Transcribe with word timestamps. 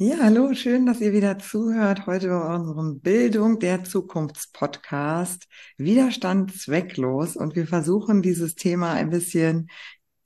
Ja, 0.00 0.18
hallo, 0.20 0.54
schön, 0.54 0.86
dass 0.86 1.00
ihr 1.00 1.12
wieder 1.12 1.38
zuhört. 1.40 2.06
Heute 2.06 2.28
bei 2.28 2.54
unserem 2.54 3.00
Bildung 3.00 3.58
der 3.58 3.82
Zukunftspodcast 3.82 5.48
Widerstand 5.76 6.54
zwecklos. 6.54 7.34
Und 7.36 7.56
wir 7.56 7.66
versuchen 7.66 8.22
dieses 8.22 8.54
Thema 8.54 8.92
ein 8.92 9.10
bisschen 9.10 9.68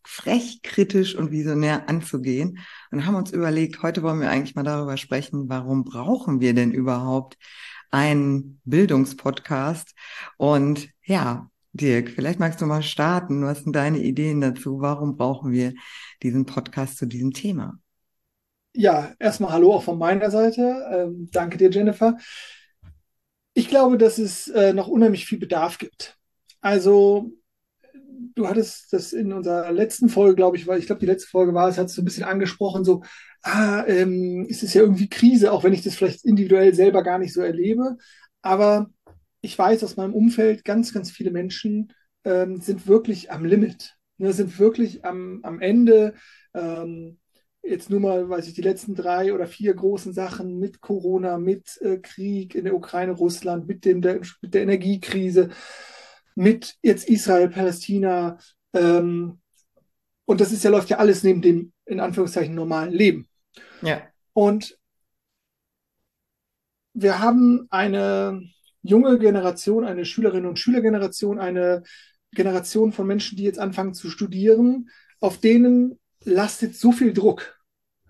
frech, 0.05 0.61
kritisch 0.63 1.15
und 1.15 1.31
visionär 1.31 1.89
anzugehen 1.89 2.59
und 2.91 3.07
haben 3.07 3.15
uns 3.15 3.33
überlegt, 3.33 3.83
heute 3.83 4.03
wollen 4.03 4.21
wir 4.21 4.29
eigentlich 4.31 4.55
mal 4.55 4.63
darüber 4.63 4.99
sprechen, 4.99 5.49
warum 5.49 5.85
brauchen 5.85 6.41
wir 6.41 6.53
denn 6.53 6.73
überhaupt 6.73 7.39
einen 7.91 8.61
Bildungspodcast? 8.65 9.95
Und 10.37 10.91
ja, 11.05 11.51
Dirk, 11.73 12.11
vielleicht 12.11 12.41
magst 12.41 12.61
du 12.61 12.67
mal 12.67 12.83
starten. 12.83 13.43
Was 13.45 13.63
sind 13.63 13.75
deine 13.75 14.01
Ideen 14.01 14.43
dazu? 14.43 14.81
Warum 14.83 15.17
brauchen 15.17 15.51
wir 15.51 15.73
diesen 16.23 16.45
Podcast 16.45 16.99
zu 16.99 17.07
diesem 17.07 17.33
Thema? 17.33 17.82
Ja, 18.75 19.15
erstmal 19.19 19.53
Hallo 19.53 19.75
auch 19.75 19.83
von 19.83 19.99
meiner 19.99 20.31
Seite. 20.31 20.87
Ähm, 20.91 21.29
danke 21.31 21.59
dir, 21.59 21.71
Jennifer. 21.71 22.17
Ich 23.55 23.69
glaube, 23.69 23.99
dass 23.99 24.19
es 24.19 24.49
äh, 24.49 24.73
noch 24.73 24.89
unheimlich 24.89 25.27
viel 25.27 25.39
Bedarf 25.39 25.79
gibt. 25.79 26.17
Also, 26.61 27.31
du 28.35 28.49
hattest 28.49 28.93
das 28.93 29.13
in 29.13 29.33
unserer 29.33 29.73
letzten 29.73 30.09
Folge, 30.09 30.37
glaube 30.37 30.57
ich, 30.57 30.67
weil 30.67 30.79
ich 30.79 30.87
glaube, 30.87 31.01
die 31.01 31.07
letzte 31.07 31.29
Folge 31.31 31.55
war 31.55 31.69
es, 31.69 31.79
hat 31.79 31.87
es 31.87 31.95
so 31.95 32.03
ein 32.03 32.05
bisschen 32.07 32.25
angesprochen, 32.25 32.85
so, 32.85 33.03
ah, 33.43 33.85
ähm, 33.87 34.47
es 34.51 34.63
ist 34.63 34.75
ja 34.75 34.83
irgendwie 34.83 35.09
Krise, 35.09 35.53
auch 35.53 35.65
wenn 35.65 35.73
ich 35.73 35.83
das 35.83 35.97
vielleicht 35.97 36.25
individuell 36.25 36.75
selber 36.75 37.03
gar 37.03 37.19
nicht 37.19 37.33
so 37.35 37.43
erlebe. 37.43 37.97
Aber 38.43 38.91
ich 39.41 39.59
weiß 39.59 39.85
aus 39.85 39.97
meinem 39.97 40.15
Umfeld, 40.15 40.65
ganz, 40.65 40.93
ganz 40.95 41.11
viele 41.11 41.31
Menschen 41.31 41.93
ähm, 42.25 42.61
sind 42.61 42.87
wirklich 42.87 43.33
am 43.33 43.45
Limit, 43.45 43.97
ne, 44.19 44.33
sind 44.33 44.59
wirklich 44.59 45.05
am, 45.05 45.41
am 45.43 45.61
Ende. 45.61 46.15
Ähm, 46.55 47.19
jetzt 47.63 47.91
nur 47.91 48.01
mal, 48.01 48.29
weiß 48.29 48.49
ich, 48.49 48.55
die 48.55 48.63
letzten 48.63 48.95
drei 48.95 49.33
oder 49.33 49.47
vier 49.47 49.75
großen 49.75 50.13
Sachen 50.13 50.59
mit 50.59 50.81
Corona, 50.81 51.39
mit 51.39 51.81
äh, 51.81 51.99
Krieg 51.99 52.55
in 52.55 52.65
der 52.65 52.75
Ukraine, 52.75 53.13
Russland, 53.13 53.67
mit, 53.67 53.85
dem, 53.85 54.03
der, 54.03 54.21
mit 54.41 54.55
der 54.55 54.63
Energiekrise, 54.63 55.51
mit 56.35 56.77
jetzt 56.83 57.09
Israel, 57.09 57.49
Palästina. 57.49 58.39
Ähm, 58.73 59.41
und 60.25 60.41
das 60.41 60.53
ist 60.53 60.65
ja, 60.65 60.71
läuft 60.71 60.91
ja 60.91 60.99
alles 60.99 61.23
neben 61.23 61.43
dem, 61.43 61.73
in 61.87 62.01
Anführungszeichen, 62.01 62.55
normalen 62.55 62.93
Leben. 62.93 63.29
Ja. 63.83 64.03
Und 64.33 64.79
wir 66.95 67.21
haben 67.21 67.67
eine 67.71 68.43
junge 68.83 69.19
Generation, 69.19 69.85
eine 69.85 70.05
Schülerinnen 70.05 70.49
und 70.49 70.59
Schülergeneration, 70.59 71.39
eine 71.39 71.83
Generation 72.33 72.93
von 72.93 73.07
Menschen, 73.07 73.37
die 73.37 73.45
jetzt 73.45 73.59
anfangen 73.59 73.95
zu 73.95 74.11
studieren, 74.11 74.89
auf 75.21 75.39
denen 75.39 75.99
lastet 76.25 76.77
so 76.77 76.93
viel 76.93 77.13
Druck. 77.13 77.59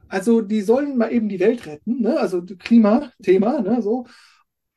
Also 0.09 0.43
die 0.43 0.61
sollen 0.61 0.99
mal 0.99 1.13
eben 1.13 1.29
die 1.29 1.41
Welt 1.41 1.67
retten, 1.67 2.03
ne? 2.03 2.19
also 2.19 2.43
Klimathema, 2.43 3.61
ne? 3.61 3.81
so. 3.83 4.07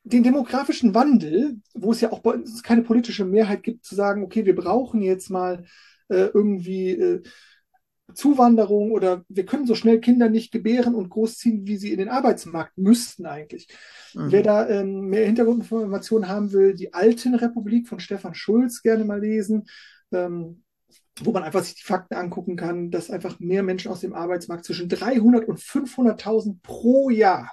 Den 0.03 0.23
demografischen 0.23 0.93
Wandel, 0.93 1.57
wo 1.73 1.91
es 1.91 1.99
ja 1.99 2.11
auch 2.11 2.19
bei 2.19 2.31
uns 2.31 2.61
keine 2.61 2.83
politische 2.83 3.25
Mehrheit 3.25 3.63
gibt, 3.63 3.83
zu 3.85 3.95
sagen, 3.95 4.23
okay, 4.23 4.45
wir 4.45 4.55
brauchen 4.55 5.01
jetzt 5.01 5.29
mal 5.29 5.65
äh, 6.09 6.29
irgendwie 6.33 6.91
äh, 6.91 7.23
Zuwanderung 8.13 8.91
oder 8.91 9.25
wir 9.29 9.45
können 9.45 9.65
so 9.65 9.73
schnell 9.75 9.99
Kinder 9.99 10.29
nicht 10.29 10.51
gebären 10.51 10.93
und 10.93 11.09
großziehen, 11.09 11.65
wie 11.65 11.77
sie 11.77 11.91
in 11.91 11.97
den 11.97 12.09
Arbeitsmarkt 12.09 12.77
müssten 12.77 13.25
eigentlich. 13.25 13.67
Mhm. 14.13 14.31
Wer 14.31 14.43
da 14.43 14.69
ähm, 14.69 15.07
mehr 15.09 15.25
Hintergrundinformationen 15.25 16.29
haben 16.29 16.51
will, 16.51 16.75
die 16.75 16.93
Alten 16.93 17.35
Republik 17.35 17.87
von 17.87 17.99
Stefan 17.99 18.35
Schulz 18.35 18.83
gerne 18.83 19.05
mal 19.05 19.19
lesen. 19.19 19.65
Ähm, 20.11 20.63
wo 21.21 21.31
man 21.31 21.43
einfach 21.43 21.63
sich 21.63 21.75
die 21.75 21.83
Fakten 21.83 22.15
angucken 22.15 22.55
kann, 22.55 22.91
dass 22.91 23.09
einfach 23.09 23.39
mehr 23.39 23.63
Menschen 23.63 23.91
aus 23.91 24.01
dem 24.01 24.13
Arbeitsmarkt 24.13 24.65
zwischen 24.65 24.89
300 24.89 25.47
und 25.47 25.59
500.000 25.59 26.57
pro 26.61 27.09
Jahr 27.09 27.51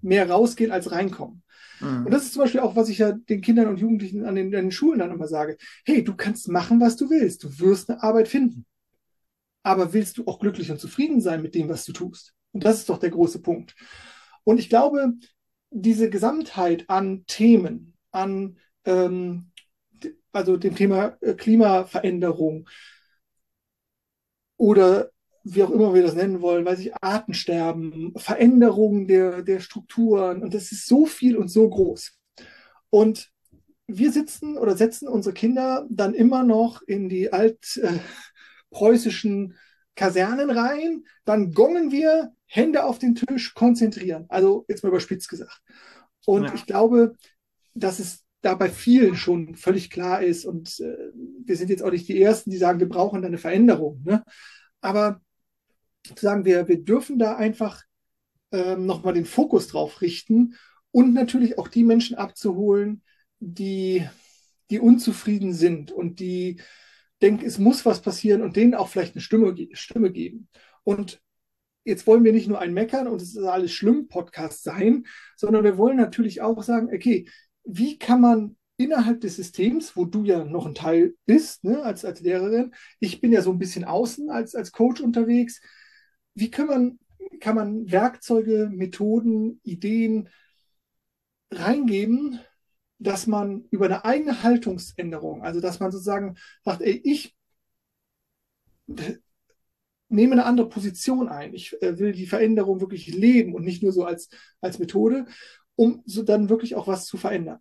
mehr 0.00 0.30
rausgehen 0.30 0.70
als 0.70 0.92
reinkommen. 0.92 1.42
Mhm. 1.80 2.06
Und 2.06 2.10
das 2.12 2.24
ist 2.24 2.34
zum 2.34 2.42
Beispiel 2.42 2.60
auch, 2.60 2.76
was 2.76 2.88
ich 2.88 2.98
ja 2.98 3.12
den 3.12 3.40
Kindern 3.40 3.68
und 3.68 3.80
Jugendlichen 3.80 4.24
an 4.24 4.36
den, 4.36 4.46
an 4.54 4.64
den 4.64 4.70
Schulen 4.70 5.00
dann 5.00 5.10
immer 5.10 5.26
sage. 5.26 5.56
Hey, 5.84 6.04
du 6.04 6.14
kannst 6.14 6.48
machen, 6.48 6.80
was 6.80 6.96
du 6.96 7.10
willst. 7.10 7.42
Du 7.42 7.58
wirst 7.58 7.90
eine 7.90 8.02
Arbeit 8.02 8.28
finden. 8.28 8.66
Aber 9.62 9.92
willst 9.92 10.18
du 10.18 10.26
auch 10.26 10.38
glücklich 10.38 10.70
und 10.70 10.78
zufrieden 10.78 11.20
sein 11.20 11.42
mit 11.42 11.54
dem, 11.54 11.68
was 11.68 11.84
du 11.84 11.92
tust? 11.92 12.34
Und 12.52 12.64
das 12.64 12.78
ist 12.78 12.88
doch 12.88 12.98
der 12.98 13.10
große 13.10 13.40
Punkt. 13.40 13.74
Und 14.44 14.58
ich 14.58 14.68
glaube, 14.68 15.14
diese 15.70 16.10
Gesamtheit 16.10 16.84
an 16.88 17.24
Themen, 17.26 17.94
an 18.12 18.58
ähm, 18.84 19.50
also 20.34 20.56
dem 20.56 20.74
Thema 20.74 21.16
äh, 21.20 21.34
Klimaveränderung 21.34 22.68
oder 24.56 25.10
wie 25.44 25.62
auch 25.62 25.70
immer 25.70 25.92
wir 25.92 26.02
das 26.02 26.14
nennen 26.14 26.40
wollen, 26.40 26.64
weiß 26.64 26.78
ich, 26.80 26.94
Artensterben, 27.02 28.14
Veränderungen 28.16 29.06
der, 29.06 29.42
der 29.42 29.60
Strukturen 29.60 30.42
und 30.42 30.54
das 30.54 30.72
ist 30.72 30.86
so 30.86 31.04
viel 31.06 31.36
und 31.36 31.48
so 31.48 31.68
groß. 31.68 32.18
Und 32.88 33.30
wir 33.86 34.10
sitzen 34.12 34.56
oder 34.56 34.74
setzen 34.76 35.08
unsere 35.08 35.34
Kinder 35.34 35.86
dann 35.90 36.14
immer 36.14 36.42
noch 36.42 36.80
in 36.82 37.10
die 37.10 37.32
altpreußischen 37.32 39.50
äh, 39.50 39.54
Kasernen 39.94 40.50
rein, 40.50 41.04
dann 41.24 41.52
gongen 41.52 41.92
wir, 41.92 42.32
Hände 42.46 42.84
auf 42.84 42.98
den 42.98 43.14
Tisch, 43.14 43.54
konzentrieren. 43.54 44.26
Also 44.28 44.64
jetzt 44.68 44.82
mal 44.82 44.90
überspitzt 44.90 45.28
gesagt. 45.28 45.60
Und 46.24 46.44
ja. 46.44 46.54
ich 46.54 46.66
glaube, 46.66 47.16
dass 47.74 47.98
es 47.98 48.23
da 48.44 48.54
bei 48.54 48.68
vielen 48.68 49.16
schon 49.16 49.54
völlig 49.56 49.90
klar 49.90 50.22
ist. 50.22 50.44
Und 50.44 50.78
äh, 50.80 51.10
wir 51.44 51.56
sind 51.56 51.70
jetzt 51.70 51.82
auch 51.82 51.90
nicht 51.90 52.08
die 52.08 52.20
Ersten, 52.20 52.50
die 52.50 52.58
sagen, 52.58 52.78
wir 52.78 52.88
brauchen 52.88 53.22
da 53.22 53.28
eine 53.28 53.38
Veränderung. 53.38 54.02
Ne? 54.04 54.22
Aber 54.80 55.20
zu 56.04 56.14
sagen, 56.16 56.44
wir, 56.44 56.68
wir 56.68 56.84
dürfen 56.84 57.18
da 57.18 57.36
einfach 57.36 57.82
ähm, 58.52 58.84
nochmal 58.84 59.14
den 59.14 59.24
Fokus 59.24 59.68
drauf 59.68 60.02
richten 60.02 60.56
und 60.90 61.14
natürlich 61.14 61.58
auch 61.58 61.68
die 61.68 61.84
Menschen 61.84 62.16
abzuholen, 62.16 63.02
die, 63.40 64.06
die 64.70 64.78
unzufrieden 64.78 65.54
sind 65.54 65.90
und 65.90 66.20
die 66.20 66.60
denken, 67.22 67.46
es 67.46 67.58
muss 67.58 67.86
was 67.86 68.02
passieren 68.02 68.42
und 68.42 68.56
denen 68.56 68.74
auch 68.74 68.88
vielleicht 68.88 69.14
eine 69.14 69.22
Stimme, 69.22 69.56
Stimme 69.72 70.12
geben. 70.12 70.48
Und 70.82 71.22
jetzt 71.84 72.06
wollen 72.06 72.24
wir 72.24 72.32
nicht 72.32 72.48
nur 72.48 72.60
ein 72.60 72.74
Meckern 72.74 73.08
und 73.08 73.22
es 73.22 73.34
ist 73.34 73.42
alles 73.42 73.72
schlimm 73.72 74.08
Podcast 74.08 74.62
sein, 74.62 75.06
sondern 75.36 75.64
wir 75.64 75.78
wollen 75.78 75.96
natürlich 75.96 76.42
auch 76.42 76.62
sagen, 76.62 76.90
okay, 76.94 77.26
wie 77.64 77.98
kann 77.98 78.20
man 78.20 78.56
innerhalb 78.76 79.20
des 79.20 79.36
Systems, 79.36 79.96
wo 79.96 80.04
du 80.04 80.24
ja 80.24 80.44
noch 80.44 80.66
ein 80.66 80.74
Teil 80.74 81.14
bist, 81.26 81.64
ne, 81.64 81.82
als, 81.82 82.04
als 82.04 82.20
Lehrerin, 82.20 82.74
ich 83.00 83.20
bin 83.20 83.32
ja 83.32 83.42
so 83.42 83.52
ein 83.52 83.58
bisschen 83.58 83.84
außen 83.84 84.30
als, 84.30 84.54
als 84.54 84.72
Coach 84.72 85.00
unterwegs, 85.00 85.60
wie 86.34 86.50
kann 86.50 86.66
man, 86.66 86.98
kann 87.40 87.54
man 87.54 87.90
Werkzeuge, 87.90 88.68
Methoden, 88.72 89.60
Ideen 89.62 90.28
reingeben, 91.52 92.40
dass 92.98 93.26
man 93.26 93.64
über 93.70 93.86
eine 93.86 94.04
eigene 94.04 94.42
Haltungsänderung, 94.42 95.42
also 95.42 95.60
dass 95.60 95.78
man 95.78 95.92
sozusagen 95.92 96.36
sagt, 96.64 96.82
ey, 96.82 97.00
ich 97.04 97.36
nehme 100.08 100.32
eine 100.32 100.44
andere 100.46 100.68
Position 100.68 101.28
ein. 101.28 101.54
Ich 101.54 101.80
äh, 101.82 101.98
will 101.98 102.12
die 102.12 102.26
Veränderung 102.26 102.80
wirklich 102.80 103.06
leben 103.08 103.54
und 103.54 103.64
nicht 103.64 103.82
nur 103.82 103.92
so 103.92 104.04
als, 104.04 104.28
als 104.60 104.78
Methode 104.78 105.26
um 105.76 106.02
so 106.06 106.22
dann 106.22 106.48
wirklich 106.48 106.74
auch 106.74 106.86
was 106.86 107.06
zu 107.06 107.16
verändern. 107.16 107.60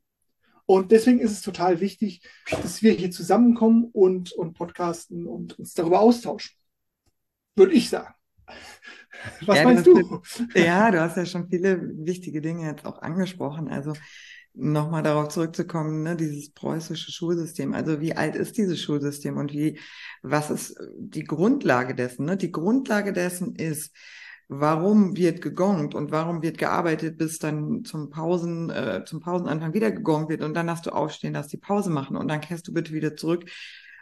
Und 0.66 0.92
deswegen 0.92 1.20
ist 1.20 1.32
es 1.32 1.42
total 1.42 1.82
wichtig, 1.82 2.22
dass 2.50 2.82
wir 2.82 2.94
hier 2.94 3.12
zusammenkommen 3.12 3.90
und, 3.92 4.32
und 4.32 4.54
podcasten 4.54 5.28
und 5.28 5.60
uns 5.60 5.74
darüber 5.74 6.00
austauschen. 6.00 6.56
Würde 7.56 7.74
ich 7.74 7.90
sagen. 7.90 8.14
Was 9.46 9.58
ja, 9.58 9.64
meinst 9.64 9.86
du? 9.86 9.94
du? 9.94 10.22
Ja, 10.56 10.90
du 10.90 11.00
hast 11.00 11.18
ja 11.18 11.26
schon 11.26 11.48
viele 11.48 11.80
wichtige 12.06 12.42
Dinge 12.42 12.66
jetzt 12.66 12.86
auch 12.86 13.02
angesprochen. 13.02 13.68
Also 13.70 13.94
nochmal 14.54 15.04
darauf 15.04 15.30
zurückzukommen, 15.30 16.04
ne, 16.04 16.16
dieses 16.16 16.52
preußische 16.52 17.12
Schulsystem. 17.12 17.74
Also 17.74 18.02
wie 18.02 18.16
alt 18.16 18.36
ist 18.36 18.58
dieses 18.58 18.82
Schulsystem 18.82 19.38
und 19.38 19.54
wie, 19.54 19.80
was 20.22 20.50
ist 20.50 20.78
die 20.98 21.24
Grundlage 21.24 21.96
dessen? 21.96 22.26
Ne? 22.26 22.38
Die 22.38 22.52
Grundlage 22.52 23.14
dessen 23.14 23.56
ist, 23.56 23.96
warum 24.60 25.16
wird 25.18 25.42
gegongt 25.42 25.96
und 25.96 26.12
warum 26.12 26.42
wird 26.42 26.58
gearbeitet, 26.58 27.18
bis 27.18 27.40
dann 27.40 27.86
zum 27.86 28.10
Pausen, 28.10 28.70
äh, 28.70 29.04
zum 29.06 29.20
Pausenanfang 29.20 29.74
wieder 29.74 29.92
gegongt 29.92 30.30
wird 30.30 30.42
und 30.42 30.54
dann 30.54 30.68
darfst 30.68 30.86
du 30.86 30.92
aufstehen, 30.92 31.34
darfst 31.34 31.54
die 31.54 31.58
Pause 31.58 31.90
machen 31.90 32.18
und 32.18 32.28
dann 32.28 32.42
kehrst 32.42 32.68
du 32.68 32.74
bitte 32.74 32.94
wieder 32.94 33.16
zurück 33.16 33.50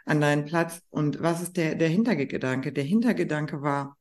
an 0.04 0.20
deinen 0.20 0.44
Platz. 0.44 0.82
Und 0.90 1.22
was 1.22 1.42
ist 1.42 1.56
der, 1.56 1.74
der 1.74 1.88
Hintergedanke? 1.88 2.72
Der 2.72 2.84
Hintergedanke 2.84 3.62
war, 3.62 3.96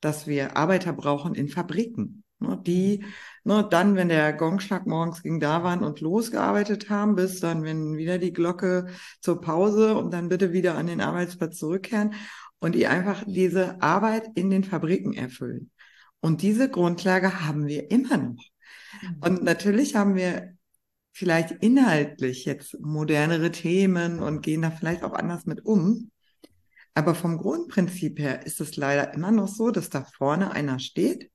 dass 0.00 0.26
wir 0.26 0.56
Arbeiter 0.56 0.92
brauchen 0.92 1.34
in 1.34 1.48
Fabriken, 1.48 2.24
ne, 2.38 2.60
die 2.66 3.04
ne, 3.44 3.66
dann, 3.68 3.96
wenn 3.96 4.08
der 4.08 4.32
Gongschlag 4.32 4.86
morgens 4.86 5.22
ging, 5.22 5.40
da 5.40 5.62
waren 5.62 5.82
und 5.82 6.00
losgearbeitet 6.00 6.90
haben, 6.90 7.14
bis 7.16 7.40
dann, 7.40 7.64
wenn 7.64 7.96
wieder 7.96 8.18
die 8.18 8.32
Glocke 8.32 8.86
zur 9.20 9.40
Pause 9.40 9.96
und 9.96 10.12
dann 10.12 10.28
bitte 10.28 10.52
wieder 10.52 10.76
an 10.76 10.86
den 10.86 11.00
Arbeitsplatz 11.00 11.58
zurückkehren 11.58 12.14
und 12.58 12.74
die 12.74 12.86
einfach 12.86 13.24
diese 13.26 13.80
Arbeit 13.82 14.28
in 14.34 14.50
den 14.50 14.64
Fabriken 14.64 15.12
erfüllen. 15.14 15.70
Und 16.26 16.42
diese 16.42 16.68
Grundlage 16.68 17.46
haben 17.46 17.68
wir 17.68 17.88
immer 17.92 18.16
noch. 18.16 18.44
Mhm. 19.00 19.16
Und 19.20 19.44
natürlich 19.44 19.94
haben 19.94 20.16
wir 20.16 20.56
vielleicht 21.12 21.52
inhaltlich 21.62 22.44
jetzt 22.44 22.80
modernere 22.80 23.52
Themen 23.52 24.18
und 24.18 24.42
gehen 24.42 24.62
da 24.62 24.72
vielleicht 24.72 25.04
auch 25.04 25.12
anders 25.12 25.46
mit 25.46 25.64
um. 25.64 26.10
Aber 26.94 27.14
vom 27.14 27.38
Grundprinzip 27.38 28.18
her 28.18 28.44
ist 28.44 28.60
es 28.60 28.76
leider 28.76 29.14
immer 29.14 29.30
noch 29.30 29.46
so, 29.46 29.70
dass 29.70 29.88
da 29.88 30.02
vorne 30.02 30.50
einer 30.50 30.80
steht, 30.80 31.30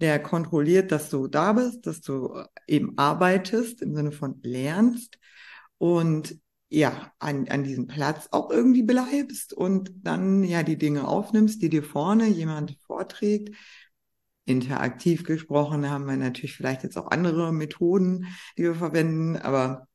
der 0.00 0.18
kontrolliert, 0.20 0.90
dass 0.90 1.10
du 1.10 1.28
da 1.28 1.52
bist, 1.52 1.86
dass 1.86 2.00
du 2.00 2.42
eben 2.66 2.96
arbeitest 2.96 3.82
im 3.82 3.94
Sinne 3.94 4.10
von 4.10 4.40
lernst 4.42 5.18
und 5.76 6.40
ja, 6.70 7.12
an, 7.18 7.46
an 7.48 7.62
diesem 7.62 7.86
Platz 7.86 8.28
auch 8.30 8.50
irgendwie 8.50 8.82
bleibst 8.82 9.52
und 9.52 9.92
dann 10.02 10.44
ja 10.44 10.62
die 10.62 10.78
Dinge 10.78 11.06
aufnimmst, 11.06 11.60
die 11.62 11.68
dir 11.68 11.84
vorne 11.84 12.26
jemand 12.26 12.78
vorträgt. 12.86 13.54
Interaktiv 14.46 15.24
gesprochen 15.24 15.88
haben 15.88 16.06
wir 16.06 16.16
natürlich 16.16 16.54
vielleicht 16.54 16.82
jetzt 16.82 16.98
auch 16.98 17.10
andere 17.10 17.52
Methoden, 17.52 18.26
die 18.58 18.64
wir 18.64 18.74
verwenden, 18.74 19.36
aber 19.36 19.88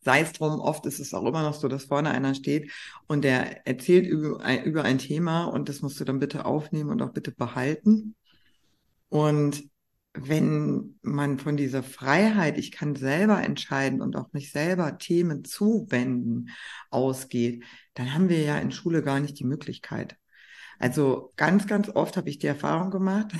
sei 0.00 0.20
es 0.20 0.32
drum, 0.32 0.60
oft 0.60 0.86
ist 0.86 1.00
es 1.00 1.14
auch 1.14 1.26
immer 1.26 1.42
noch 1.42 1.54
so, 1.54 1.68
dass 1.68 1.84
vorne 1.84 2.10
einer 2.10 2.34
steht 2.34 2.70
und 3.08 3.22
der 3.24 3.66
erzählt 3.66 4.06
über 4.06 4.40
ein, 4.40 4.64
über 4.64 4.84
ein 4.84 4.98
Thema 4.98 5.44
und 5.44 5.68
das 5.68 5.82
musst 5.82 5.98
du 6.00 6.04
dann 6.04 6.20
bitte 6.20 6.44
aufnehmen 6.44 6.90
und 6.90 7.02
auch 7.02 7.12
bitte 7.12 7.32
behalten. 7.32 8.14
Und 9.08 9.68
wenn 10.14 10.98
man 11.02 11.38
von 11.38 11.56
dieser 11.56 11.82
Freiheit, 11.82 12.56
ich 12.56 12.72
kann 12.72 12.94
selber 12.94 13.42
entscheiden 13.42 14.00
und 14.00 14.16
auch 14.16 14.32
mich 14.32 14.52
selber 14.52 14.96
Themen 14.98 15.44
zuwenden, 15.44 16.50
ausgeht, 16.90 17.64
dann 17.94 18.14
haben 18.14 18.28
wir 18.28 18.40
ja 18.42 18.58
in 18.58 18.72
Schule 18.72 19.02
gar 19.02 19.20
nicht 19.20 19.38
die 19.38 19.44
Möglichkeit. 19.44 20.16
Also 20.78 21.32
ganz, 21.36 21.66
ganz 21.66 21.88
oft 21.88 22.16
habe 22.16 22.30
ich 22.30 22.38
die 22.38 22.46
Erfahrung 22.46 22.90
gemacht, 22.90 23.32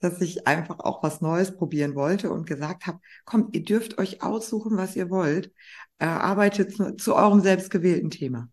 dass 0.00 0.20
ich 0.20 0.46
einfach 0.46 0.80
auch 0.80 1.02
was 1.02 1.20
Neues 1.20 1.56
probieren 1.56 1.94
wollte 1.94 2.30
und 2.30 2.46
gesagt 2.46 2.86
habe, 2.86 3.00
komm, 3.24 3.48
ihr 3.52 3.62
dürft 3.62 3.98
euch 3.98 4.22
aussuchen, 4.22 4.76
was 4.76 4.96
ihr 4.96 5.10
wollt, 5.10 5.52
äh, 5.98 6.06
arbeitet 6.06 6.74
zu, 6.74 6.96
zu 6.96 7.14
eurem 7.14 7.40
selbstgewählten 7.40 8.10
Thema. 8.10 8.48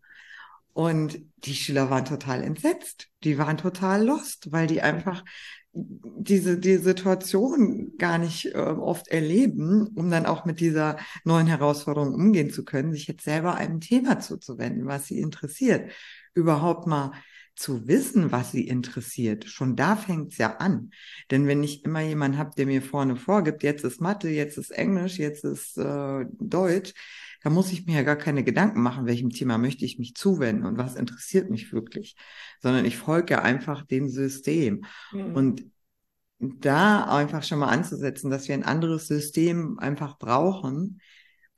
Und 0.72 1.18
die 1.38 1.54
Schüler 1.54 1.90
waren 1.90 2.04
total 2.04 2.42
entsetzt. 2.42 3.08
Die 3.24 3.36
waren 3.36 3.56
total 3.56 4.04
lost, 4.04 4.52
weil 4.52 4.68
die 4.68 4.80
einfach 4.80 5.24
diese, 5.72 6.58
die 6.58 6.76
Situation 6.76 7.96
gar 7.98 8.18
nicht 8.18 8.54
äh, 8.54 8.58
oft 8.58 9.08
erleben, 9.08 9.88
um 9.94 10.10
dann 10.10 10.26
auch 10.26 10.44
mit 10.44 10.60
dieser 10.60 10.96
neuen 11.24 11.46
Herausforderung 11.46 12.14
umgehen 12.14 12.50
zu 12.50 12.64
können, 12.64 12.92
sich 12.92 13.06
jetzt 13.06 13.24
selber 13.24 13.54
einem 13.56 13.80
Thema 13.80 14.20
zuzuwenden, 14.20 14.86
was 14.86 15.06
sie 15.06 15.20
interessiert. 15.20 15.90
Überhaupt 16.34 16.86
mal 16.86 17.12
zu 17.58 17.88
wissen, 17.88 18.30
was 18.30 18.52
sie 18.52 18.68
interessiert. 18.68 19.44
Schon 19.46 19.74
da 19.74 19.96
fängt's 19.96 20.38
ja 20.38 20.56
an. 20.58 20.90
Denn 21.30 21.48
wenn 21.48 21.64
ich 21.64 21.84
immer 21.84 22.00
jemanden 22.00 22.38
habe, 22.38 22.52
der 22.56 22.66
mir 22.66 22.82
vorne 22.82 23.16
vorgibt, 23.16 23.64
jetzt 23.64 23.84
ist 23.84 24.00
Mathe, 24.00 24.28
jetzt 24.28 24.58
ist 24.58 24.70
Englisch, 24.70 25.18
jetzt 25.18 25.44
ist 25.44 25.76
äh, 25.76 26.24
Deutsch, 26.38 26.94
da 27.42 27.50
muss 27.50 27.72
ich 27.72 27.84
mir 27.86 27.96
ja 27.96 28.02
gar 28.02 28.16
keine 28.16 28.44
Gedanken 28.44 28.80
machen, 28.80 29.06
welchem 29.06 29.30
Thema 29.30 29.58
möchte 29.58 29.84
ich 29.84 29.98
mich 29.98 30.14
zuwenden 30.14 30.66
und 30.66 30.78
was 30.78 30.94
interessiert 30.94 31.50
mich 31.50 31.72
wirklich, 31.72 32.16
sondern 32.60 32.84
ich 32.84 32.96
folge 32.96 33.34
ja 33.34 33.42
einfach 33.42 33.84
dem 33.84 34.08
System. 34.08 34.84
Mhm. 35.12 35.34
Und 35.34 35.64
da 36.38 37.04
einfach 37.04 37.42
schon 37.42 37.58
mal 37.58 37.68
anzusetzen, 37.68 38.30
dass 38.30 38.46
wir 38.46 38.54
ein 38.54 38.62
anderes 38.62 39.08
System 39.08 39.80
einfach 39.80 40.18
brauchen, 40.18 41.00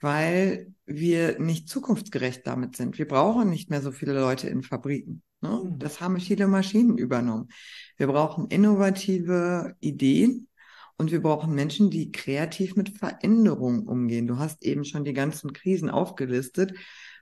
weil 0.01 0.73
wir 0.91 1.39
nicht 1.39 1.69
zukunftsgerecht 1.69 2.47
damit 2.47 2.77
sind. 2.77 2.99
Wir 2.99 3.09
brauchen 3.09 3.49
nicht 3.49 3.71
mehr 3.71 3.83
so 3.83 3.93
viele 3.93 4.19
Leute 4.19 4.49
in 4.49 4.63
Fabriken. 4.63 5.23
Ne? 5.41 5.63
Mhm. 5.65 5.79
Das 5.79 6.01
haben 6.01 6.21
viele 6.21 6.47
Maschinen 6.47 6.99
übernommen. 6.99 7.49
Wir 7.97 8.07
brauchen 8.07 8.49
innovative 8.49 9.77
Ideen, 9.81 10.49
und 11.01 11.13
wir 11.13 11.23
brauchen 11.23 11.55
Menschen, 11.55 11.89
die 11.89 12.13
kreativ 12.13 12.77
mit 12.77 12.99
Veränderungen 12.99 13.87
umgehen. 13.87 14.27
Du 14.27 14.37
hast 14.37 14.63
eben 14.63 14.85
schon 14.85 15.03
die 15.03 15.15
ganzen 15.15 15.55
Krisen 15.55 15.89
aufgelistet. 15.89 16.75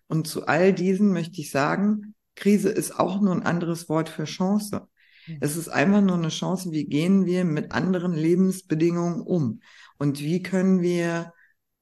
Und 0.08 0.26
zu 0.26 0.48
all 0.48 0.72
diesen 0.72 1.12
möchte 1.12 1.40
ich 1.40 1.52
sagen, 1.52 2.16
Krise 2.34 2.70
ist 2.70 2.98
auch 2.98 3.20
nur 3.20 3.32
ein 3.32 3.44
anderes 3.44 3.88
Wort 3.88 4.08
für 4.08 4.24
Chance. 4.24 4.88
Mhm. 5.28 5.36
Es 5.40 5.56
ist 5.56 5.68
einfach 5.68 6.00
nur 6.00 6.16
eine 6.16 6.30
Chance, 6.30 6.72
wie 6.72 6.86
gehen 6.86 7.24
wir 7.24 7.44
mit 7.44 7.70
anderen 7.70 8.14
Lebensbedingungen 8.14 9.20
um? 9.20 9.60
Und 9.96 10.18
wie 10.18 10.42
können 10.42 10.82
wir 10.82 11.32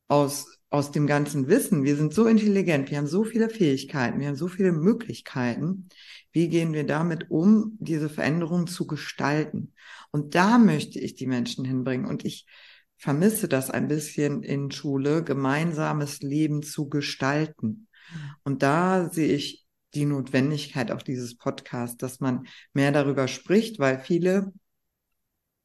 aus, 0.06 0.55
aus 0.70 0.90
dem 0.90 1.06
ganzen 1.06 1.48
Wissen, 1.48 1.84
wir 1.84 1.96
sind 1.96 2.12
so 2.12 2.26
intelligent, 2.26 2.90
wir 2.90 2.98
haben 2.98 3.06
so 3.06 3.24
viele 3.24 3.48
Fähigkeiten, 3.48 4.18
wir 4.20 4.28
haben 4.28 4.36
so 4.36 4.48
viele 4.48 4.72
Möglichkeiten, 4.72 5.88
wie 6.32 6.48
gehen 6.48 6.72
wir 6.72 6.84
damit 6.84 7.30
um, 7.30 7.76
diese 7.78 8.08
Veränderung 8.08 8.66
zu 8.66 8.86
gestalten? 8.86 9.72
Und 10.10 10.34
da 10.34 10.58
möchte 10.58 10.98
ich 10.98 11.14
die 11.14 11.26
Menschen 11.26 11.64
hinbringen. 11.64 12.06
Und 12.06 12.24
ich 12.24 12.46
vermisse 12.98 13.48
das 13.48 13.70
ein 13.70 13.88
bisschen 13.88 14.42
in 14.42 14.70
Schule, 14.70 15.22
gemeinsames 15.22 16.20
Leben 16.20 16.62
zu 16.62 16.88
gestalten. 16.88 17.88
Und 18.44 18.62
da 18.62 19.08
sehe 19.10 19.34
ich 19.34 19.66
die 19.94 20.04
Notwendigkeit 20.04 20.90
auch 20.92 21.02
dieses 21.02 21.36
Podcasts, 21.36 21.96
dass 21.96 22.20
man 22.20 22.46
mehr 22.72 22.92
darüber 22.92 23.28
spricht, 23.28 23.78
weil 23.78 23.98
viele, 23.98 24.52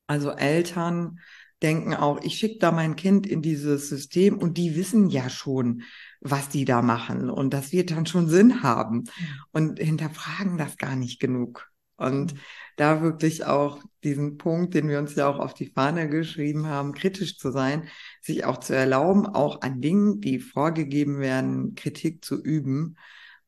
also 0.07 0.31
Eltern, 0.31 1.19
denken 1.62 1.94
auch, 1.94 2.22
ich 2.24 2.36
schicke 2.36 2.60
da 2.60 2.72
mein 2.72 2.96
Kind 2.96 3.28
in 3.28 3.42
dieses 3.42 3.90
System 3.90 4.38
und 4.38 4.58
die 4.58 4.75
wissen 4.75 5.10
ja 5.10 5.30
schon, 5.30 5.84
was 6.19 6.50
die 6.50 6.66
da 6.66 6.81
machen 6.81 7.30
und 7.30 7.54
das 7.54 7.72
wird 7.72 7.92
dann 7.92 8.06
schon 8.06 8.28
Sinn 8.28 8.63
haben 8.63 9.06
und 9.52 9.80
hinterfragen 9.80 10.58
das 10.58 10.78
gar 10.78 10.96
nicht 10.96 11.19
genug. 11.19 11.72
Und 11.98 12.34
da 12.78 13.04
wirklich 13.04 13.46
auch 13.46 13.84
diesen 14.04 14.40
Punkt, 14.40 14.74
den 14.74 14.90
wir 14.90 14.98
uns 14.98 15.13
ja 15.16 15.28
auch 15.28 15.38
auf 15.38 15.54
die 15.54 15.68
Fahne 15.68 16.10
geschrieben 16.10 16.66
haben, 16.66 16.94
kritisch 16.94 17.38
zu 17.38 17.52
sein, 17.52 17.88
sich 18.22 18.44
auch 18.44 18.58
zu 18.58 18.75
erlauben, 18.75 19.28
auch 19.28 19.62
an 19.62 19.81
Dingen, 19.81 20.19
die 20.19 20.40
vorgegeben 20.40 21.19
werden, 21.19 21.75
Kritik 21.75 22.25
zu 22.25 22.42
üben 22.42 22.96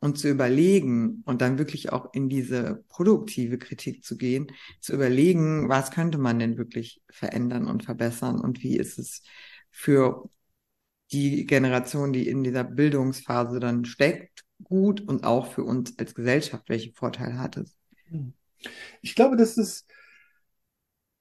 und 0.04 0.18
zu 0.18 0.28
überlegen 0.28 1.22
und 1.24 1.42
dann 1.42 1.58
wirklich 1.58 1.94
auch 1.94 2.14
in 2.14 2.28
diese 2.28 2.84
produktive 2.90 3.58
Kritik 3.58 4.04
zu 4.04 4.18
gehen, 4.18 4.52
zu 4.82 4.92
überlegen, 4.92 5.70
was 5.70 5.92
könnte 5.92 6.18
man 6.18 6.40
denn 6.40 6.58
wirklich 6.58 7.02
verändern 7.10 7.68
und 7.68 7.86
verbessern 7.86 8.42
und 8.42 8.62
wie 8.64 8.76
ist 8.76 9.00
es 9.00 9.24
für 9.72 10.30
die 11.14 11.46
Generation, 11.46 12.12
die 12.12 12.28
in 12.28 12.44
dieser 12.44 12.66
Bildungsphase 12.66 13.62
dann 13.62 13.86
steckt, 13.86 14.44
gut 14.62 15.00
und 15.00 15.24
auch 15.24 15.48
für 15.54 15.64
uns 15.64 15.98
als 15.98 16.14
Gesellschaft, 16.14 16.68
welche 16.68 16.92
Vorteile 16.92 17.40
hat 17.40 17.56
es? 17.56 17.78
Ich 19.02 19.16
glaube, 19.16 19.38
dass 19.38 19.56
es, 19.56 19.86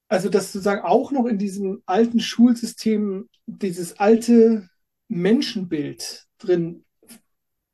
also 0.08 0.28
dass 0.28 0.52
sozusagen 0.52 0.82
auch 0.82 1.12
noch 1.12 1.26
in 1.26 1.38
diesem 1.38 1.84
alten 1.86 2.18
Schulsystem 2.18 3.28
dieses 3.46 4.00
alte 4.00 4.68
Menschenbild 5.06 6.26
drin 6.38 6.84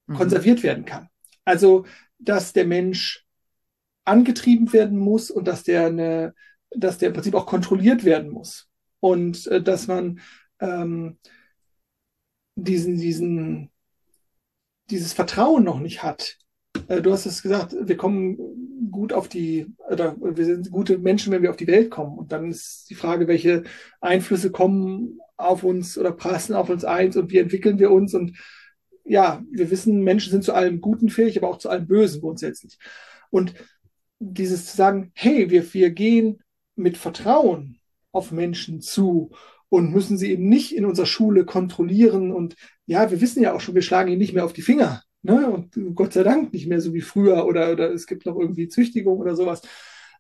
Mhm. 0.09 0.15
konserviert 0.15 0.63
werden 0.63 0.85
kann. 0.85 1.09
Also, 1.45 1.85
dass 2.19 2.53
der 2.53 2.67
Mensch 2.67 3.25
angetrieben 4.05 4.73
werden 4.73 4.99
muss 4.99 5.31
und 5.31 5.47
dass 5.47 5.63
der 5.63 5.87
eine, 5.87 6.35
dass 6.71 6.99
der 6.99 7.09
im 7.09 7.15
Prinzip 7.15 7.35
auch 7.35 7.47
kontrolliert 7.47 8.05
werden 8.05 8.31
muss. 8.31 8.69
Und 9.01 9.47
äh, 9.47 9.63
dass 9.63 9.87
man 9.87 10.21
ähm, 10.61 11.19
diesen, 12.57 12.97
diesen, 12.97 13.71
dieses 14.91 15.13
Vertrauen 15.13 15.63
noch 15.63 15.79
nicht 15.79 16.03
hat. 16.03 16.37
Äh, 16.89 17.01
du 17.03 17.13
hast 17.13 17.27
es 17.27 17.43
gesagt, 17.43 17.77
wir 17.81 17.97
kommen 17.97 18.91
gut 18.91 19.13
auf 19.13 19.29
die, 19.29 19.67
oder 19.91 20.17
wir 20.19 20.45
sind 20.45 20.71
gute 20.71 20.99
Menschen, 20.99 21.33
wenn 21.33 21.43
wir 21.43 21.51
auf 21.51 21.57
die 21.57 21.67
Welt 21.67 21.91
kommen. 21.91 22.19
Und 22.19 22.33
dann 22.33 22.51
ist 22.51 22.91
die 22.91 22.95
Frage, 22.95 23.29
welche 23.29 23.65
Einflüsse 24.01 24.51
kommen 24.51 25.21
auf 25.37 25.63
uns 25.63 25.97
oder 25.97 26.13
prassen 26.13 26.55
auf 26.55 26.69
uns 26.69 26.85
ein 26.85 27.15
und 27.15 27.31
wie 27.31 27.39
entwickeln 27.39 27.79
wir 27.79 27.93
uns 27.93 28.15
und 28.15 28.37
ja, 29.09 29.43
wir 29.51 29.71
wissen, 29.71 30.03
Menschen 30.03 30.31
sind 30.31 30.45
zu 30.45 30.53
allem 30.53 30.81
Guten 30.81 31.09
fähig, 31.09 31.39
aber 31.39 31.49
auch 31.49 31.59
zu 31.59 31.69
allem 31.69 31.87
Bösen 31.87 32.21
grundsätzlich. 32.21 32.79
Und 33.31 33.55
dieses 34.19 34.67
zu 34.67 34.77
sagen, 34.77 35.13
hey, 35.15 35.51
wir, 35.51 35.73
wir 35.75 35.91
gehen 35.91 36.41
mit 36.77 36.97
Vertrauen 36.97 37.79
auf 38.13 38.33
Menschen 38.33 38.81
zu 38.81 39.31
und 39.69 39.93
müssen 39.93 40.17
sie 40.17 40.31
eben 40.33 40.49
nicht 40.49 40.75
in 40.75 40.85
unserer 40.85 41.07
Schule 41.07 41.45
kontrollieren. 41.45 42.33
Und 42.33 42.57
ja, 42.87 43.11
wir 43.11 43.21
wissen 43.21 43.43
ja 43.43 43.55
auch 43.55 43.61
schon, 43.61 43.75
wir 43.75 43.83
schlagen 43.83 44.11
ihnen 44.11 44.19
nicht 44.19 44.35
mehr 44.35 44.45
auf 44.45 44.53
die 44.53 44.63
Finger. 44.63 45.03
Ne? 45.23 45.51
Und 45.51 45.77
Gott 45.95 46.13
sei 46.13 46.23
Dank 46.23 46.53
nicht 46.53 46.67
mehr 46.67 46.81
so 46.81 46.95
wie 46.95 47.01
früher 47.01 47.47
oder, 47.47 47.73
oder 47.73 47.93
es 47.93 48.07
gibt 48.07 48.27
noch 48.27 48.39
irgendwie 48.39 48.69
Züchtigung 48.69 49.19
oder 49.19 49.37
sowas 49.37 49.63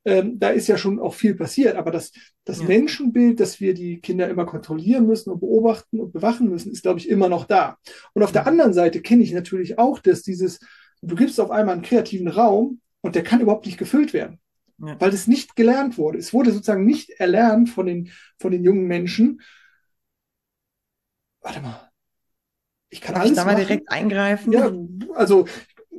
ähm, 0.09 0.38
da 0.38 0.49
ist 0.49 0.67
ja 0.69 0.79
schon 0.79 0.99
auch 0.99 1.15
viel 1.15 1.35
passiert. 1.35 1.77
Aber 1.77 1.91
das, 1.91 2.12
das 2.45 2.61
ja. 2.61 2.65
Menschenbild, 2.65 3.38
dass 3.38 3.61
wir 3.61 3.75
die 3.75 4.00
Kinder 4.00 4.29
immer 4.29 4.47
kontrollieren 4.47 5.07
müssen 5.07 5.31
und 5.31 5.41
beobachten 5.41 6.00
und 6.00 6.12
bewachen 6.12 6.49
müssen, 6.49 6.73
ist, 6.73 6.83
glaube 6.83 6.99
ich, 6.99 7.09
immer 7.09 7.29
noch 7.29 7.45
da. 7.45 7.77
Und 8.15 8.23
auf 8.23 8.33
der 8.33 8.47
anderen 8.47 8.73
Seite 8.73 9.03
kenne 9.03 9.23
ich 9.23 9.33
natürlich 9.33 9.79
auch, 9.79 9.99
dass 9.99 10.23
dieses, 10.23 10.61
du 11.03 11.15
gibst 11.15 11.38
auf 11.41 11.50
einmal 11.50 11.75
einen 11.75 11.85
kreativen 11.85 12.29
Raum 12.29 12.81
und 13.03 13.15
der 13.15 13.23
kann 13.23 13.41
überhaupt 13.41 13.67
nicht 13.67 13.79
gefüllt 13.79 14.15
werden. 14.15 14.41
Ja. 14.79 14.99
Weil 14.99 15.12
es 15.12 15.27
nicht 15.27 15.57
gelernt 15.57 15.99
wurde. 15.99 16.19
Es 16.19 16.33
wurde 16.33 16.53
sozusagen 16.53 16.87
nicht 16.87 17.11
erlernt 17.11 17.69
von 17.69 17.87
den, 17.87 18.11
von 18.38 18.50
den 18.50 18.65
jungen 18.65 18.87
Menschen. 18.87 19.43
Warte 21.43 21.61
mal. 21.61 21.88
Ich 22.91 23.00
kann, 23.00 23.15
kann 23.15 23.23
alles 23.23 23.33
ich 23.33 23.37
da 23.37 23.45
mal 23.45 23.57
direkt 23.57 23.91
eingreifen? 23.91 24.53
Ja, 24.53 24.73
also 25.15 25.47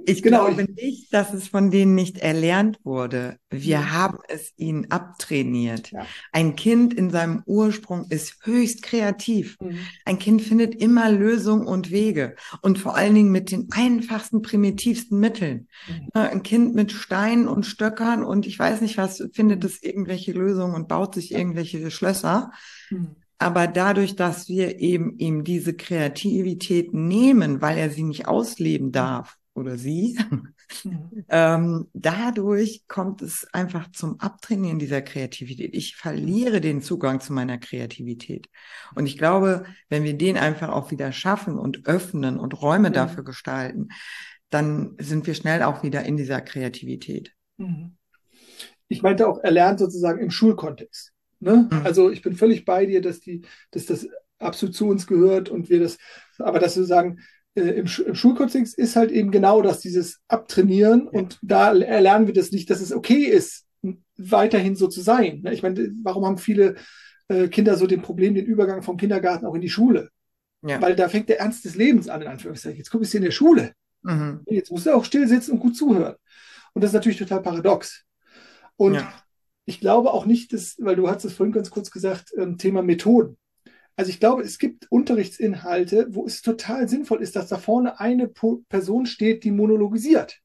Ich 0.05 0.23
genau. 0.23 0.45
glaube 0.45 0.71
nicht, 0.71 1.13
dass 1.13 1.33
es 1.33 1.47
von 1.47 1.71
denen 1.71 1.95
nicht 1.95 2.17
erlernt 2.17 2.79
wurde. 2.83 3.37
Wir 3.49 3.79
mhm. 3.79 3.91
haben 3.91 4.17
es 4.27 4.53
ihnen 4.57 4.91
abtrainiert. 4.91 5.91
Ja. 5.91 6.05
Ein 6.31 6.55
Kind 6.55 6.93
in 6.93 7.09
seinem 7.09 7.43
Ursprung 7.45 8.05
ist 8.09 8.37
höchst 8.43 8.81
kreativ. 8.81 9.57
Mhm. 9.59 9.79
Ein 10.05 10.19
Kind 10.19 10.41
findet 10.41 10.75
immer 10.75 11.11
Lösungen 11.11 11.67
und 11.67 11.91
Wege 11.91 12.35
und 12.61 12.79
vor 12.79 12.95
allen 12.95 13.15
Dingen 13.15 13.31
mit 13.31 13.51
den 13.51 13.67
einfachsten, 13.71 14.41
primitivsten 14.41 15.19
Mitteln. 15.19 15.67
Mhm. 15.87 16.09
Ein 16.13 16.43
Kind 16.43 16.75
mit 16.75 16.91
Steinen 16.91 17.47
und 17.47 17.65
Stöckern 17.65 18.23
und 18.23 18.45
ich 18.45 18.57
weiß 18.57 18.81
nicht 18.81 18.97
was, 18.97 19.23
findet 19.33 19.63
es 19.63 19.81
irgendwelche 19.81 20.31
Lösungen 20.31 20.75
und 20.75 20.87
baut 20.87 21.15
sich 21.15 21.33
irgendwelche 21.33 21.89
Schlösser. 21.91 22.51
Mhm. 22.89 23.15
Aber 23.41 23.67
dadurch, 23.67 24.17
dass 24.17 24.49
wir 24.49 24.79
eben 24.79 25.17
ihm 25.17 25.45
diese 25.45 25.73
Kreativität 25.73 26.93
nehmen, 26.93 27.61
weil 27.61 27.77
er 27.77 27.89
sie 27.89 28.03
nicht 28.03 28.27
ausleben 28.27 28.91
darf, 28.91 29.38
oder 29.53 29.77
sie. 29.77 30.17
Ähm, 31.31 31.87
dadurch 31.93 32.83
kommt 32.87 33.21
es 33.21 33.45
einfach 33.53 33.91
zum 33.91 34.19
Abtrainieren 34.19 34.79
dieser 34.79 35.01
Kreativität. 35.01 35.75
Ich 35.75 35.95
verliere 35.95 36.61
den 36.61 36.81
Zugang 36.81 37.19
zu 37.19 37.33
meiner 37.33 37.57
Kreativität. 37.57 38.47
Und 38.95 39.07
ich 39.07 39.17
glaube, 39.17 39.65
wenn 39.89 40.03
wir 40.03 40.17
den 40.17 40.37
einfach 40.37 40.69
auch 40.69 40.91
wieder 40.91 41.11
schaffen 41.11 41.57
und 41.57 41.85
öffnen 41.85 42.39
und 42.39 42.61
Räume 42.61 42.89
mhm. 42.89 42.93
dafür 42.93 43.23
gestalten, 43.23 43.89
dann 44.49 44.95
sind 44.99 45.27
wir 45.27 45.33
schnell 45.33 45.63
auch 45.63 45.83
wieder 45.83 46.03
in 46.03 46.17
dieser 46.17 46.39
Kreativität. 46.41 47.33
Mhm. 47.57 47.97
Ich 48.87 49.01
meinte 49.01 49.27
auch 49.27 49.39
erlernt 49.39 49.79
sozusagen 49.79 50.19
im 50.19 50.31
Schulkontext. 50.31 51.13
Ne? 51.39 51.67
Mhm. 51.69 51.81
Also 51.83 52.09
ich 52.09 52.21
bin 52.21 52.35
völlig 52.35 52.65
bei 52.65 52.85
dir, 52.85 53.01
dass 53.01 53.19
die, 53.19 53.41
dass 53.71 53.85
das 53.85 54.07
absolut 54.39 54.75
zu 54.75 54.87
uns 54.87 55.07
gehört 55.07 55.49
und 55.49 55.69
wir 55.69 55.79
das, 55.79 55.97
aber 56.37 56.59
dass 56.59 56.77
wir 56.77 56.85
sagen, 56.85 57.19
äh, 57.55 57.61
im, 57.61 57.87
im 58.05 58.15
Schulkontext 58.15 58.77
ist 58.77 58.95
halt 58.95 59.11
eben 59.11 59.31
genau 59.31 59.61
das, 59.61 59.79
dieses 59.79 60.19
Abtrainieren 60.27 61.09
ja. 61.11 61.19
und 61.19 61.39
da 61.41 61.73
erlernen 61.73 62.27
wir 62.27 62.33
das 62.33 62.51
nicht, 62.51 62.69
dass 62.69 62.81
es 62.81 62.91
okay 62.91 63.23
ist, 63.23 63.65
weiterhin 64.17 64.75
so 64.75 64.87
zu 64.87 65.01
sein. 65.01 65.41
Ne? 65.41 65.53
Ich 65.53 65.63
meine, 65.63 65.91
warum 66.03 66.25
haben 66.25 66.37
viele 66.37 66.75
äh, 67.27 67.47
Kinder 67.47 67.75
so 67.77 67.87
den 67.87 68.01
Problem, 68.01 68.35
den 68.35 68.45
Übergang 68.45 68.83
vom 68.83 68.97
Kindergarten 68.97 69.45
auch 69.45 69.55
in 69.55 69.61
die 69.61 69.69
Schule? 69.69 70.09
Ja. 70.61 70.81
Weil 70.81 70.95
da 70.95 71.07
fängt 71.07 71.29
der 71.29 71.39
Ernst 71.39 71.63
des 71.63 71.75
Lebens 71.75 72.09
an, 72.09 72.21
in 72.21 72.27
Anführungszeichen. 72.27 72.77
Jetzt 72.77 72.89
guck 72.89 73.01
ich 73.01 73.15
in 73.15 73.23
der 73.23 73.31
Schule. 73.31 73.73
Mhm. 74.01 74.41
Jetzt 74.45 74.71
musst 74.71 74.85
du 74.85 74.91
auch 74.91 75.05
still 75.05 75.27
sitzen 75.27 75.51
und 75.51 75.59
gut 75.59 75.75
zuhören. 75.75 76.15
Und 76.73 76.83
das 76.83 76.89
ist 76.89 76.95
natürlich 76.95 77.17
total 77.17 77.41
paradox. 77.41 78.03
Und 78.75 78.95
ja. 78.95 79.13
ich 79.65 79.79
glaube 79.79 80.13
auch 80.13 80.25
nicht, 80.25 80.53
dass, 80.53 80.75
weil 80.79 80.95
du 80.95 81.09
hast 81.09 81.23
es 81.23 81.33
vorhin 81.33 81.53
ganz 81.53 81.69
kurz 81.69 81.91
gesagt, 81.91 82.33
ähm, 82.37 82.57
Thema 82.57 82.81
Methoden. 82.81 83.37
Also 83.99 84.11
ich 84.11 84.21
glaube, 84.21 84.43
es 84.43 84.59
gibt 84.59 84.89
Unterrichtsinhalte, 84.89 86.07
wo 86.11 86.25
es 86.25 86.41
total 86.41 86.87
sinnvoll 86.87 87.21
ist, 87.21 87.35
dass 87.35 87.49
da 87.49 87.57
vorne 87.57 87.99
eine 87.99 88.29
Person 88.29 89.05
steht, 89.05 89.43
die 89.43 89.51
monologisiert. 89.51 90.39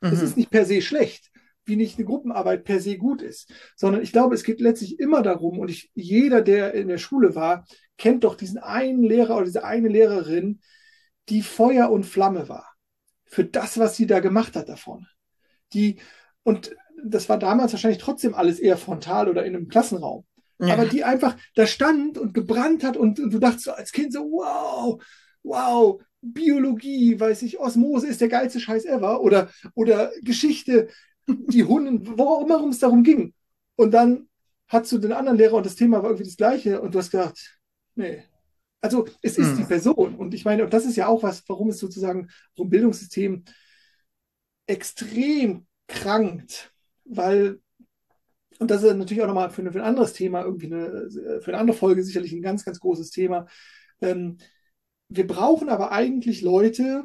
Mhm. 0.00 0.12
Das 0.12 0.22
ist 0.22 0.38
nicht 0.38 0.48
per 0.48 0.64
se 0.64 0.80
schlecht, 0.80 1.30
wie 1.66 1.76
nicht 1.76 1.98
eine 1.98 2.06
Gruppenarbeit 2.06 2.64
per 2.64 2.80
se 2.80 2.96
gut 2.96 3.20
ist, 3.20 3.52
sondern 3.76 4.00
ich 4.00 4.12
glaube, 4.12 4.34
es 4.34 4.44
geht 4.44 4.62
letztlich 4.62 4.98
immer 4.98 5.20
darum, 5.20 5.58
und 5.58 5.70
ich, 5.70 5.90
jeder, 5.92 6.40
der 6.40 6.72
in 6.72 6.88
der 6.88 6.96
Schule 6.96 7.34
war, 7.34 7.66
kennt 7.98 8.24
doch 8.24 8.34
diesen 8.34 8.56
einen 8.56 9.02
Lehrer 9.02 9.36
oder 9.36 9.44
diese 9.44 9.64
eine 9.64 9.88
Lehrerin, 9.88 10.60
die 11.28 11.42
Feuer 11.42 11.90
und 11.90 12.04
Flamme 12.04 12.48
war 12.48 12.72
für 13.26 13.44
das, 13.44 13.76
was 13.76 13.96
sie 13.96 14.06
da 14.06 14.20
gemacht 14.20 14.56
hat 14.56 14.70
da 14.70 14.76
vorne. 14.76 15.06
Die, 15.74 15.98
und 16.44 16.74
das 17.04 17.28
war 17.28 17.38
damals 17.38 17.74
wahrscheinlich 17.74 18.00
trotzdem 18.00 18.32
alles 18.32 18.58
eher 18.58 18.78
frontal 18.78 19.28
oder 19.28 19.44
in 19.44 19.54
einem 19.54 19.68
Klassenraum. 19.68 20.24
Ja. 20.58 20.74
Aber 20.74 20.86
die 20.86 21.04
einfach 21.04 21.36
da 21.54 21.66
stand 21.66 22.18
und 22.18 22.32
gebrannt 22.32 22.82
hat 22.82 22.96
und, 22.96 23.20
und 23.20 23.32
du 23.32 23.38
dachtest 23.38 23.64
so 23.64 23.72
als 23.72 23.92
Kind 23.92 24.12
so, 24.12 24.20
wow, 24.20 25.02
wow, 25.42 26.00
Biologie, 26.22 27.18
weiß 27.18 27.42
ich, 27.42 27.58
Osmose 27.58 28.08
ist 28.08 28.20
der 28.20 28.28
geilste 28.28 28.60
Scheiß 28.60 28.84
ever 28.86 29.20
oder, 29.20 29.50
oder 29.74 30.10
Geschichte, 30.22 30.88
die 31.26 31.64
Hunden, 31.64 32.18
worum 32.18 32.70
es 32.70 32.78
darum 32.78 33.02
ging. 33.02 33.34
Und 33.76 33.92
dann 33.92 34.28
hast 34.68 34.90
du 34.92 34.98
den 34.98 35.12
anderen 35.12 35.38
Lehrer 35.38 35.54
und 35.54 35.66
das 35.66 35.76
Thema 35.76 35.98
war 35.98 36.10
irgendwie 36.10 36.24
das 36.24 36.36
gleiche 36.36 36.80
und 36.80 36.94
du 36.94 36.98
hast 36.98 37.10
gedacht, 37.10 37.60
nee. 37.94 38.24
Also 38.80 39.06
es 39.22 39.38
ist 39.38 39.50
hm. 39.50 39.56
die 39.58 39.64
Person 39.64 40.14
und 40.16 40.34
ich 40.34 40.44
meine, 40.44 40.64
und 40.64 40.72
das 40.72 40.84
ist 40.84 40.96
ja 40.96 41.06
auch 41.06 41.22
was, 41.22 41.42
warum 41.48 41.70
es 41.70 41.78
sozusagen 41.78 42.28
so 42.54 42.64
ein 42.64 42.70
Bildungssystem 42.70 43.44
extrem 44.66 45.66
krankt, 45.88 46.72
weil 47.04 47.60
und 48.58 48.70
das 48.70 48.82
ist 48.82 48.96
natürlich 48.96 49.22
auch 49.22 49.28
nochmal 49.28 49.50
für, 49.50 49.70
für, 49.70 49.78
ein 49.78 49.84
anderes 49.84 50.12
Thema, 50.12 50.42
irgendwie 50.42 50.66
eine, 50.66 51.10
für 51.10 51.48
eine 51.48 51.58
andere 51.58 51.76
Folge 51.76 52.02
sicherlich 52.02 52.32
ein 52.32 52.42
ganz, 52.42 52.64
ganz 52.64 52.80
großes 52.80 53.10
Thema. 53.10 53.46
Ähm, 54.00 54.38
wir 55.08 55.26
brauchen 55.26 55.68
aber 55.68 55.92
eigentlich 55.92 56.42
Leute, 56.42 57.04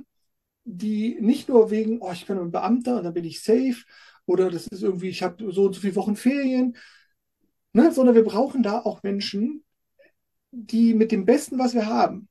die 0.63 1.17
nicht 1.21 1.49
nur 1.49 1.71
wegen, 1.71 2.01
oh, 2.01 2.11
ich 2.11 2.25
bin 2.25 2.37
ein 2.37 2.51
Beamter 2.51 2.97
und 2.97 3.03
dann 3.03 3.13
bin 3.13 3.25
ich 3.25 3.43
safe 3.43 3.83
oder 4.25 4.49
das 4.49 4.67
ist 4.67 4.83
irgendwie, 4.83 5.09
ich 5.09 5.23
habe 5.23 5.51
so 5.51 5.65
und 5.65 5.73
so 5.73 5.81
viele 5.81 5.95
Wochen 5.95 6.15
Ferien, 6.15 6.77
ne, 7.73 7.91
sondern 7.91 8.15
wir 8.15 8.23
brauchen 8.23 8.63
da 8.63 8.79
auch 8.79 9.03
Menschen, 9.03 9.63
die 10.51 10.93
mit 10.93 11.11
dem 11.11 11.25
Besten, 11.25 11.59
was 11.59 11.73
wir 11.73 11.87
haben, 11.87 12.29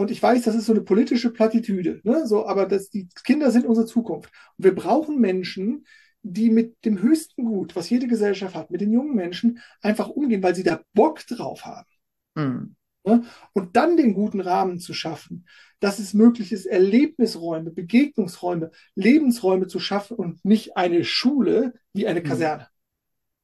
und 0.00 0.10
ich 0.10 0.22
weiß, 0.22 0.44
das 0.44 0.54
ist 0.54 0.64
so 0.64 0.72
eine 0.72 0.80
politische 0.80 1.30
Plattitüde, 1.30 2.00
ne? 2.04 2.26
so, 2.26 2.46
aber 2.46 2.66
das, 2.66 2.88
die 2.88 3.08
Kinder 3.22 3.50
sind 3.50 3.66
unsere 3.66 3.86
Zukunft. 3.86 4.32
Und 4.56 4.64
wir 4.64 4.74
brauchen 4.74 5.20
Menschen, 5.20 5.84
die 6.22 6.50
mit 6.50 6.84
dem 6.84 7.00
höchsten 7.00 7.44
Gut, 7.44 7.76
was 7.76 7.90
jede 7.90 8.06
Gesellschaft 8.06 8.54
hat, 8.54 8.70
mit 8.70 8.80
den 8.80 8.92
jungen 8.92 9.14
Menschen 9.14 9.60
einfach 9.80 10.08
umgehen, 10.08 10.42
weil 10.42 10.54
sie 10.54 10.62
da 10.62 10.82
Bock 10.92 11.26
drauf 11.26 11.64
haben. 11.64 11.88
Mhm. 12.34 12.76
Und 13.02 13.76
dann 13.76 13.96
den 13.96 14.12
guten 14.12 14.40
Rahmen 14.40 14.78
zu 14.78 14.92
schaffen, 14.92 15.46
dass 15.80 15.98
es 15.98 16.12
möglich 16.12 16.52
ist, 16.52 16.66
Erlebnisräume, 16.66 17.70
Begegnungsräume, 17.70 18.70
Lebensräume 18.94 19.66
zu 19.66 19.80
schaffen 19.80 20.16
und 20.16 20.44
nicht 20.44 20.76
eine 20.76 21.04
Schule 21.04 21.72
wie 21.94 22.06
eine 22.06 22.20
hm. 22.20 22.28
Kaserne. 22.28 22.68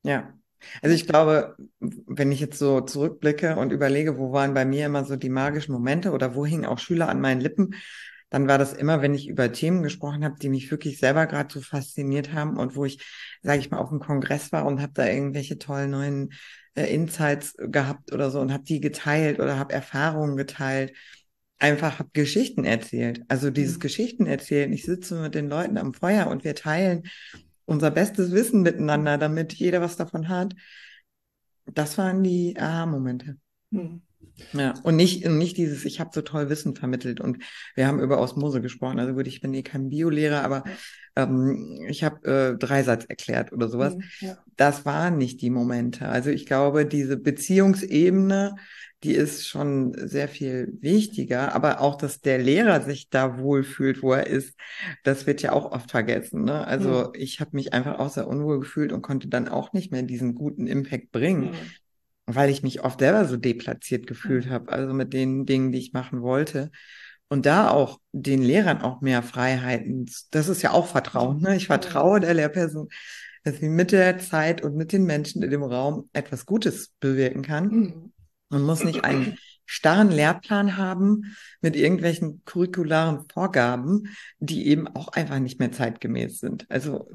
Ja. 0.03 0.35
Also 0.83 0.95
ich 0.95 1.07
glaube, 1.07 1.57
wenn 1.81 2.33
ich 2.33 2.41
jetzt 2.41 2.59
so 2.59 2.81
zurückblicke 2.81 3.57
und 3.57 3.73
überlege, 3.73 4.19
wo 4.19 4.33
waren 4.33 4.55
bei 4.55 4.65
mir 4.65 4.87
immer 4.87 5.05
so 5.05 5.17
die 5.17 5.29
magischen 5.29 5.73
Momente 5.73 6.13
oder 6.13 6.35
wo 6.35 6.45
hingen 6.45 6.67
auch 6.67 6.79
Schüler 6.79 7.09
an 7.09 7.21
meinen 7.21 7.41
Lippen, 7.41 7.75
dann 8.31 8.49
war 8.49 8.59
das 8.59 8.73
immer, 8.73 9.03
wenn 9.03 9.15
ich 9.15 9.29
über 9.29 9.53
Themen 9.53 9.83
gesprochen 9.83 10.25
habe, 10.25 10.37
die 10.41 10.49
mich 10.49 10.71
wirklich 10.71 10.99
selber 10.99 11.27
gerade 11.27 11.53
so 11.53 11.61
fasziniert 11.61 12.33
haben 12.33 12.59
und 12.59 12.75
wo 12.75 12.85
ich, 12.85 13.05
sage 13.43 13.61
ich 13.61 13.71
mal, 13.71 13.79
auf 13.79 13.91
dem 13.91 14.01
Kongress 14.01 14.53
war 14.53 14.67
und 14.67 14.81
habe 14.81 14.93
da 14.95 15.07
irgendwelche 15.07 15.59
tollen 15.59 15.91
neuen 15.91 16.33
äh, 16.75 16.93
Insights 16.93 17.55
gehabt 17.57 18.13
oder 18.13 18.31
so 18.31 18.41
und 18.41 18.53
habe 18.53 18.65
die 18.65 18.81
geteilt 18.81 19.39
oder 19.39 19.59
habe 19.59 19.73
Erfahrungen 19.73 20.37
geteilt. 20.37 20.93
Einfach 21.59 22.01
habe 22.01 22.11
Geschichten 22.13 22.65
erzählt. 22.65 23.23
Also 23.29 23.51
dieses 23.51 23.77
mhm. 23.77 23.81
Geschichten 23.81 24.27
erzählen. 24.27 24.73
Ich 24.73 24.85
sitze 24.85 25.21
mit 25.21 25.35
den 25.35 25.49
Leuten 25.49 25.79
am 25.79 25.95
Feuer 25.95 26.27
und 26.27 26.45
wir 26.45 26.55
teilen 26.55 27.05
unser 27.65 27.91
bestes 27.91 28.33
Wissen 28.33 28.63
miteinander, 28.63 29.19
damit 29.19 29.53
jeder 29.55 29.81
was 29.81 29.97
davon 29.97 30.29
hat. 30.29 30.55
Das 31.67 31.97
waren 31.99 32.23
die 32.23 32.57
Aha-Momente. 32.59 33.37
Mhm. 33.71 34.03
Ja, 34.53 34.75
und 34.83 34.97
nicht, 34.97 35.27
nicht 35.27 35.57
dieses, 35.57 35.85
ich 35.85 36.01
habe 36.01 36.11
so 36.13 36.23
toll 36.23 36.51
Wissen 36.51 36.75
vermittelt 36.75 37.21
und 37.21 37.43
wir 37.75 37.87
haben 37.87 38.01
über 38.01 38.21
Osmose 38.21 38.61
gesprochen. 38.61 38.99
Also 38.99 39.15
gut, 39.15 39.27
ich 39.27 39.41
bin 39.41 39.55
eh 39.55 39.63
kein 39.63 39.89
Biolehrer, 39.89 40.43
aber 40.43 40.65
ähm, 41.17 41.87
ich 41.89 42.05
habe 42.05 42.27
äh, 42.29 42.59
Dreisatz 42.59 43.07
erklärt 43.07 43.53
oder 43.53 43.69
sowas. 43.69 43.97
Mhm, 43.97 44.03
ja. 44.21 44.39
Das 44.57 44.85
waren 44.85 45.19
nicht 45.19 45.41
die 45.41 45.51
Momente. 45.51 46.09
Also 46.09 46.31
ich 46.31 46.47
glaube, 46.47 46.87
diese 46.87 47.17
Beziehungsebene, 47.17 48.57
die 49.03 49.13
ist 49.13 49.47
schon 49.47 49.95
sehr 49.97 50.29
viel 50.29 50.77
wichtiger, 50.81 51.55
aber 51.55 51.81
auch, 51.81 51.97
dass 51.97 52.21
der 52.21 52.39
Lehrer 52.39 52.83
sich 52.83 53.09
da 53.09 53.39
wohlfühlt, 53.39 54.03
wo 54.03 54.13
er 54.13 54.27
ist, 54.27 54.55
das 55.03 55.27
wird 55.27 55.43
ja 55.43 55.53
auch 55.53 55.73
oft 55.73 55.91
vergessen. 55.91 56.45
Ne? 56.45 56.67
Also 56.67 57.09
mhm. 57.09 57.13
ich 57.15 57.41
habe 57.41 57.51
mich 57.55 57.73
einfach 57.73 57.99
auch 57.99 58.11
sehr 58.11 58.27
unwohl 58.27 58.61
gefühlt 58.61 58.93
und 58.93 59.03
konnte 59.03 59.29
dann 59.29 59.49
auch 59.49 59.73
nicht 59.73 59.93
mehr 59.93 60.03
diesen 60.03 60.35
guten 60.35 60.67
Impact 60.67 61.13
bringen. 61.13 61.51
Mhm 61.51 61.57
weil 62.27 62.51
ich 62.51 62.63
mich 62.63 62.83
oft 62.85 63.01
selber 63.01 63.25
so 63.25 63.37
deplatziert 63.37 64.07
gefühlt 64.07 64.49
habe, 64.51 64.73
also 64.73 64.93
mit 64.93 65.13
den 65.13 65.47
Dingen, 65.47 65.73
die 65.73 65.79
ich 65.79 65.93
machen 65.93 66.23
wollte. 66.23 66.71
Und 67.29 67.47
da 67.47 67.71
auch 67.71 68.01
den 68.13 68.43
Lehrern 68.43 68.83
auch 68.83 69.01
mehr 69.01 69.23
Freiheiten, 69.23 70.11
das 70.31 70.49
ist 70.49 70.63
ja 70.63 70.73
auch 70.73 70.87
Vertrauen. 70.87 71.41
Ne? 71.41 71.57
Ich 71.57 71.67
vertraue 71.67 72.21
der 72.21 72.35
Lehrperson, 72.35 72.89
dass 73.43 73.59
sie 73.59 73.69
mit 73.69 73.93
der 73.93 74.19
Zeit 74.19 74.63
und 74.63 74.77
mit 74.77 74.93
den 74.93 75.05
Menschen 75.05 75.43
in 75.43 75.51
dem 75.51 75.63
Raum 75.63 76.09
etwas 76.13 76.47
Gutes 76.47 76.93
bewirken 77.01 77.43
kann. 77.43 77.69
Mhm. 77.69 78.13
Man 78.49 78.63
muss 78.63 78.85
nicht 78.85 79.05
einen 79.05 79.39
starren 79.65 80.11
Lehrplan 80.11 80.77
haben 80.77 81.37
mit 81.61 81.75
irgendwelchen 81.75 82.43
curricularen 82.45 83.25
Vorgaben, 83.33 84.09
die 84.39 84.69
eben 84.69 84.87
auch 84.87 85.09
einfach 85.09 85.41
nicht 85.41 85.59
mehr 85.59 85.73
zeitgemäß 85.73 86.39
sind. 86.39 86.67
Also 86.69 87.09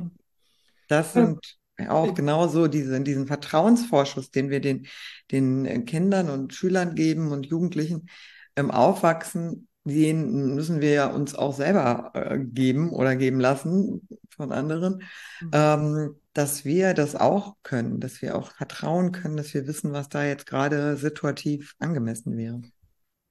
das 0.89 1.13
sind 1.13 1.57
auch 1.87 2.13
genauso 2.13 2.67
diese, 2.67 3.01
diesen 3.01 3.27
Vertrauensvorschuss, 3.27 4.31
den 4.31 4.49
wir 4.49 4.59
den, 4.59 4.87
den 5.31 5.65
äh, 5.65 5.79
Kindern 5.81 6.29
und 6.29 6.53
Schülern 6.53 6.95
geben 6.95 7.31
und 7.31 7.45
Jugendlichen 7.45 8.07
im 8.55 8.65
ähm, 8.65 8.71
Aufwachsen, 8.71 9.67
den 9.83 10.53
müssen 10.53 10.81
wir 10.81 10.91
ja 10.91 11.07
uns 11.07 11.33
auch 11.33 11.55
selber 11.55 12.11
äh, 12.13 12.39
geben 12.39 12.91
oder 12.91 13.15
geben 13.15 13.39
lassen 13.39 14.07
von 14.29 14.51
anderen, 14.51 15.03
mhm. 15.41 15.49
ähm, 15.53 16.15
dass 16.33 16.65
wir 16.65 16.93
das 16.93 17.15
auch 17.15 17.55
können, 17.63 17.99
dass 17.99 18.21
wir 18.21 18.35
auch 18.35 18.51
vertrauen 18.51 19.11
können, 19.11 19.37
dass 19.37 19.53
wir 19.53 19.67
wissen, 19.67 19.91
was 19.91 20.09
da 20.09 20.23
jetzt 20.23 20.45
gerade 20.45 20.95
situativ 20.97 21.75
angemessen 21.79 22.37
wäre. 22.37 22.61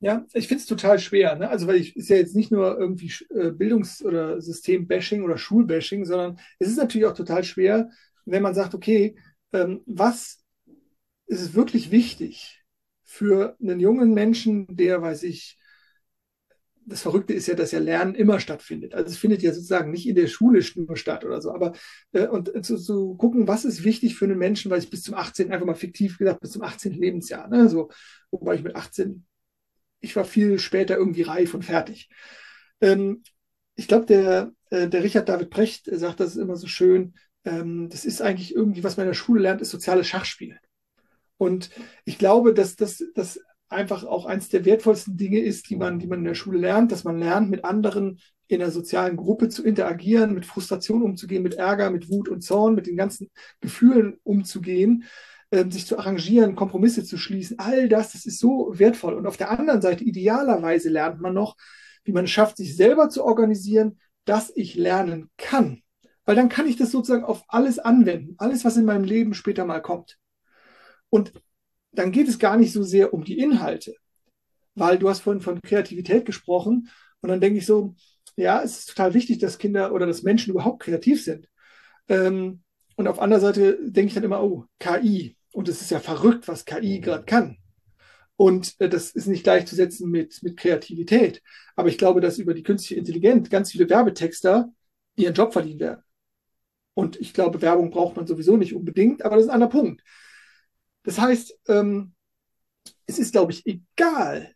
Ja, 0.02 0.24
ich 0.32 0.48
finde 0.48 0.62
es 0.62 0.66
total 0.66 0.98
schwer. 0.98 1.36
Ne? 1.36 1.48
Also, 1.48 1.66
weil 1.66 1.76
ich 1.76 1.94
ist 1.94 2.08
ja 2.08 2.16
jetzt 2.16 2.34
nicht 2.34 2.50
nur 2.50 2.78
irgendwie 2.78 3.12
äh, 3.34 3.50
Bildungs- 3.50 4.02
oder 4.02 4.40
Systembashing 4.40 5.22
oder 5.22 5.36
Schulbashing, 5.36 6.06
sondern 6.06 6.38
es 6.58 6.68
ist 6.68 6.78
natürlich 6.78 7.06
auch 7.06 7.14
total 7.14 7.44
schwer, 7.44 7.90
wenn 8.24 8.42
man 8.42 8.54
sagt, 8.54 8.74
okay, 8.74 9.16
ähm, 9.52 9.82
was 9.86 10.44
ist 11.26 11.54
wirklich 11.54 11.90
wichtig 11.90 12.62
für 13.04 13.56
einen 13.60 13.80
jungen 13.80 14.14
Menschen, 14.14 14.66
der, 14.76 15.02
weiß 15.02 15.24
ich, 15.24 15.58
das 16.86 17.02
Verrückte 17.02 17.34
ist 17.34 17.46
ja, 17.46 17.54
dass 17.54 17.72
ja 17.72 17.78
Lernen 17.78 18.14
immer 18.14 18.40
stattfindet. 18.40 18.94
Also 18.94 19.10
es 19.10 19.18
findet 19.18 19.42
ja 19.42 19.52
sozusagen 19.52 19.90
nicht 19.90 20.08
in 20.08 20.16
der 20.16 20.26
Schule 20.26 20.60
nur 20.74 20.96
statt 20.96 21.24
oder 21.24 21.40
so. 21.40 21.52
Aber 21.52 21.72
äh, 22.12 22.26
und 22.26 22.64
zu, 22.64 22.78
zu 22.78 23.14
gucken, 23.16 23.46
was 23.46 23.64
ist 23.64 23.84
wichtig 23.84 24.16
für 24.16 24.24
einen 24.24 24.38
Menschen, 24.38 24.70
weil 24.70 24.80
ich 24.80 24.90
bis 24.90 25.02
zum 25.02 25.14
18. 25.14 25.52
einfach 25.52 25.66
mal 25.66 25.74
fiktiv 25.74 26.18
gesagt, 26.18 26.40
bis 26.40 26.52
zum 26.52 26.62
18. 26.62 26.92
Lebensjahr. 26.92 27.48
Ne? 27.48 27.68
So, 27.68 27.90
wobei 28.30 28.54
ich 28.56 28.62
mit 28.62 28.74
18 28.74 29.24
ich 30.00 30.16
war 30.16 30.24
viel 30.24 30.58
später 30.58 30.96
irgendwie 30.96 31.22
reif 31.22 31.54
und 31.54 31.64
fertig. 31.64 32.08
Ähm, 32.80 33.22
ich 33.76 33.88
glaube, 33.88 34.06
der, 34.06 34.52
äh, 34.70 34.88
der 34.88 35.02
Richard 35.02 35.28
David 35.28 35.50
Brecht 35.50 35.88
sagt 35.92 36.20
das 36.20 36.36
immer 36.36 36.56
so 36.56 36.66
schön. 36.66 37.14
Ähm, 37.44 37.88
das 37.88 38.04
ist 38.04 38.22
eigentlich 38.22 38.54
irgendwie, 38.54 38.84
was 38.84 38.96
man 38.96 39.04
in 39.04 39.10
der 39.10 39.14
Schule 39.14 39.42
lernt, 39.42 39.60
ist 39.60 39.70
soziales 39.70 40.06
Schachspiel. 40.06 40.58
Und 41.36 41.70
ich 42.04 42.18
glaube, 42.18 42.54
dass 42.54 42.76
das 42.76 43.02
dass 43.14 43.40
einfach 43.68 44.04
auch 44.04 44.26
eines 44.26 44.48
der 44.48 44.64
wertvollsten 44.64 45.16
Dinge 45.16 45.38
ist, 45.38 45.70
die 45.70 45.76
man, 45.76 46.00
die 46.00 46.08
man 46.08 46.18
in 46.18 46.24
der 46.24 46.34
Schule 46.34 46.58
lernt, 46.58 46.90
dass 46.90 47.04
man 47.04 47.18
lernt, 47.18 47.50
mit 47.50 47.64
anderen 47.64 48.18
in 48.48 48.60
einer 48.60 48.72
sozialen 48.72 49.16
Gruppe 49.16 49.48
zu 49.48 49.64
interagieren, 49.64 50.34
mit 50.34 50.44
Frustration 50.44 51.02
umzugehen, 51.02 51.44
mit 51.44 51.54
Ärger, 51.54 51.90
mit 51.90 52.10
Wut 52.10 52.28
und 52.28 52.42
Zorn, 52.42 52.74
mit 52.74 52.88
den 52.88 52.96
ganzen 52.96 53.30
Gefühlen 53.60 54.18
umzugehen 54.24 55.04
ähm, 55.52 55.70
sich 55.70 55.86
zu 55.86 55.98
arrangieren, 55.98 56.54
Kompromisse 56.54 57.04
zu 57.04 57.18
schließen, 57.18 57.58
all 57.58 57.88
das, 57.88 58.12
das 58.12 58.24
ist 58.24 58.38
so 58.38 58.72
wertvoll. 58.78 59.14
Und 59.14 59.26
auf 59.26 59.36
der 59.36 59.50
anderen 59.50 59.82
Seite, 59.82 60.04
idealerweise 60.04 60.88
lernt 60.88 61.20
man 61.20 61.34
noch, 61.34 61.56
wie 62.04 62.12
man 62.12 62.24
es 62.24 62.30
schafft, 62.30 62.56
sich 62.56 62.76
selber 62.76 63.08
zu 63.08 63.24
organisieren, 63.24 63.98
dass 64.24 64.52
ich 64.54 64.76
lernen 64.76 65.30
kann. 65.36 65.82
Weil 66.30 66.36
dann 66.36 66.48
kann 66.48 66.68
ich 66.68 66.76
das 66.76 66.92
sozusagen 66.92 67.24
auf 67.24 67.42
alles 67.48 67.80
anwenden, 67.80 68.36
alles, 68.38 68.64
was 68.64 68.76
in 68.76 68.84
meinem 68.84 69.02
Leben 69.02 69.34
später 69.34 69.64
mal 69.64 69.80
kommt. 69.80 70.16
Und 71.08 71.32
dann 71.90 72.12
geht 72.12 72.28
es 72.28 72.38
gar 72.38 72.56
nicht 72.56 72.72
so 72.72 72.84
sehr 72.84 73.12
um 73.12 73.24
die 73.24 73.40
Inhalte, 73.40 73.96
weil 74.76 74.96
du 74.96 75.08
hast 75.08 75.22
vorhin 75.22 75.42
von 75.42 75.60
Kreativität 75.60 76.24
gesprochen 76.24 76.88
und 77.20 77.30
dann 77.30 77.40
denke 77.40 77.58
ich 77.58 77.66
so, 77.66 77.96
ja, 78.36 78.62
es 78.62 78.78
ist 78.78 78.90
total 78.90 79.12
wichtig, 79.14 79.38
dass 79.38 79.58
Kinder 79.58 79.92
oder 79.92 80.06
dass 80.06 80.22
Menschen 80.22 80.52
überhaupt 80.52 80.84
kreativ 80.84 81.20
sind. 81.24 81.48
Ähm, 82.06 82.62
und 82.94 83.08
auf 83.08 83.18
anderer 83.18 83.40
Seite 83.40 83.78
denke 83.82 84.06
ich 84.06 84.14
dann 84.14 84.22
immer, 84.22 84.40
oh, 84.40 84.66
KI, 84.78 85.36
und 85.52 85.68
es 85.68 85.80
ist 85.80 85.90
ja 85.90 85.98
verrückt, 85.98 86.46
was 86.46 86.64
KI 86.64 87.00
gerade 87.00 87.24
kann. 87.24 87.56
Und 88.36 88.76
äh, 88.78 88.88
das 88.88 89.10
ist 89.10 89.26
nicht 89.26 89.42
gleichzusetzen 89.42 90.08
mit, 90.08 90.40
mit 90.44 90.56
Kreativität. 90.56 91.42
Aber 91.74 91.88
ich 91.88 91.98
glaube, 91.98 92.20
dass 92.20 92.38
über 92.38 92.54
die 92.54 92.62
künstliche 92.62 93.00
Intelligenz 93.00 93.50
ganz 93.50 93.72
viele 93.72 93.90
Werbetexter 93.90 94.72
ihren 95.16 95.34
Job 95.34 95.52
verdienen 95.52 95.80
werden. 95.80 96.04
Und 96.94 97.20
ich 97.20 97.32
glaube, 97.32 97.62
Werbung 97.62 97.90
braucht 97.90 98.16
man 98.16 98.26
sowieso 98.26 98.56
nicht 98.56 98.74
unbedingt, 98.74 99.24
aber 99.24 99.36
das 99.36 99.44
ist 99.44 99.50
ein 99.50 99.62
anderer 99.62 99.70
Punkt. 99.70 100.02
Das 101.02 101.18
heißt, 101.18 101.58
ähm, 101.68 102.14
es 103.06 103.18
ist, 103.18 103.32
glaube 103.32 103.52
ich, 103.52 103.64
egal. 103.66 104.54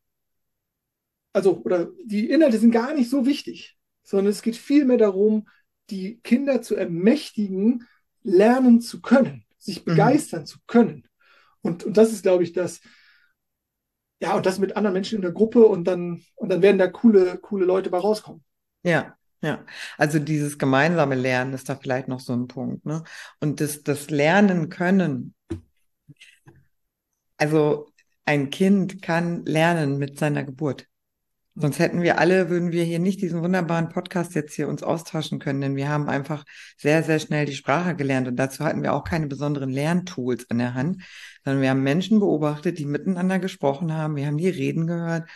Also, 1.32 1.62
oder 1.64 1.88
die 2.04 2.30
Inhalte 2.30 2.58
sind 2.58 2.70
gar 2.70 2.94
nicht 2.94 3.10
so 3.10 3.26
wichtig, 3.26 3.76
sondern 4.02 4.30
es 4.30 4.42
geht 4.42 4.56
vielmehr 4.56 4.98
darum, 4.98 5.48
die 5.90 6.20
Kinder 6.22 6.62
zu 6.62 6.76
ermächtigen, 6.76 7.86
lernen 8.22 8.80
zu 8.80 9.00
können 9.00 9.44
sich 9.64 9.80
mhm. 9.80 9.90
begeistern 9.90 10.42
mhm. 10.42 10.46
zu 10.46 10.58
können. 10.66 11.08
Und, 11.62 11.84
und 11.84 11.96
das 11.96 12.12
ist, 12.12 12.22
glaube 12.22 12.44
ich, 12.44 12.52
das, 12.52 12.80
ja, 14.20 14.36
und 14.36 14.46
das 14.46 14.58
mit 14.58 14.76
anderen 14.76 14.94
Menschen 14.94 15.16
in 15.16 15.22
der 15.22 15.32
Gruppe 15.32 15.64
und 15.64 15.84
dann, 15.84 16.22
und 16.36 16.50
dann 16.50 16.62
werden 16.62 16.78
da 16.78 16.86
coole, 16.86 17.38
coole 17.38 17.64
Leute 17.64 17.90
bei 17.90 17.98
rauskommen. 17.98 18.44
Ja, 18.82 19.16
ja, 19.42 19.64
also 19.98 20.18
dieses 20.18 20.58
gemeinsame 20.58 21.14
Lernen 21.14 21.52
ist 21.52 21.68
da 21.68 21.76
vielleicht 21.76 22.08
noch 22.08 22.20
so 22.20 22.32
ein 22.32 22.46
Punkt, 22.48 22.86
ne? 22.86 23.02
Und 23.40 23.60
das, 23.60 23.82
das 23.82 24.10
Lernen 24.10 24.68
können. 24.70 25.34
Also 27.36 27.88
ein 28.24 28.50
Kind 28.50 29.02
kann 29.02 29.44
lernen 29.44 29.98
mit 29.98 30.18
seiner 30.18 30.44
Geburt. 30.44 30.86
Sonst 31.56 31.78
hätten 31.78 32.02
wir 32.02 32.18
alle, 32.18 32.50
würden 32.50 32.72
wir 32.72 32.82
hier 32.82 32.98
nicht 32.98 33.20
diesen 33.20 33.40
wunderbaren 33.40 33.88
Podcast 33.88 34.34
jetzt 34.34 34.54
hier 34.54 34.66
uns 34.68 34.82
austauschen 34.82 35.38
können, 35.38 35.60
denn 35.60 35.76
wir 35.76 35.88
haben 35.88 36.08
einfach 36.08 36.44
sehr, 36.76 37.04
sehr 37.04 37.20
schnell 37.20 37.46
die 37.46 37.54
Sprache 37.54 37.94
gelernt 37.94 38.26
und 38.26 38.34
dazu 38.36 38.64
hatten 38.64 38.82
wir 38.82 38.92
auch 38.92 39.04
keine 39.04 39.28
besonderen 39.28 39.70
Lerntools 39.70 40.44
in 40.50 40.58
der 40.58 40.74
Hand, 40.74 41.04
sondern 41.44 41.62
wir 41.62 41.70
haben 41.70 41.84
Menschen 41.84 42.18
beobachtet, 42.18 42.80
die 42.80 42.86
miteinander 42.86 43.38
gesprochen 43.38 43.92
haben, 43.92 44.16
wir 44.16 44.26
haben 44.26 44.38
die 44.38 44.48
Reden 44.48 44.88
gehört 44.88 45.28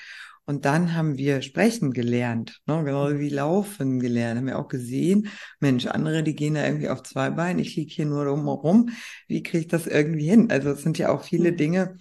und 0.49 0.65
dann 0.65 0.95
haben 0.95 1.19
wir 1.19 1.43
sprechen 1.43 1.93
gelernt, 1.93 2.63
ne? 2.65 2.83
genau 2.83 3.11
wie 3.19 3.29
laufen 3.29 4.01
gelernt, 4.01 4.39
haben 4.39 4.47
wir 4.47 4.59
auch 4.59 4.69
gesehen, 4.69 5.29
Mensch, 5.61 5.85
andere, 5.85 6.23
die 6.23 6.35
gehen 6.35 6.55
da 6.55 6.65
irgendwie 6.65 6.89
auf 6.89 7.03
zwei 7.03 7.29
Beinen, 7.29 7.59
ich 7.59 7.77
liege 7.77 7.93
hier 7.93 8.07
nur 8.07 8.27
rum, 8.27 8.89
wie 9.27 9.43
kriege 9.43 9.59
ich 9.59 9.69
das 9.69 9.87
irgendwie 9.87 10.27
hin? 10.27 10.51
Also 10.51 10.71
es 10.71 10.83
sind 10.83 10.97
ja 10.97 11.11
auch 11.11 11.23
viele 11.23 11.53
mhm. 11.53 11.57
Dinge, 11.59 11.97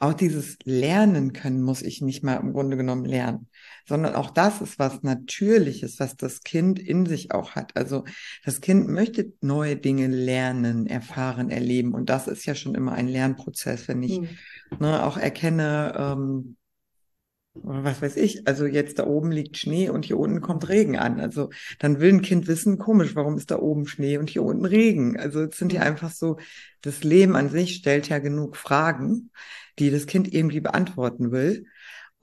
auch 0.00 0.14
dieses 0.14 0.58
Lernen 0.64 1.32
können 1.32 1.62
muss 1.62 1.82
ich 1.82 2.00
nicht 2.00 2.24
mal 2.24 2.40
im 2.40 2.54
Grunde 2.54 2.76
genommen 2.76 3.04
lernen, 3.04 3.48
sondern 3.86 4.16
auch 4.16 4.30
das 4.30 4.60
ist 4.60 4.80
was 4.80 5.04
Natürliches, 5.04 6.00
was 6.00 6.16
das 6.16 6.40
Kind 6.40 6.80
in 6.80 7.06
sich 7.06 7.32
auch 7.32 7.54
hat. 7.54 7.76
Also 7.76 8.02
das 8.44 8.60
Kind 8.60 8.88
möchte 8.88 9.32
neue 9.42 9.76
Dinge 9.76 10.08
lernen, 10.08 10.88
erfahren, 10.88 11.50
erleben 11.50 11.94
und 11.94 12.10
das 12.10 12.26
ist 12.26 12.46
ja 12.46 12.56
schon 12.56 12.74
immer 12.74 12.94
ein 12.94 13.06
Lernprozess, 13.06 13.86
wenn 13.86 14.02
ich 14.02 14.22
mhm. 14.22 14.28
ne, 14.80 15.04
auch 15.04 15.16
erkenne, 15.16 15.94
ähm, 15.96 16.56
was 17.54 18.00
weiß 18.00 18.16
ich, 18.16 18.46
also 18.46 18.64
jetzt 18.64 18.98
da 18.98 19.06
oben 19.06 19.32
liegt 19.32 19.56
Schnee 19.56 19.88
und 19.88 20.04
hier 20.04 20.18
unten 20.18 20.40
kommt 20.40 20.68
Regen 20.68 20.96
an. 20.96 21.20
Also 21.20 21.50
dann 21.78 22.00
will 22.00 22.12
ein 22.12 22.22
Kind 22.22 22.46
wissen, 22.46 22.78
komisch, 22.78 23.14
warum 23.16 23.36
ist 23.36 23.50
da 23.50 23.58
oben 23.58 23.86
Schnee 23.86 24.18
und 24.18 24.30
hier 24.30 24.42
unten 24.44 24.64
Regen? 24.64 25.18
Also 25.18 25.42
es 25.42 25.56
sind 25.56 25.72
ja 25.72 25.82
einfach 25.82 26.10
so, 26.10 26.38
das 26.80 27.02
Leben 27.02 27.36
an 27.36 27.48
sich 27.50 27.74
stellt 27.74 28.08
ja 28.08 28.18
genug 28.18 28.56
Fragen, 28.56 29.30
die 29.78 29.90
das 29.90 30.06
Kind 30.06 30.32
irgendwie 30.32 30.60
beantworten 30.60 31.32
will. 31.32 31.66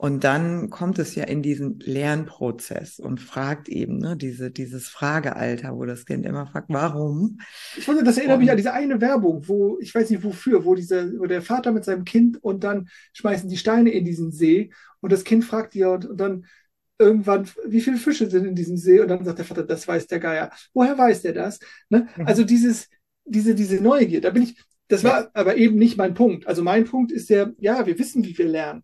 Und 0.00 0.22
dann 0.22 0.70
kommt 0.70 1.00
es 1.00 1.16
ja 1.16 1.24
in 1.24 1.42
diesen 1.42 1.80
Lernprozess 1.80 3.00
und 3.00 3.20
fragt 3.20 3.68
eben, 3.68 3.98
ne, 3.98 4.16
diese, 4.16 4.52
dieses 4.52 4.86
Fragealter, 4.86 5.76
wo 5.76 5.84
das 5.86 6.06
Kind 6.06 6.24
immer 6.24 6.46
fragt, 6.46 6.68
warum? 6.68 7.40
Ich 7.76 7.84
finde, 7.84 8.04
das 8.04 8.16
erinnert 8.16 8.36
und, 8.36 8.42
mich 8.42 8.50
an 8.52 8.56
diese 8.56 8.72
eine 8.72 9.00
Werbung, 9.00 9.48
wo, 9.48 9.76
ich 9.80 9.92
weiß 9.92 10.08
nicht 10.10 10.22
wofür, 10.22 10.64
wo 10.64 10.76
dieser, 10.76 11.18
wo 11.18 11.26
der 11.26 11.42
Vater 11.42 11.72
mit 11.72 11.84
seinem 11.84 12.04
Kind 12.04 12.40
und 12.42 12.62
dann 12.62 12.88
schmeißen 13.12 13.48
die 13.48 13.56
Steine 13.56 13.90
in 13.90 14.04
diesen 14.04 14.30
See 14.30 14.70
und 15.00 15.10
das 15.10 15.24
Kind 15.24 15.44
fragt 15.44 15.74
ja 15.74 15.88
und, 15.88 16.06
und 16.06 16.20
dann 16.20 16.46
irgendwann, 16.98 17.48
wie 17.66 17.80
viele 17.80 17.96
Fische 17.96 18.30
sind 18.30 18.44
in 18.44 18.54
diesem 18.54 18.76
See? 18.76 19.00
Und 19.00 19.08
dann 19.08 19.24
sagt 19.24 19.38
der 19.38 19.44
Vater, 19.44 19.64
das 19.64 19.86
weiß 19.86 20.06
der 20.06 20.18
Geier. 20.18 20.50
Woher 20.74 20.96
weiß 20.96 21.22
der 21.22 21.32
das? 21.32 21.58
Ne? 21.88 22.08
Mhm. 22.16 22.26
Also 22.26 22.44
dieses, 22.44 22.88
diese, 23.24 23.54
diese 23.54 23.82
Neugier, 23.82 24.20
da 24.20 24.30
bin 24.30 24.42
ich, 24.44 24.62
das 24.88 25.04
war 25.04 25.22
ja. 25.22 25.30
aber 25.34 25.56
eben 25.56 25.76
nicht 25.76 25.96
mein 25.96 26.14
Punkt. 26.14 26.46
Also 26.46 26.62
mein 26.62 26.84
Punkt 26.84 27.12
ist 27.12 27.30
der, 27.30 27.52
ja, 27.58 27.86
wir 27.86 27.98
wissen, 27.98 28.24
wie 28.24 28.36
wir 28.36 28.46
lernen. 28.46 28.82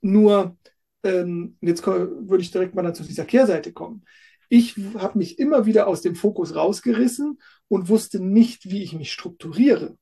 Nur, 0.00 0.56
ähm, 1.02 1.56
jetzt 1.60 1.86
würde 1.86 2.42
ich 2.42 2.50
direkt 2.50 2.74
mal 2.74 2.82
dann 2.82 2.94
zu 2.94 3.04
dieser 3.04 3.24
Kehrseite 3.24 3.72
kommen. 3.72 4.04
Ich 4.48 4.76
habe 4.98 5.18
mich 5.18 5.38
immer 5.38 5.64
wieder 5.64 5.86
aus 5.86 6.02
dem 6.02 6.16
Fokus 6.16 6.56
rausgerissen 6.56 7.38
und 7.68 7.88
wusste 7.88 8.20
nicht, 8.20 8.70
wie 8.70 8.82
ich 8.82 8.92
mich 8.94 9.12
strukturiere. 9.12 9.96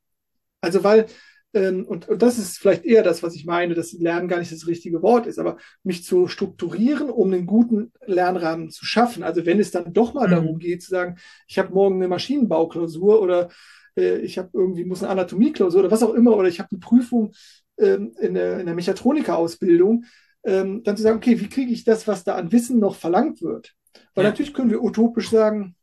Also 0.59 0.83
weil, 0.83 1.05
ähm, 1.53 1.85
und, 1.85 2.09
und 2.09 2.21
das 2.21 2.39
ist 2.39 2.57
vielleicht 2.57 2.83
eher 2.83 3.03
das, 3.03 3.21
was 3.21 3.35
ich 3.35 3.45
meine, 3.45 3.75
dass 3.75 3.93
Lernen 3.93 4.27
gar 4.27 4.39
nicht 4.39 4.51
das 4.51 4.67
richtige 4.67 5.01
Wort 5.01 5.27
ist, 5.27 5.39
aber 5.39 5.57
mich 5.83 6.03
zu 6.03 6.27
strukturieren, 6.27 7.09
um 7.09 7.31
einen 7.31 7.45
guten 7.45 7.91
Lernrahmen 8.05 8.71
zu 8.71 8.85
schaffen. 8.85 9.23
Also 9.23 9.45
wenn 9.45 9.59
es 9.59 9.71
dann 9.71 9.93
doch 9.93 10.15
mal 10.15 10.27
mhm. 10.27 10.31
darum 10.31 10.59
geht 10.59 10.81
zu 10.81 10.89
sagen, 10.89 11.17
ich 11.47 11.59
habe 11.59 11.73
morgen 11.73 11.95
eine 11.95 12.07
Maschinenbauklausur 12.07 13.21
oder 13.21 13.49
äh, 13.95 14.17
ich 14.17 14.37
habe 14.37 14.49
irgendwie, 14.53 14.85
muss 14.85 15.03
eine 15.03 15.11
Anatomieklausur 15.11 15.81
oder 15.81 15.91
was 15.91 16.03
auch 16.03 16.13
immer, 16.13 16.35
oder 16.35 16.47
ich 16.47 16.59
habe 16.59 16.69
eine 16.71 16.79
Prüfung 16.79 17.33
ähm, 17.79 18.13
in 18.19 18.33
der, 18.33 18.59
in 18.59 18.65
der 18.65 18.75
Mechatroniker-Ausbildung, 18.75 20.05
ähm, 20.43 20.83
dann 20.83 20.97
zu 20.97 21.03
sagen, 21.03 21.17
okay, 21.17 21.39
wie 21.39 21.49
kriege 21.49 21.71
ich 21.71 21.83
das, 21.83 22.07
was 22.07 22.23
da 22.23 22.35
an 22.35 22.51
Wissen 22.51 22.79
noch 22.79 22.95
verlangt 22.95 23.41
wird? 23.41 23.73
Weil 24.15 24.23
ja. 24.23 24.31
natürlich 24.31 24.53
können 24.53 24.71
wir 24.71 24.83
utopisch 24.83 25.29
sagen, 25.29 25.75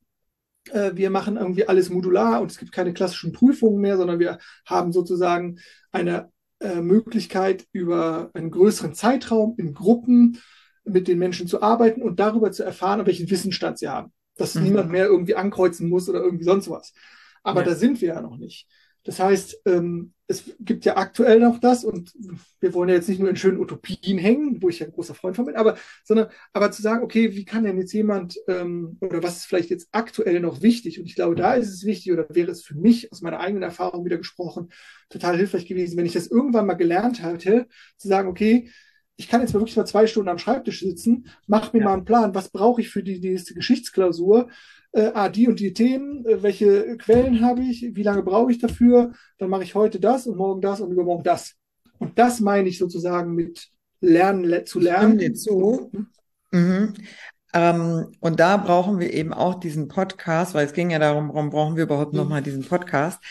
äh, 0.71 0.93
wir 0.95 1.11
machen 1.11 1.37
irgendwie 1.37 1.69
alles 1.69 1.91
modular 1.91 2.41
und 2.41 2.51
es 2.51 2.59
gibt 2.59 2.73
keine 2.73 2.93
klassischen 2.93 3.33
Prüfungen 3.33 3.81
mehr, 3.81 3.97
sondern 3.97 4.19
wir 4.19 4.39
haben 4.65 4.93
sozusagen 4.93 5.59
eine 5.93 6.31
äh, 6.61 6.81
Möglichkeit, 6.81 7.67
über 7.73 8.31
einen 8.35 8.51
größeren 8.51 8.95
Zeitraum 8.95 9.55
in 9.59 9.75
Gruppen 9.75 10.41
mit 10.85 11.09
den 11.09 11.19
Menschen 11.19 11.49
zu 11.49 11.63
arbeiten 11.63 12.03
und 12.03 12.21
darüber 12.21 12.53
zu 12.53 12.63
erfahren, 12.63 13.07
welchen 13.07 13.29
Wissensstand 13.31 13.79
sie 13.79 13.89
haben. 13.89 14.13
Dass 14.37 14.55
mhm. 14.55 14.63
niemand 14.63 14.91
mehr 14.91 15.07
irgendwie 15.07 15.35
ankreuzen 15.35 15.89
muss 15.89 16.09
oder 16.09 16.21
irgendwie 16.21 16.45
sonst 16.45 16.71
was. 16.71 16.93
Aber 17.43 17.61
ja. 17.61 17.69
da 17.69 17.75
sind 17.75 18.01
wir 18.01 18.09
ja 18.09 18.21
noch 18.21 18.37
nicht. 18.37 18.67
Das 19.07 19.21
heißt, 19.21 19.63
ähm, 19.67 20.13
es 20.27 20.57
gibt 20.59 20.85
ja 20.85 20.97
aktuell 20.97 21.39
noch 21.39 21.61
das 21.61 21.85
und 21.85 22.13
wir 22.59 22.75
wollen 22.75 22.89
ja 22.89 22.97
jetzt 22.97 23.09
nicht 23.09 23.21
nur 23.21 23.31
in 23.31 23.37
schönen 23.37 23.61
Utopien 23.61 24.19
hängen, 24.19 24.61
wo 24.61 24.69
ich 24.69 24.81
ja 24.81 24.87
ein 24.87 24.93
großer 24.93 25.15
Freund 25.15 25.37
von 25.37 25.45
bin, 25.45 25.55
aber, 25.55 25.77
sondern 26.03 26.27
aber 26.53 26.73
zu 26.73 26.83
sagen, 26.83 27.05
okay, 27.05 27.33
wie 27.37 27.45
kann 27.45 27.63
denn 27.63 27.79
jetzt 27.79 27.93
jemand 27.93 28.37
ähm, 28.49 28.99
oder 29.01 29.23
was 29.23 29.37
ist 29.37 29.47
vielleicht 29.47 29.71
jetzt 29.71 29.89
aktuell 29.93 30.41
noch 30.41 30.63
wichtig? 30.63 30.99
Und 30.99 31.07
ich 31.07 31.15
glaube, 31.15 31.37
da 31.37 31.55
ist 31.55 31.73
es 31.73 31.85
wichtig 31.85 32.13
oder 32.13 32.27
wäre 32.29 32.51
es 32.51 32.65
für 32.65 32.75
mich 32.75 33.13
aus 33.13 33.23
meiner 33.23 33.39
eigenen 33.39 33.63
Erfahrung 33.63 34.05
wieder 34.05 34.19
gesprochen 34.19 34.71
total 35.09 35.37
hilfreich 35.37 35.67
gewesen, 35.67 35.97
wenn 35.97 36.07
ich 36.07 36.15
das 36.15 36.27
irgendwann 36.27 36.67
mal 36.67 36.75
gelernt 36.75 37.23
hätte, 37.23 37.69
zu 37.97 38.09
sagen, 38.09 38.29
okay, 38.29 38.69
ich 39.17 39.29
kann 39.29 39.41
jetzt 39.41 39.55
mal 39.55 39.61
wirklich 39.61 39.77
mal 39.77 39.87
zwei 39.87 40.09
Stunden 40.09 40.29
am 40.29 40.39
Schreibtisch 40.39 40.81
sitzen, 40.81 41.29
mach 41.47 41.73
mir 41.73 41.79
ja. 41.79 41.85
mal 41.85 41.95
einen 41.95 42.05
Plan, 42.05 42.35
was 42.35 42.51
brauche 42.51 42.81
ich 42.81 42.91
für 42.91 43.05
die 43.05 43.21
nächste 43.21 43.55
Geschichtsklausur, 43.55 44.49
äh, 44.97 45.13
ah, 45.13 45.29
die 45.29 45.47
und 45.47 45.61
die 45.61 45.75
Themen, 45.75 46.25
äh, 46.25 46.43
welche 46.43 46.97
Quellen 46.97 47.43
habe 47.43 47.63
ich, 47.63 47.83
wie 47.95 48.03
lange 48.03 48.23
brauche 48.23 48.51
ich 48.51 48.59
dafür, 48.59 49.13
dann 49.39 49.51
mache 49.51 49.63
ich 49.63 49.75
heute 49.75 50.01
das 50.01 50.27
und 50.27 50.39
morgen 50.39 50.63
das 50.63 50.81
und 50.81 50.91
übermorgen 50.91 51.23
das. 51.23 51.55
Und 51.99 52.19
das 52.19 52.41
meine 52.41 52.69
ich 52.69 52.79
sozusagen 52.79 53.35
mit 53.35 53.69
Lernen 54.01 54.45
le 54.45 54.65
zu 54.65 54.81
lernen. 54.81 55.21
Ich 55.21 55.37
zu. 55.37 55.91
Mhm. 56.51 56.95
Ähm, 57.53 58.13
und 58.21 58.41
da 58.41 58.57
brauchen 58.57 58.99
wir 58.99 59.13
eben 59.13 59.33
auch 59.33 59.61
diesen 59.61 59.89
Podcast, 59.89 60.55
weil 60.55 60.67
es 60.67 60.73
ging 60.73 60.91
ja 60.91 60.99
darum, 60.99 61.29
warum 61.29 61.51
brauchen 61.51 61.77
wir 61.77 61.85
überhaupt 61.85 62.13
mhm. 62.13 62.21
nochmal 62.21 62.43
diesen 62.43 62.65
Podcast? 62.65 63.23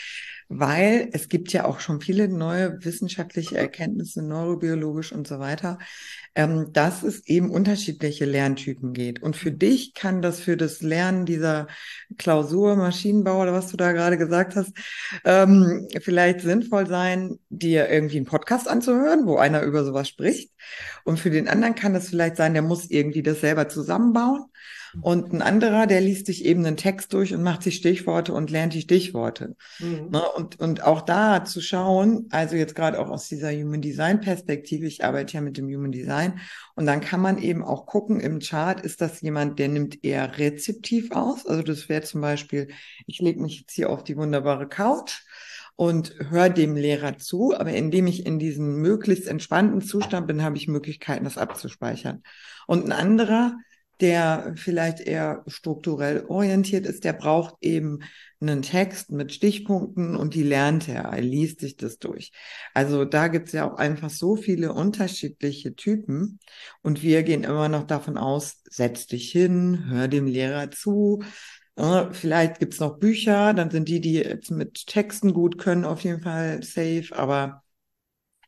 Weil 0.48 1.08
es 1.12 1.28
gibt 1.28 1.52
ja 1.52 1.64
auch 1.64 1.80
schon 1.80 2.00
viele 2.00 2.28
neue 2.28 2.84
wissenschaftliche 2.84 3.56
Erkenntnisse, 3.56 4.22
neurobiologisch 4.22 5.12
und 5.12 5.26
so 5.26 5.38
weiter, 5.38 5.78
ähm, 6.34 6.72
dass 6.72 7.02
es 7.02 7.26
eben 7.26 7.50
unterschiedliche 7.50 8.24
Lerntypen 8.24 8.92
geht. 8.92 9.22
Und 9.22 9.36
für 9.36 9.50
dich 9.50 9.94
kann 9.94 10.22
das 10.22 10.40
für 10.40 10.56
das 10.56 10.82
Lernen 10.82 11.26
dieser 11.26 11.66
Klausur, 12.16 12.76
Maschinenbau 12.76 13.42
oder 13.42 13.52
was 13.52 13.70
du 13.70 13.76
da 13.76 13.92
gerade 13.92 14.18
gesagt 14.18 14.54
hast, 14.54 14.72
ähm, 15.24 15.88
vielleicht 16.00 16.40
sinnvoll 16.40 16.86
sein, 16.86 17.38
dir 17.48 17.88
irgendwie 17.88 18.18
einen 18.18 18.26
Podcast 18.26 18.68
anzuhören, 18.68 19.26
wo 19.26 19.36
einer 19.36 19.62
über 19.62 19.84
sowas 19.84 20.08
spricht. 20.08 20.52
Und 21.04 21.18
für 21.18 21.30
den 21.30 21.48
anderen 21.48 21.74
kann 21.74 21.94
es 21.94 22.08
vielleicht 22.08 22.36
sein, 22.36 22.52
der 22.52 22.62
muss 22.62 22.90
irgendwie 22.90 23.22
das 23.22 23.40
selber 23.40 23.68
zusammenbauen. 23.68 24.44
Und 25.02 25.32
ein 25.32 25.42
anderer, 25.42 25.86
der 25.86 26.00
liest 26.00 26.26
sich 26.26 26.44
eben 26.44 26.64
einen 26.64 26.76
Text 26.76 27.12
durch 27.12 27.34
und 27.34 27.42
macht 27.42 27.62
sich 27.62 27.76
Stichworte 27.76 28.32
und 28.32 28.50
lernt 28.50 28.74
die 28.74 28.80
Stichworte. 28.80 29.56
Mhm. 29.78 30.08
Ne? 30.10 30.22
Und, 30.36 30.58
und 30.60 30.82
auch 30.82 31.02
da 31.02 31.44
zu 31.44 31.60
schauen, 31.60 32.26
also 32.30 32.56
jetzt 32.56 32.74
gerade 32.74 32.98
auch 32.98 33.08
aus 33.08 33.28
dieser 33.28 33.52
Human 33.52 33.82
Design 33.82 34.20
Perspektive, 34.20 34.86
ich 34.86 35.04
arbeite 35.04 35.34
ja 35.34 35.40
mit 35.40 35.56
dem 35.56 35.66
Human 35.66 35.92
Design, 35.92 36.40
und 36.74 36.86
dann 36.86 37.00
kann 37.00 37.20
man 37.20 37.38
eben 37.38 37.64
auch 37.64 37.86
gucken 37.86 38.20
im 38.20 38.40
Chart, 38.40 38.80
ist 38.80 39.00
das 39.00 39.20
jemand, 39.20 39.58
der 39.58 39.68
nimmt 39.68 40.04
eher 40.04 40.38
rezeptiv 40.38 41.10
aus? 41.12 41.46
Also 41.46 41.62
das 41.62 41.88
wäre 41.88 42.02
zum 42.02 42.20
Beispiel, 42.20 42.68
ich 43.06 43.20
lege 43.20 43.40
mich 43.40 43.60
jetzt 43.60 43.72
hier 43.72 43.90
auf 43.90 44.04
die 44.04 44.16
wunderbare 44.16 44.68
Couch 44.68 45.22
und 45.76 46.14
höre 46.30 46.48
dem 46.48 46.74
Lehrer 46.74 47.18
zu, 47.18 47.54
aber 47.54 47.72
indem 47.72 48.06
ich 48.06 48.24
in 48.24 48.38
diesem 48.38 48.80
möglichst 48.80 49.28
entspannten 49.28 49.82
Zustand 49.82 50.26
bin, 50.26 50.42
habe 50.42 50.56
ich 50.56 50.68
Möglichkeiten, 50.68 51.24
das 51.24 51.38
abzuspeichern. 51.38 52.22
Und 52.66 52.86
ein 52.86 52.92
anderer, 52.92 53.56
der 54.00 54.54
vielleicht 54.56 55.00
eher 55.00 55.42
strukturell 55.46 56.24
orientiert 56.28 56.86
ist, 56.86 57.04
der 57.04 57.12
braucht 57.12 57.54
eben 57.60 58.00
einen 58.40 58.62
Text 58.62 59.10
mit 59.10 59.32
Stichpunkten 59.32 60.14
und 60.14 60.34
die 60.34 60.42
lernt 60.42 60.88
er, 60.88 61.04
er 61.04 61.22
liest 61.22 61.60
sich 61.60 61.76
das 61.76 61.98
durch. 61.98 62.32
Also 62.74 63.04
da 63.04 63.28
gibt 63.28 63.48
es 63.48 63.52
ja 63.54 63.70
auch 63.70 63.76
einfach 63.78 64.10
so 64.10 64.36
viele 64.36 64.72
unterschiedliche 64.72 65.74
Typen 65.74 66.38
und 66.82 67.02
wir 67.02 67.22
gehen 67.22 67.44
immer 67.44 67.68
noch 67.68 67.84
davon 67.84 68.18
aus, 68.18 68.62
setz 68.68 69.06
dich 69.06 69.30
hin, 69.30 69.86
hör 69.88 70.08
dem 70.08 70.26
Lehrer 70.26 70.70
zu. 70.70 71.22
Vielleicht 72.12 72.58
gibt's 72.58 72.80
noch 72.80 72.98
Bücher, 72.98 73.52
dann 73.52 73.70
sind 73.70 73.88
die, 73.88 74.00
die 74.00 74.14
jetzt 74.14 74.50
mit 74.50 74.86
Texten 74.86 75.34
gut 75.34 75.58
können, 75.58 75.84
auf 75.84 76.00
jeden 76.04 76.22
Fall 76.22 76.62
safe, 76.62 77.08
aber 77.12 77.62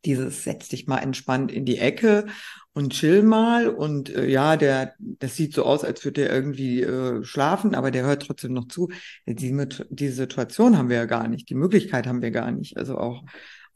dieses 0.04 0.44
setz 0.44 0.68
dich 0.68 0.86
mal 0.86 0.98
entspannt 0.98 1.52
in 1.52 1.64
die 1.64 1.78
Ecke 1.78 2.26
und 2.72 2.92
chill 2.92 3.22
mal 3.22 3.68
und 3.68 4.14
äh, 4.14 4.26
ja, 4.26 4.56
der, 4.56 4.94
das 4.98 5.36
sieht 5.36 5.54
so 5.54 5.64
aus, 5.64 5.84
als 5.84 6.04
würde 6.04 6.28
er 6.28 6.34
irgendwie 6.34 6.82
äh, 6.82 7.24
schlafen, 7.24 7.74
aber 7.74 7.90
der 7.90 8.04
hört 8.04 8.22
trotzdem 8.22 8.52
noch 8.52 8.68
zu. 8.68 8.88
Die, 9.26 9.56
die 9.90 10.08
Situation 10.08 10.78
haben 10.78 10.88
wir 10.88 10.96
ja 10.96 11.04
gar 11.06 11.28
nicht, 11.28 11.50
die 11.50 11.54
Möglichkeit 11.54 12.06
haben 12.06 12.22
wir 12.22 12.30
gar 12.30 12.50
nicht. 12.52 12.76
Also 12.76 12.98
auch 12.98 13.24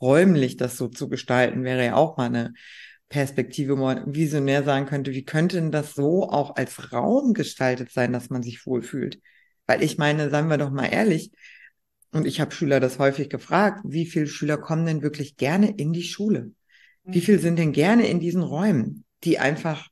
räumlich 0.01 0.57
das 0.57 0.77
so 0.77 0.89
zu 0.89 1.09
gestalten, 1.09 1.65
wäre 1.65 1.85
ja 1.85 1.95
auch 1.95 2.17
mal 2.17 2.27
eine 2.27 2.55
Perspektive, 3.09 3.77
wo 3.77 3.83
man 3.85 4.15
visionär 4.15 4.63
sagen 4.65 4.87
könnte, 4.87 5.13
wie 5.13 5.25
könnte 5.25 5.57
denn 5.57 5.71
das 5.71 5.95
so 5.95 6.31
auch 6.31 6.57
als 6.57 6.93
Raum 6.93 7.35
gestaltet 7.35 7.91
sein, 7.93 8.13
dass 8.13 8.31
man 8.31 8.43
sich 8.43 8.67
wohlfühlt? 8.67 9.21
Weil 9.67 9.83
ich 9.83 9.99
meine, 9.99 10.31
seien 10.31 10.49
wir 10.49 10.59
doch 10.59 10.71
mal 10.71 10.87
ehrlich, 10.87 11.31
und 12.13 12.27
ich 12.27 12.41
habe 12.41 12.53
Schüler 12.53 12.79
das 12.79 12.99
häufig 12.99 13.31
gefragt, 13.31 13.81
wie 13.85 14.07
viele 14.07 14.27
Schüler 14.27 14.59
kommen 14.59 14.87
denn 14.87 15.03
wirklich 15.03 15.37
gerne 15.37 15.71
in 15.71 15.93
die 15.93 16.03
Schule? 16.03 16.53
Wie 17.05 17.21
viel 17.21 17.41
sind 17.41 17.59
denn 17.59 17.73
gerne 17.73 18.07
in 18.07 18.21
diesen 18.21 18.43
Räumen, 18.43 19.05
die 19.25 19.39
einfach, 19.39 19.89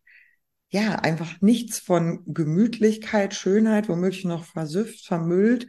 ja, 0.68 0.96
einfach 0.96 1.40
nichts 1.40 1.80
von 1.80 2.22
Gemütlichkeit, 2.26 3.34
Schönheit, 3.34 3.88
womöglich 3.88 4.24
noch 4.24 4.44
versüfft, 4.44 5.06
vermüllt. 5.06 5.66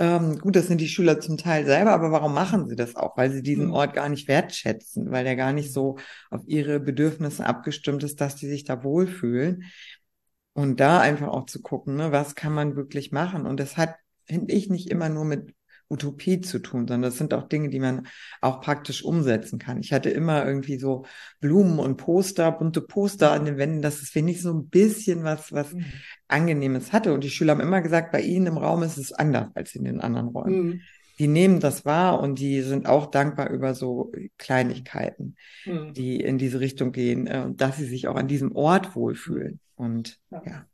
Ähm, 0.00 0.38
gut, 0.38 0.56
das 0.56 0.66
sind 0.66 0.80
die 0.80 0.88
Schüler 0.88 1.20
zum 1.20 1.36
Teil 1.36 1.64
selber, 1.64 1.92
aber 1.92 2.10
warum 2.10 2.34
machen 2.34 2.66
sie 2.68 2.74
das 2.74 2.96
auch? 2.96 3.16
Weil 3.16 3.30
sie 3.30 3.42
diesen 3.42 3.66
mhm. 3.66 3.72
Ort 3.72 3.94
gar 3.94 4.08
nicht 4.08 4.26
wertschätzen, 4.26 5.12
weil 5.12 5.22
der 5.22 5.36
gar 5.36 5.52
nicht 5.52 5.72
so 5.72 5.98
auf 6.30 6.42
ihre 6.46 6.80
Bedürfnisse 6.80 7.46
abgestimmt 7.46 8.02
ist, 8.02 8.20
dass 8.20 8.34
die 8.34 8.48
sich 8.48 8.64
da 8.64 8.82
wohlfühlen. 8.82 9.64
Und 10.54 10.80
da 10.80 11.00
einfach 11.00 11.28
auch 11.28 11.46
zu 11.46 11.62
gucken, 11.62 11.96
ne, 11.96 12.10
was 12.10 12.34
kann 12.34 12.52
man 12.52 12.74
wirklich 12.74 13.12
machen? 13.12 13.46
Und 13.46 13.60
das 13.60 13.76
hat, 13.76 13.94
finde 14.24 14.54
ich, 14.54 14.70
nicht 14.70 14.88
immer 14.90 15.08
nur 15.08 15.24
mit 15.24 15.52
Utopie 15.90 16.40
zu 16.40 16.58
tun, 16.58 16.88
sondern 16.88 17.02
das 17.02 17.18
sind 17.18 17.34
auch 17.34 17.48
Dinge, 17.48 17.68
die 17.68 17.80
man 17.80 18.06
auch 18.40 18.60
praktisch 18.60 19.04
umsetzen 19.04 19.58
kann. 19.58 19.80
Ich 19.80 19.92
hatte 19.92 20.10
immer 20.10 20.44
irgendwie 20.46 20.78
so 20.78 21.04
Blumen 21.40 21.78
und 21.78 21.96
Poster, 21.96 22.52
bunte 22.52 22.80
Poster 22.80 23.32
an 23.32 23.44
den 23.44 23.58
Wänden, 23.58 23.82
dass 23.82 24.02
es 24.02 24.14
wenigstens 24.14 24.50
so 24.50 24.58
ein 24.58 24.68
bisschen 24.68 25.24
was, 25.24 25.52
was 25.52 25.72
mhm. 25.72 25.84
Angenehmes 26.28 26.92
hatte. 26.92 27.12
Und 27.12 27.24
die 27.24 27.30
Schüler 27.30 27.52
haben 27.52 27.60
immer 27.60 27.82
gesagt, 27.82 28.12
bei 28.12 28.20
ihnen 28.20 28.46
im 28.46 28.58
Raum 28.58 28.82
ist 28.82 28.98
es 28.98 29.12
anders 29.12 29.48
als 29.54 29.74
in 29.74 29.84
den 29.84 30.00
anderen 30.00 30.28
Räumen. 30.28 30.66
Mhm. 30.66 30.80
Die 31.18 31.28
nehmen 31.28 31.60
das 31.60 31.84
wahr 31.84 32.20
und 32.20 32.40
die 32.40 32.62
sind 32.62 32.86
auch 32.86 33.06
dankbar 33.06 33.50
über 33.50 33.74
so 33.74 34.10
Kleinigkeiten, 34.36 35.36
mhm. 35.64 35.94
die 35.94 36.16
in 36.20 36.38
diese 36.38 36.58
Richtung 36.58 36.90
gehen, 36.90 37.26
äh, 37.26 37.46
dass 37.54 37.76
sie 37.76 37.86
sich 37.86 38.08
auch 38.08 38.16
an 38.16 38.26
diesem 38.26 38.56
Ort 38.56 38.96
wohlfühlen. 38.96 39.60
Und 39.76 40.18
ja. 40.30 40.42
ja. 40.44 40.66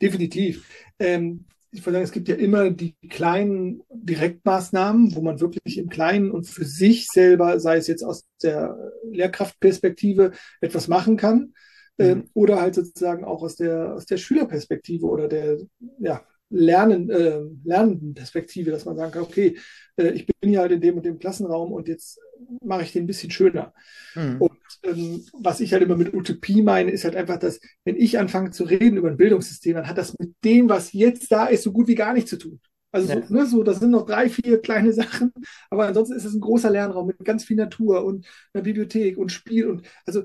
Definitiv. 0.00 0.68
Ähm, 0.98 1.46
ich 1.72 1.80
würde 1.80 1.94
sagen, 1.94 2.04
es 2.04 2.12
gibt 2.12 2.28
ja 2.28 2.34
immer 2.34 2.70
die 2.70 2.94
kleinen 3.08 3.82
Direktmaßnahmen, 3.90 5.14
wo 5.16 5.22
man 5.22 5.40
wirklich 5.40 5.78
im 5.78 5.88
Kleinen 5.88 6.30
und 6.30 6.46
für 6.46 6.66
sich 6.66 7.08
selber, 7.08 7.58
sei 7.60 7.78
es 7.78 7.86
jetzt 7.86 8.04
aus 8.04 8.26
der 8.42 8.76
Lehrkraftperspektive, 9.10 10.32
etwas 10.60 10.86
machen 10.88 11.16
kann. 11.16 11.54
Mhm. 11.96 12.04
Ähm, 12.04 12.30
oder 12.34 12.60
halt 12.60 12.74
sozusagen 12.74 13.24
auch 13.24 13.42
aus 13.42 13.56
der, 13.56 13.94
aus 13.94 14.04
der 14.04 14.18
Schülerperspektive 14.18 15.06
oder 15.06 15.28
der 15.28 15.58
ja, 15.98 16.22
Lernen, 16.52 17.10
äh, 17.10 17.40
lernenden 17.64 18.14
Perspektive, 18.14 18.70
dass 18.70 18.84
man 18.84 18.96
sagen 18.96 19.12
kann, 19.12 19.22
okay, 19.22 19.56
äh, 19.96 20.10
ich 20.10 20.26
bin 20.26 20.50
hier 20.50 20.60
halt 20.60 20.72
in 20.72 20.80
dem 20.80 20.96
und 20.96 21.04
dem 21.04 21.18
Klassenraum 21.18 21.72
und 21.72 21.88
jetzt 21.88 22.20
mache 22.62 22.82
ich 22.82 22.92
den 22.92 23.04
ein 23.04 23.06
bisschen 23.06 23.30
schöner. 23.30 23.72
Mhm. 24.14 24.40
Und 24.40 24.52
ähm, 24.82 25.24
was 25.32 25.60
ich 25.60 25.72
halt 25.72 25.82
immer 25.82 25.96
mit 25.96 26.12
Utopie 26.14 26.62
meine, 26.62 26.90
ist 26.90 27.04
halt 27.04 27.16
einfach, 27.16 27.38
dass 27.38 27.60
wenn 27.84 27.96
ich 27.96 28.18
anfange 28.18 28.50
zu 28.50 28.64
reden 28.64 28.98
über 28.98 29.08
ein 29.08 29.16
Bildungssystem, 29.16 29.74
dann 29.74 29.88
hat 29.88 29.98
das 29.98 30.18
mit 30.18 30.34
dem, 30.44 30.68
was 30.68 30.92
jetzt 30.92 31.32
da 31.32 31.46
ist, 31.46 31.62
so 31.62 31.72
gut 31.72 31.88
wie 31.88 31.94
gar 31.94 32.12
nichts 32.12 32.30
zu 32.30 32.36
tun. 32.36 32.60
Also 32.92 33.08
ja. 33.08 33.22
so, 33.26 33.34
ne, 33.34 33.46
so, 33.46 33.62
das 33.62 33.80
sind 33.80 33.90
noch 33.90 34.04
drei, 34.04 34.28
vier 34.28 34.60
kleine 34.60 34.92
Sachen, 34.92 35.32
aber 35.70 35.86
ansonsten 35.86 36.14
ist 36.14 36.24
es 36.24 36.34
ein 36.34 36.40
großer 36.40 36.70
Lernraum 36.70 37.06
mit 37.06 37.18
ganz 37.24 37.44
viel 37.44 37.56
Natur 37.56 38.04
und 38.04 38.26
einer 38.52 38.62
Bibliothek 38.62 39.16
und 39.16 39.32
Spiel 39.32 39.66
und 39.68 39.86
also 40.04 40.24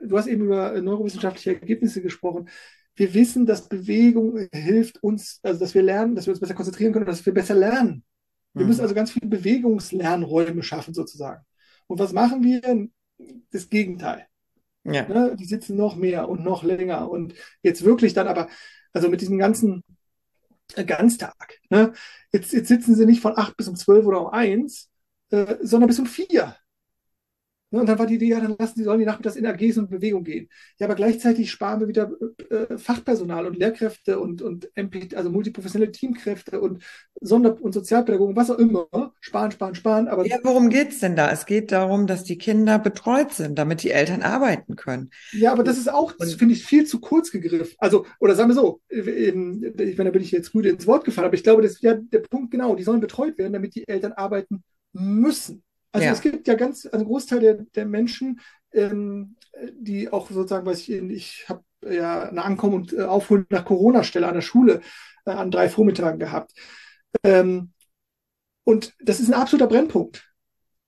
du 0.00 0.18
hast 0.18 0.26
eben 0.26 0.44
über 0.44 0.80
neurowissenschaftliche 0.80 1.54
Ergebnisse 1.54 2.02
gesprochen. 2.02 2.48
Wir 2.98 3.14
wissen, 3.14 3.46
dass 3.46 3.68
Bewegung 3.68 4.48
hilft 4.52 5.00
uns, 5.04 5.38
also 5.44 5.60
dass 5.60 5.72
wir 5.72 5.82
lernen, 5.82 6.16
dass 6.16 6.26
wir 6.26 6.32
uns 6.32 6.40
besser 6.40 6.54
konzentrieren 6.54 6.92
können, 6.92 7.06
dass 7.06 7.24
wir 7.24 7.32
besser 7.32 7.54
lernen. 7.54 8.02
Wir 8.54 8.62
mhm. 8.62 8.68
müssen 8.68 8.80
also 8.80 8.94
ganz 8.94 9.12
viele 9.12 9.28
Bewegungslernräume 9.28 10.64
schaffen, 10.64 10.94
sozusagen. 10.94 11.44
Und 11.86 12.00
was 12.00 12.12
machen 12.12 12.42
wir? 12.42 12.88
Das 13.52 13.70
Gegenteil. 13.70 14.26
Ja. 14.82 15.06
Ne? 15.06 15.36
Die 15.38 15.44
sitzen 15.44 15.76
noch 15.76 15.94
mehr 15.94 16.28
und 16.28 16.42
noch 16.42 16.64
länger. 16.64 17.08
Und 17.08 17.34
jetzt 17.62 17.84
wirklich 17.84 18.14
dann 18.14 18.26
aber, 18.26 18.48
also 18.92 19.08
mit 19.08 19.20
diesem 19.20 19.38
ganzen 19.38 19.84
Ganztag. 20.74 21.60
Ne? 21.70 21.92
Jetzt, 22.32 22.52
jetzt 22.52 22.66
sitzen 22.66 22.96
sie 22.96 23.06
nicht 23.06 23.20
von 23.20 23.38
acht 23.38 23.56
bis 23.56 23.68
um 23.68 23.76
zwölf 23.76 24.06
oder 24.06 24.22
um 24.22 24.32
eins, 24.32 24.90
äh, 25.30 25.54
sondern 25.62 25.86
bis 25.86 26.00
um 26.00 26.06
vier. 26.06 26.56
Ne, 27.70 27.80
und 27.80 27.86
dann 27.86 27.98
war 27.98 28.06
die 28.06 28.14
Idee, 28.14 28.28
ja, 28.28 28.40
dann 28.40 28.56
lassen 28.58 28.78
die, 28.78 28.84
sollen 28.84 28.98
die 28.98 29.04
nachmittags 29.04 29.36
in 29.36 29.44
AGs 29.44 29.76
und 29.76 29.90
Bewegung 29.90 30.24
gehen. 30.24 30.48
Ja, 30.78 30.86
aber 30.86 30.94
gleichzeitig 30.94 31.50
sparen 31.50 31.80
wir 31.80 31.88
wieder 31.88 32.10
äh, 32.48 32.78
Fachpersonal 32.78 33.46
und 33.46 33.58
Lehrkräfte 33.58 34.18
und, 34.18 34.40
und 34.40 34.70
MP, 34.74 35.14
also 35.14 35.28
multiprofessionelle 35.28 35.92
Teamkräfte 35.92 36.60
und 36.60 36.82
Sonder- 37.20 37.60
und 37.60 37.72
Sozialpädagogen, 37.72 38.36
was 38.36 38.50
auch 38.50 38.58
immer. 38.58 38.88
Sparen, 39.20 39.50
sparen, 39.50 39.74
sparen. 39.74 40.08
Aber 40.08 40.26
ja, 40.26 40.38
worum 40.44 40.70
geht's 40.70 41.00
denn 41.00 41.14
da? 41.14 41.30
Es 41.30 41.44
geht 41.44 41.70
darum, 41.70 42.06
dass 42.06 42.24
die 42.24 42.38
Kinder 42.38 42.78
betreut 42.78 43.34
sind, 43.34 43.58
damit 43.58 43.82
die 43.82 43.90
Eltern 43.90 44.22
arbeiten 44.22 44.74
können. 44.74 45.10
Ja, 45.32 45.52
aber 45.52 45.62
das 45.62 45.76
ist 45.76 45.92
auch, 45.92 46.14
finde 46.38 46.54
ich, 46.54 46.64
viel 46.64 46.86
zu 46.86 47.00
kurz 47.00 47.30
gegriffen. 47.30 47.74
Also, 47.78 48.06
oder 48.18 48.34
sagen 48.34 48.48
wir 48.48 48.54
so, 48.54 48.80
ich 48.88 49.34
meine, 49.34 50.04
da 50.04 50.10
bin 50.10 50.22
ich 50.22 50.30
jetzt 50.30 50.54
rüde 50.54 50.70
ins 50.70 50.86
Wort 50.86 51.04
gefallen, 51.04 51.26
aber 51.26 51.34
ich 51.34 51.42
glaube, 51.42 51.60
das 51.60 51.72
ist 51.72 51.82
ja 51.82 51.94
der 51.94 52.20
Punkt 52.20 52.50
genau, 52.50 52.74
die 52.76 52.82
sollen 52.82 53.00
betreut 53.00 53.36
werden, 53.36 53.52
damit 53.52 53.74
die 53.74 53.86
Eltern 53.86 54.12
arbeiten 54.12 54.62
müssen. 54.94 55.62
Also 55.92 56.06
ja. 56.06 56.12
es 56.12 56.20
gibt 56.20 56.46
ja 56.48 56.54
ganz, 56.54 56.86
also 56.86 56.98
ein 56.98 57.04
Großteil 57.04 57.40
der, 57.40 57.54
der 57.54 57.86
Menschen, 57.86 58.40
ähm, 58.72 59.36
die 59.72 60.10
auch 60.12 60.30
sozusagen, 60.30 60.66
weiß 60.66 60.80
ich, 60.80 60.90
ich 60.90 61.48
habe 61.48 61.64
ja 61.82 62.28
eine 62.28 62.44
Ankommen 62.44 62.74
und 62.74 62.92
äh, 62.92 63.02
Aufholen 63.02 63.46
nach 63.50 63.64
Corona-Stelle 63.64 64.26
an 64.26 64.34
der 64.34 64.42
Schule 64.42 64.80
äh, 65.24 65.30
an 65.30 65.50
drei 65.50 65.68
Vormittagen 65.68 66.18
gehabt. 66.18 66.52
Ähm, 67.22 67.72
und 68.64 68.94
das 69.00 69.20
ist 69.20 69.28
ein 69.28 69.40
absoluter 69.40 69.68
Brennpunkt. 69.68 70.30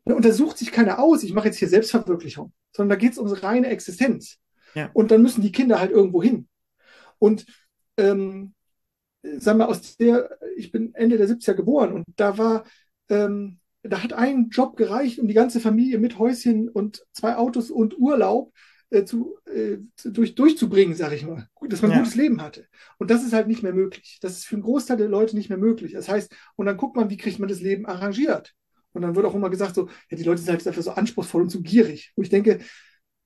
Da 0.05 0.33
sucht 0.33 0.59
sich 0.59 0.73
keiner 0.73 0.99
aus, 0.99 1.23
ich 1.23 1.33
mache 1.33 1.47
jetzt 1.47 1.59
hier 1.59 1.69
Selbstverwirklichung, 1.69 2.53
sondern 2.75 2.91
da 2.91 3.01
geht 3.01 3.13
es 3.13 3.19
um 3.19 3.29
reine 3.29 3.69
Existenz. 3.69 4.39
Ja. 4.75 4.91
Und 4.93 5.11
dann 5.11 5.23
müssen 5.23 5.43
die 5.43 5.53
Kinder 5.53 5.79
halt 5.79 5.91
irgendwo 5.91 6.23
hin. 6.23 6.49
Und 7.19 7.47
ähm, 7.97 8.55
sagen 9.23 9.59
wir, 9.59 9.69
aus 9.69 9.97
der, 9.97 10.39
ich 10.57 10.73
bin 10.73 10.95
Ende 10.95 11.17
der 11.17 11.29
70er 11.29 11.55
geboren 11.55 11.93
und 11.93 12.05
da 12.17 12.39
war, 12.39 12.65
ähm, 13.09 13.61
da 13.83 14.03
hat 14.03 14.13
ein 14.13 14.49
Job 14.51 14.77
gereicht, 14.77 15.19
um 15.19 15.29
die 15.29 15.35
ganze 15.35 15.61
Familie 15.61 15.99
mit 15.99 16.19
Häuschen 16.19 16.69
und 16.69 17.05
zwei 17.13 17.37
Autos 17.37 17.71
und 17.71 17.99
Urlaub 17.99 18.53
äh, 18.91 19.05
zu, 19.05 19.39
äh, 19.47 19.79
durch, 20.05 20.35
durchzubringen, 20.35 20.95
sage 20.95 21.15
ich 21.15 21.25
mal, 21.25 21.49
dass 21.69 21.81
man 21.81 21.91
ein 21.91 21.97
ja. 21.97 22.03
gutes 22.03 22.17
Leben 22.17 22.43
hatte. 22.43 22.67
Und 22.99 23.11
das 23.11 23.25
ist 23.25 23.33
halt 23.33 23.49
nicht 23.49 23.63
mehr 23.63 23.73
möglich. 23.73 24.19
Das 24.21 24.33
ist 24.33 24.47
für 24.47 24.57
einen 24.57 24.65
Großteil 24.65 24.97
der 24.97 25.09
Leute 25.09 25.37
nicht 25.37 25.49
mehr 25.49 25.59
möglich. 25.59 25.93
Das 25.93 26.09
heißt, 26.09 26.35
und 26.57 26.67
dann 26.67 26.77
guckt 26.77 26.97
man, 26.97 27.09
wie 27.11 27.17
kriegt 27.17 27.39
man 27.39 27.49
das 27.49 27.61
Leben 27.61 27.87
arrangiert. 27.87 28.55
Und 28.93 29.03
dann 29.03 29.15
wird 29.15 29.27
auch 29.27 29.35
immer 29.35 29.51
gesagt, 29.51 29.77
so, 29.77 29.89
ja, 30.11 30.17
die 30.17 30.25
Leute 30.25 30.43
sind 30.43 30.51
halt 30.51 30.67
dafür 30.67 30.83
so 30.83 30.91
anspruchsvoll 30.91 31.43
und 31.43 31.51
so 31.51 31.61
gierig. 31.61 32.13
Wo 32.17 32.23
ich 32.23 32.29
denke, 32.29 32.59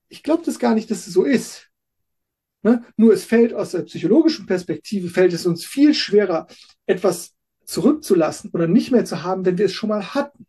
ich 0.07 0.23
glaube 0.23 0.43
das 0.45 0.59
gar 0.59 0.75
nicht, 0.75 0.89
dass 0.91 1.07
es 1.07 1.13
so 1.13 1.23
ist. 1.23 1.69
Ne? 2.61 2.83
Nur 2.97 3.13
es 3.13 3.25
fällt 3.25 3.53
aus 3.53 3.71
der 3.71 3.83
psychologischen 3.83 4.45
Perspektive, 4.45 5.09
fällt 5.09 5.33
es 5.33 5.45
uns 5.45 5.65
viel 5.65 5.93
schwerer, 5.93 6.47
etwas 6.85 7.34
zurückzulassen 7.65 8.51
oder 8.51 8.67
nicht 8.67 8.91
mehr 8.91 9.05
zu 9.05 9.23
haben, 9.23 9.45
wenn 9.45 9.57
wir 9.57 9.65
es 9.65 9.73
schon 9.73 9.89
mal 9.89 10.13
hatten. 10.13 10.45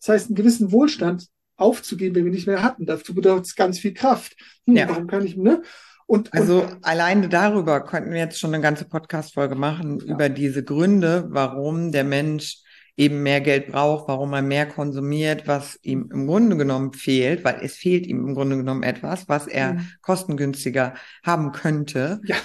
Das 0.00 0.08
heißt, 0.08 0.26
einen 0.28 0.36
gewissen 0.36 0.72
Wohlstand 0.72 1.26
aufzugeben, 1.56 2.14
wenn 2.14 2.24
wir 2.24 2.32
nicht 2.32 2.46
mehr 2.46 2.62
hatten. 2.62 2.86
Dazu 2.86 3.14
bedeutet 3.14 3.46
es 3.46 3.54
ganz 3.54 3.78
viel 3.78 3.94
Kraft. 3.94 4.36
Hm, 4.66 4.76
ja. 4.76 4.88
Warum 4.88 5.06
kann 5.06 5.24
ich, 5.24 5.36
ne? 5.36 5.62
Und, 6.06 6.34
also 6.34 6.62
und, 6.62 6.84
alleine 6.84 7.28
darüber 7.28 7.84
könnten 7.84 8.10
wir 8.10 8.18
jetzt 8.18 8.40
schon 8.40 8.52
eine 8.52 8.62
ganze 8.62 8.84
Podcast-Folge 8.84 9.54
machen, 9.54 10.00
ja. 10.00 10.14
über 10.14 10.28
diese 10.28 10.64
Gründe, 10.64 11.26
warum 11.28 11.92
der 11.92 12.04
Mensch 12.04 12.62
eben 12.96 13.22
mehr 13.22 13.40
Geld 13.40 13.68
braucht, 13.68 14.08
warum 14.08 14.32
er 14.32 14.42
mehr 14.42 14.66
konsumiert, 14.66 15.46
was 15.46 15.78
ihm 15.82 16.10
im 16.12 16.26
Grunde 16.26 16.56
genommen 16.56 16.92
fehlt, 16.92 17.44
weil 17.44 17.60
es 17.62 17.76
fehlt 17.76 18.06
ihm 18.06 18.26
im 18.26 18.34
Grunde 18.34 18.56
genommen 18.56 18.82
etwas, 18.82 19.28
was 19.28 19.46
er 19.46 19.74
mhm. 19.74 19.88
kostengünstiger 20.02 20.94
haben 21.24 21.52
könnte. 21.52 22.20
Ja. 22.24 22.36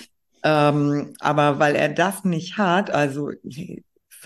Ähm, 0.46 1.16
aber 1.20 1.58
weil 1.58 1.76
er 1.76 1.90
das 1.90 2.24
nicht 2.24 2.60
hat, 2.60 2.92
also 2.92 3.32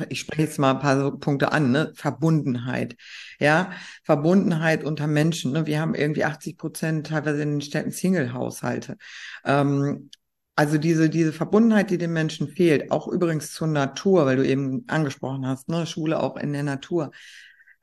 ich 0.10 0.20
spreche 0.20 0.42
jetzt 0.44 0.60
mal 0.60 0.72
ein 0.72 0.80
paar 0.80 1.18
Punkte 1.18 1.54
an, 1.54 1.72
ne? 1.72 1.94
Verbundenheit. 1.96 2.98
Ja, 3.40 3.72
Verbundenheit 4.04 4.84
unter 4.84 5.08
Menschen. 5.08 5.54
Ne? 5.54 5.66
Wir 5.66 5.80
haben 5.80 5.96
irgendwie 5.96 6.26
80 6.26 6.58
Prozent 6.58 7.08
teilweise 7.08 7.42
in 7.42 7.52
den 7.52 7.62
Städten 7.62 7.92
Single-Haushalte. 7.92 8.98
Ähm, 9.46 10.10
also 10.58 10.78
diese, 10.78 11.10
diese 11.10 11.32
Verbundenheit, 11.32 11.90
die 11.90 11.98
den 11.98 12.12
Menschen 12.12 12.50
fehlt, 12.50 12.92
auch 12.92 13.08
übrigens 13.08 13.54
zur 13.54 13.68
Natur, 13.68 14.26
weil 14.26 14.36
du 14.36 14.46
eben 14.46 14.84
angesprochen 14.88 15.48
hast, 15.48 15.70
ne? 15.70 15.86
Schule 15.86 16.22
auch 16.22 16.36
in 16.36 16.52
der 16.52 16.64
Natur. 16.64 17.12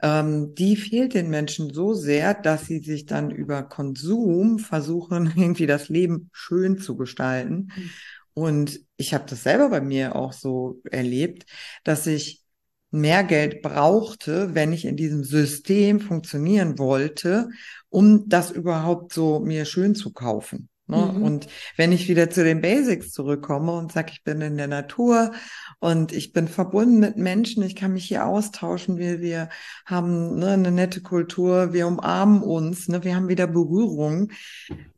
Ähm, 0.02 0.54
die 0.54 0.76
fehlt 0.76 1.14
den 1.14 1.30
Menschen 1.30 1.72
so 1.72 1.94
sehr, 1.94 2.34
dass 2.34 2.66
sie 2.66 2.80
sich 2.80 3.06
dann 3.06 3.30
über 3.30 3.62
Konsum 3.62 4.58
versuchen, 4.58 5.32
irgendwie 5.36 5.66
das 5.66 5.88
Leben 5.88 6.28
schön 6.34 6.78
zu 6.78 6.96
gestalten. 6.96 7.72
Mhm. 7.74 7.90
Und 8.38 8.80
ich 8.98 9.14
habe 9.14 9.24
das 9.26 9.44
selber 9.44 9.70
bei 9.70 9.80
mir 9.80 10.14
auch 10.14 10.34
so 10.34 10.82
erlebt, 10.90 11.46
dass 11.84 12.06
ich 12.06 12.42
mehr 12.90 13.24
Geld 13.24 13.62
brauchte, 13.62 14.54
wenn 14.54 14.74
ich 14.74 14.84
in 14.84 14.94
diesem 14.94 15.24
System 15.24 16.00
funktionieren 16.00 16.78
wollte, 16.78 17.48
um 17.88 18.28
das 18.28 18.50
überhaupt 18.50 19.14
so 19.14 19.40
mir 19.40 19.64
schön 19.64 19.94
zu 19.94 20.12
kaufen. 20.12 20.68
Ne? 20.86 21.12
Mhm. 21.14 21.22
Und 21.22 21.48
wenn 21.76 21.92
ich 21.92 22.08
wieder 22.08 22.30
zu 22.30 22.44
den 22.44 22.60
Basics 22.60 23.12
zurückkomme 23.12 23.72
und 23.72 23.92
sage, 23.92 24.12
ich 24.12 24.22
bin 24.22 24.40
in 24.40 24.56
der 24.56 24.68
Natur 24.68 25.32
und 25.80 26.12
ich 26.12 26.32
bin 26.32 26.48
verbunden 26.48 27.00
mit 27.00 27.16
Menschen, 27.16 27.62
ich 27.62 27.74
kann 27.74 27.92
mich 27.92 28.04
hier 28.06 28.26
austauschen, 28.26 28.98
wir, 28.98 29.20
wir 29.20 29.48
haben 29.84 30.38
ne, 30.38 30.52
eine 30.52 30.70
nette 30.70 31.00
Kultur, 31.00 31.72
wir 31.72 31.86
umarmen 31.86 32.42
uns, 32.42 32.88
ne, 32.88 33.02
wir 33.02 33.16
haben 33.16 33.28
wieder 33.28 33.46
Berührung, 33.46 34.30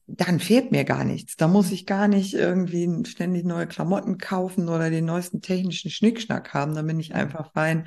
dann 0.06 0.40
fehlt 0.40 0.72
mir 0.72 0.84
gar 0.84 1.04
nichts. 1.04 1.36
Da 1.36 1.48
muss 1.48 1.70
ich 1.70 1.84
gar 1.84 2.08
nicht 2.08 2.32
irgendwie 2.32 2.88
ständig 3.06 3.44
neue 3.44 3.66
Klamotten 3.66 4.16
kaufen 4.16 4.68
oder 4.68 4.88
den 4.88 5.04
neuesten 5.04 5.42
technischen 5.42 5.90
Schnickschnack 5.90 6.54
haben. 6.54 6.74
Da 6.74 6.82
bin 6.82 6.98
ich 6.98 7.14
einfach 7.14 7.52
fein 7.52 7.86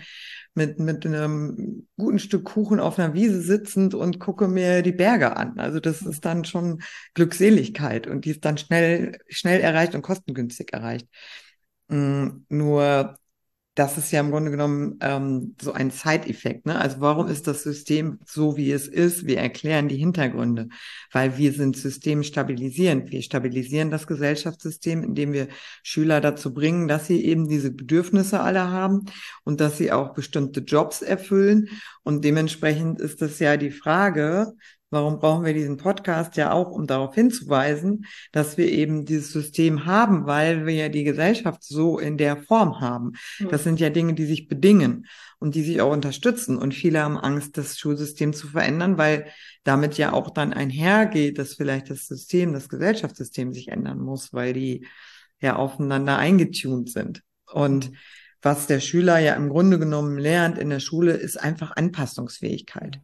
mit, 0.54 0.80
mit 0.80 1.06
einem 1.06 1.88
guten 1.98 2.20
Stück 2.20 2.46
Kuchen 2.46 2.80
auf 2.80 3.00
einer 3.00 3.14
Wiese 3.14 3.42
sitzend 3.42 3.94
und 3.94 4.20
gucke 4.20 4.48
mir 4.48 4.82
die 4.82 4.92
Berge 4.92 5.38
an. 5.38 5.60
Also 5.60 5.80
das 5.80 6.02
ist 6.02 6.26
dann 6.26 6.46
schon 6.46 6.82
Glückseligkeit 7.14 8.08
und 8.08 8.26
die 8.26 8.32
ist 8.32 8.46
dann 8.46 8.58
schnell, 8.58 9.18
schnell 9.30 9.62
erreicht 9.62 9.96
und 9.96 10.02
kostengünstig 10.02 10.74
erreicht. 10.74 11.08
Mm, 11.88 12.46
nur 12.50 13.18
das 13.76 13.98
ist 13.98 14.12
ja 14.12 14.20
im 14.20 14.32
Grunde 14.32 14.52
genommen 14.52 14.98
ähm, 15.00 15.56
so 15.62 15.72
ein 15.72 15.92
Side-Effekt. 15.92 16.66
Ne? 16.66 16.78
Also 16.78 17.00
warum 17.00 17.28
ist 17.28 17.48
das 17.48 17.64
System 17.64 18.20
so, 18.26 18.58
wie 18.58 18.72
es 18.72 18.88
ist? 18.88 19.26
Wir 19.26 19.38
erklären 19.38 19.88
die 19.88 19.96
Hintergründe, 19.96 20.68
weil 21.14 21.38
wir 21.38 21.54
sind 21.54 21.78
systemstabilisierend. 21.78 23.12
Wir 23.12 23.22
stabilisieren 23.22 23.90
das 23.90 24.08
Gesellschaftssystem, 24.08 25.04
indem 25.04 25.32
wir 25.32 25.48
Schüler 25.84 26.20
dazu 26.20 26.54
bringen, 26.54 26.90
dass 26.90 27.08
sie 27.08 27.24
eben 27.24 27.48
diese 27.48 27.72
Bedürfnisse 27.72 28.42
alle 28.42 28.70
haben 28.70 29.06
und 29.46 29.62
dass 29.62 29.78
sie 29.78 29.94
auch 29.94 30.14
bestimmte 30.14 30.60
Jobs 30.60 31.02
erfüllen. 31.02 31.70
Und 32.04 32.26
dementsprechend 32.26 33.00
ist 33.00 33.22
das 33.22 33.40
ja 33.40 33.56
die 33.56 33.72
Frage, 33.72 34.54
Warum 34.94 35.20
brauchen 35.20 35.46
wir 35.46 35.54
diesen 35.54 35.78
Podcast 35.78 36.36
ja 36.36 36.52
auch, 36.52 36.70
um 36.70 36.86
darauf 36.86 37.16
hinzuweisen, 37.16 38.06
dass 38.34 38.58
wir 38.58 38.68
eben 38.68 39.06
dieses 39.06 39.32
System 39.32 39.86
haben, 39.86 40.26
weil 40.26 40.66
wir 40.66 40.74
ja 40.74 40.90
die 40.90 41.06
Gesellschaft 41.06 41.64
so 41.64 41.98
in 41.98 42.18
der 42.18 42.36
Form 42.44 42.82
haben. 42.82 43.14
Das 43.50 43.64
sind 43.64 43.80
ja 43.80 43.90
Dinge, 43.90 44.16
die 44.16 44.26
sich 44.26 44.50
bedingen 44.50 45.08
und 45.40 45.56
die 45.56 45.64
sich 45.64 45.80
auch 45.80 45.94
unterstützen. 45.94 46.58
Und 46.58 46.74
viele 46.74 47.00
haben 47.00 47.18
Angst, 47.18 47.58
das 47.58 47.80
Schulsystem 47.80 48.34
zu 48.34 48.50
verändern, 48.50 48.98
weil 48.98 49.28
damit 49.64 49.98
ja 49.98 50.12
auch 50.12 50.30
dann 50.30 50.52
einhergeht, 50.52 51.38
dass 51.38 51.54
vielleicht 51.54 51.90
das 51.90 52.08
System, 52.08 52.52
das 52.52 52.68
Gesellschaftssystem 52.68 53.54
sich 53.54 53.70
ändern 53.70 54.00
muss, 54.00 54.34
weil 54.34 54.52
die 54.52 54.86
ja 55.40 55.56
aufeinander 55.56 56.18
eingetunt 56.18 56.92
sind. 56.92 57.24
Und 57.50 57.92
was 58.42 58.68
der 58.68 58.82
Schüler 58.82 59.20
ja 59.20 59.36
im 59.36 59.48
Grunde 59.48 59.80
genommen 59.80 60.18
lernt 60.18 60.58
in 60.58 60.70
der 60.70 60.82
Schule, 60.82 61.14
ist 61.14 61.38
einfach 61.38 61.78
Anpassungsfähigkeit. 61.78 63.00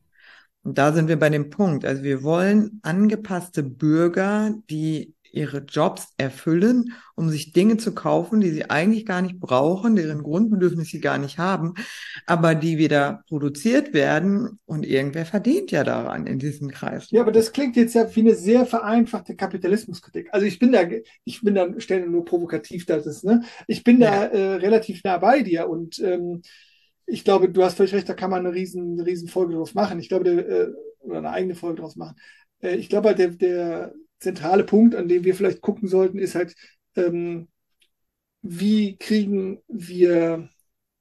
Und 0.67 0.77
da 0.77 0.91
sind 0.91 1.07
wir 1.07 1.17
bei 1.17 1.29
dem 1.29 1.49
Punkt. 1.49 1.85
Also 1.85 2.03
wir 2.03 2.23
wollen 2.23 2.81
angepasste 2.83 3.63
Bürger, 3.63 4.53
die 4.69 5.15
ihre 5.31 5.59
Jobs 5.59 6.09
erfüllen, 6.17 6.91
um 7.15 7.29
sich 7.29 7.53
Dinge 7.53 7.77
zu 7.77 7.93
kaufen, 7.93 8.41
die 8.41 8.49
sie 8.49 8.69
eigentlich 8.69 9.05
gar 9.05 9.21
nicht 9.21 9.39
brauchen, 9.39 9.95
deren 9.95 10.23
Grundbedürfnisse 10.23 10.91
sie 10.91 10.99
gar 10.99 11.19
nicht 11.19 11.37
haben, 11.37 11.75
aber 12.25 12.53
die 12.53 12.77
wieder 12.77 13.23
produziert 13.29 13.93
werden 13.93 14.59
und 14.65 14.85
irgendwer 14.85 15.25
verdient 15.25 15.71
ja 15.71 15.85
daran 15.85 16.27
in 16.27 16.37
diesem 16.37 16.69
Kreis. 16.69 17.11
Ja, 17.11 17.21
aber 17.21 17.31
das 17.31 17.53
klingt 17.53 17.77
jetzt 17.77 17.95
ja 17.95 18.13
wie 18.13 18.19
eine 18.19 18.35
sehr 18.35 18.65
vereinfachte 18.65 19.37
Kapitalismuskritik. 19.37 20.27
Also 20.33 20.45
ich 20.45 20.59
bin 20.59 20.73
da, 20.73 20.81
ich 21.23 21.41
bin 21.43 21.55
da 21.55 21.67
stelle 21.77 22.09
nur 22.09 22.25
provokativ, 22.25 22.85
das 22.85 23.05
ist, 23.05 23.23
ne? 23.23 23.43
Ich 23.67 23.85
bin 23.85 24.01
da 24.01 24.25
äh, 24.25 24.55
relativ 24.55 25.01
nah 25.05 25.17
bei 25.17 25.43
dir 25.43 25.69
und 25.69 25.97
ähm, 25.99 26.41
ich 27.07 27.23
glaube, 27.25 27.49
du 27.49 27.63
hast 27.63 27.77
völlig 27.77 27.93
recht, 27.95 28.09
da 28.09 28.13
kann 28.15 28.31
man 28.31 28.45
eine 28.45 28.55
riesen, 28.55 28.99
riesen 29.01 29.29
Folge 29.29 29.55
draus 29.55 29.73
machen. 29.73 29.99
Ich 29.99 30.09
glaube, 30.09 30.25
der, 30.25 30.47
äh, 30.49 30.73
oder 31.01 31.19
eine 31.19 31.31
eigene 31.31 31.55
Folge 31.55 31.81
draus 31.81 31.95
machen. 31.97 32.17
Äh, 32.61 32.75
ich 32.77 32.89
glaube 32.89 33.09
halt, 33.09 33.19
der, 33.19 33.29
der 33.31 33.93
zentrale 34.19 34.65
Punkt, 34.65 34.95
an 34.95 35.07
dem 35.07 35.23
wir 35.23 35.35
vielleicht 35.35 35.61
gucken 35.61 35.87
sollten, 35.89 36.19
ist 36.19 36.35
halt, 36.35 36.55
ähm, 36.95 37.49
wie 38.41 38.97
kriegen 38.97 39.61
wir 39.67 40.49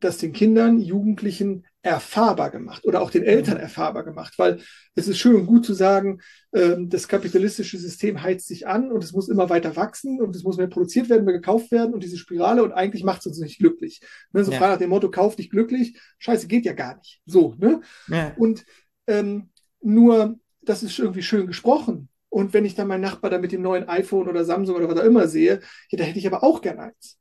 das 0.00 0.18
den 0.18 0.32
Kindern, 0.32 0.80
Jugendlichen 0.80 1.66
erfahrbar 1.86 2.50
gemacht 2.50 2.84
oder 2.84 3.00
auch 3.00 3.10
den 3.10 3.22
Eltern 3.22 3.58
erfahrbar 3.58 4.04
gemacht, 4.04 4.34
weil 4.38 4.60
es 4.94 5.06
ist 5.06 5.18
schön 5.18 5.36
und 5.36 5.46
gut 5.46 5.64
zu 5.64 5.72
sagen, 5.72 6.20
ähm, 6.52 6.88
das 6.88 7.06
kapitalistische 7.06 7.78
System 7.78 8.22
heizt 8.22 8.48
sich 8.48 8.66
an 8.66 8.90
und 8.90 9.04
es 9.04 9.12
muss 9.12 9.28
immer 9.28 9.48
weiter 9.50 9.76
wachsen 9.76 10.20
und 10.20 10.34
es 10.34 10.42
muss 10.42 10.56
mehr 10.56 10.66
produziert 10.66 11.08
werden, 11.08 11.24
mehr 11.24 11.34
gekauft 11.34 11.70
werden 11.70 11.94
und 11.94 12.02
diese 12.02 12.18
Spirale 12.18 12.64
und 12.64 12.72
eigentlich 12.72 13.04
macht 13.04 13.20
es 13.20 13.26
uns 13.26 13.38
nicht 13.38 13.58
glücklich. 13.58 14.00
Ne, 14.32 14.44
so 14.44 14.50
ja. 14.50 14.58
frei 14.58 14.68
nach 14.68 14.78
dem 14.78 14.90
Motto, 14.90 15.10
kauf 15.10 15.36
dich 15.36 15.48
glücklich, 15.48 16.00
scheiße, 16.18 16.48
geht 16.48 16.64
ja 16.64 16.72
gar 16.72 16.96
nicht. 16.96 17.22
So, 17.24 17.54
ne? 17.58 17.80
Ja. 18.08 18.34
Und 18.36 18.64
ähm, 19.06 19.50
nur, 19.80 20.38
das 20.62 20.82
ist 20.82 20.98
irgendwie 20.98 21.22
schön 21.22 21.46
gesprochen. 21.46 22.08
Und 22.28 22.52
wenn 22.52 22.64
ich 22.64 22.74
dann 22.74 22.88
meinen 22.88 23.02
Nachbar 23.02 23.30
da 23.30 23.38
mit 23.38 23.52
dem 23.52 23.62
neuen 23.62 23.88
iPhone 23.88 24.28
oder 24.28 24.44
Samsung 24.44 24.76
oder 24.76 24.88
was 24.88 24.98
auch 24.98 25.04
immer 25.04 25.28
sehe, 25.28 25.60
ja, 25.90 25.98
da 25.98 26.04
hätte 26.04 26.18
ich 26.18 26.26
aber 26.26 26.42
auch 26.42 26.60
gern 26.60 26.80
eins. 26.80 27.18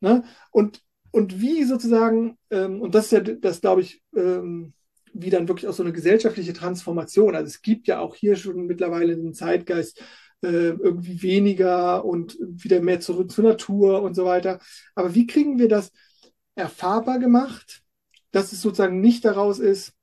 Ne? 0.00 0.24
Und 0.50 0.82
und 1.10 1.40
wie 1.40 1.64
sozusagen, 1.64 2.36
ähm, 2.50 2.80
und 2.80 2.94
das 2.94 3.06
ist 3.06 3.12
ja 3.12 3.20
das, 3.20 3.60
glaube 3.60 3.80
ich, 3.80 4.02
ähm, 4.14 4.72
wie 5.12 5.30
dann 5.30 5.48
wirklich 5.48 5.68
auch 5.68 5.74
so 5.74 5.82
eine 5.82 5.92
gesellschaftliche 5.92 6.52
Transformation. 6.52 7.34
Also 7.34 7.46
es 7.46 7.62
gibt 7.62 7.88
ja 7.88 7.98
auch 8.00 8.14
hier 8.14 8.36
schon 8.36 8.66
mittlerweile 8.66 9.14
einen 9.14 9.34
Zeitgeist, 9.34 10.02
äh, 10.42 10.68
irgendwie 10.68 11.22
weniger 11.22 12.04
und 12.04 12.38
wieder 12.40 12.80
mehr 12.80 13.00
zurück 13.00 13.30
zur 13.30 13.44
Natur 13.44 14.02
und 14.02 14.14
so 14.14 14.24
weiter. 14.24 14.60
Aber 14.94 15.14
wie 15.14 15.26
kriegen 15.26 15.58
wir 15.58 15.68
das 15.68 15.90
erfahrbar 16.54 17.18
gemacht, 17.18 17.82
dass 18.30 18.52
es 18.52 18.60
sozusagen 18.60 19.00
nicht 19.00 19.24
daraus 19.24 19.58
ist, 19.58 19.94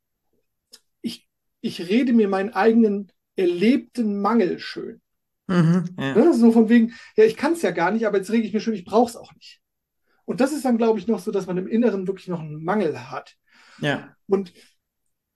ich, 1.01 1.27
ich 1.61 1.87
rede 1.87 2.13
mir 2.13 2.27
meinen 2.27 2.53
eigenen 2.53 3.11
erlebten 3.35 4.19
Mangel 4.21 4.59
schön. 4.59 5.01
Mhm, 5.47 5.85
ja. 5.97 6.15
Ne? 6.15 6.33
So 6.33 6.51
von 6.51 6.69
wegen, 6.69 6.93
ja, 7.15 7.25
ich 7.25 7.37
kann 7.37 7.53
es 7.53 7.61
ja 7.61 7.71
gar 7.71 7.91
nicht, 7.91 8.07
aber 8.07 8.17
jetzt 8.17 8.31
rege 8.31 8.47
ich 8.47 8.53
mir 8.53 8.59
schön, 8.61 8.73
ich 8.73 8.85
brauche 8.85 9.09
es 9.09 9.15
auch 9.15 9.33
nicht. 9.35 9.61
Und 10.25 10.41
das 10.41 10.51
ist 10.51 10.65
dann, 10.65 10.77
glaube 10.77 10.99
ich, 10.99 11.07
noch 11.07 11.19
so, 11.19 11.31
dass 11.31 11.47
man 11.47 11.57
im 11.57 11.67
Inneren 11.67 12.07
wirklich 12.07 12.27
noch 12.27 12.39
einen 12.39 12.63
Mangel 12.63 13.09
hat. 13.09 13.35
Ja. 13.79 14.15
Und 14.27 14.53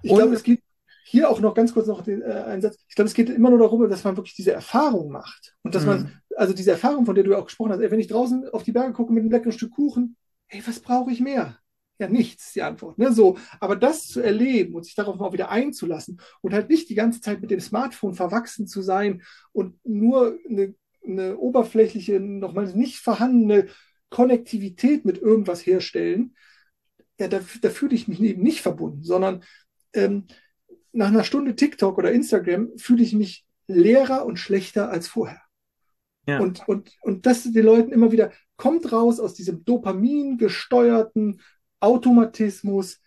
ich 0.01 0.13
glaube, 0.13 0.33
es 0.33 0.43
gibt. 0.43 0.63
hier 1.05 1.29
auch 1.29 1.39
noch 1.39 1.55
ganz 1.55 1.73
kurz 1.73 1.87
noch 1.87 2.03
den, 2.03 2.21
äh, 2.21 2.25
einen 2.25 2.61
Satz. 2.61 2.77
Ich 2.87 2.95
glaube, 2.95 3.07
es 3.07 3.13
geht 3.13 3.29
immer 3.29 3.49
nur 3.49 3.59
darum, 3.59 3.87
dass 3.89 4.03
man 4.03 4.15
wirklich 4.17 4.35
diese 4.35 4.51
Erfahrung 4.51 5.11
macht. 5.11 5.55
Und 5.63 5.75
dass 5.75 5.83
mhm. 5.83 5.89
man, 5.89 6.21
also 6.35 6.53
diese 6.53 6.71
Erfahrung, 6.71 7.05
von 7.05 7.15
der 7.15 7.23
du 7.23 7.35
auch 7.35 7.45
gesprochen 7.45 7.71
hast, 7.71 7.81
ey, 7.81 7.91
wenn 7.91 7.99
ich 7.99 8.07
draußen 8.07 8.49
auf 8.49 8.63
die 8.63 8.71
Berge 8.71 8.93
gucke 8.93 9.13
mit 9.13 9.21
einem 9.21 9.31
leckeren 9.31 9.51
Stück 9.51 9.71
Kuchen, 9.71 10.15
ey, 10.47 10.61
was 10.65 10.79
brauche 10.79 11.11
ich 11.11 11.19
mehr? 11.19 11.57
Ja, 11.99 12.07
nichts, 12.07 12.53
die 12.53 12.61
Antwort. 12.61 12.97
Ne? 12.97 13.11
So, 13.11 13.37
aber 13.59 13.75
das 13.75 14.07
zu 14.07 14.21
erleben 14.21 14.73
und 14.73 14.85
sich 14.85 14.95
darauf 14.95 15.17
mal 15.17 15.33
wieder 15.33 15.49
einzulassen 15.49 16.21
und 16.41 16.53
halt 16.53 16.69
nicht 16.69 16.89
die 16.89 16.95
ganze 16.95 17.19
Zeit 17.19 17.41
mit 17.41 17.51
dem 17.51 17.59
Smartphone 17.59 18.13
verwachsen 18.13 18.67
zu 18.67 18.81
sein 18.81 19.21
und 19.51 19.77
nur 19.85 20.37
eine, 20.49 20.75
eine 21.05 21.37
oberflächliche, 21.37 22.21
nochmal 22.21 22.73
nicht 22.73 22.99
vorhandene 22.99 23.67
Konnektivität 24.09 25.05
mit 25.05 25.17
irgendwas 25.17 25.65
herstellen, 25.65 26.35
ja, 27.19 27.27
da, 27.27 27.41
da 27.61 27.69
fühle 27.69 27.95
ich 27.95 28.07
mich 28.07 28.21
eben 28.21 28.41
nicht 28.41 28.61
verbunden, 28.61 29.03
sondern 29.03 29.43
ähm, 29.93 30.27
nach 30.91 31.07
einer 31.07 31.23
Stunde 31.23 31.55
TikTok 31.55 31.97
oder 31.97 32.11
Instagram 32.11 32.69
fühle 32.77 33.03
ich 33.03 33.13
mich 33.13 33.45
leerer 33.67 34.25
und 34.25 34.37
schlechter 34.37 34.89
als 34.89 35.07
vorher. 35.07 35.41
Ja. 36.27 36.39
Und, 36.39 36.67
und, 36.67 36.91
und 37.01 37.25
das 37.25 37.43
den 37.43 37.65
Leuten 37.65 37.91
immer 37.91 38.11
wieder, 38.11 38.31
kommt 38.55 38.91
raus 38.91 39.19
aus 39.19 39.33
diesem 39.33 39.63
Dopamin 39.65 40.37
gesteuerten 40.37 41.41
Automatismus, 41.79 43.01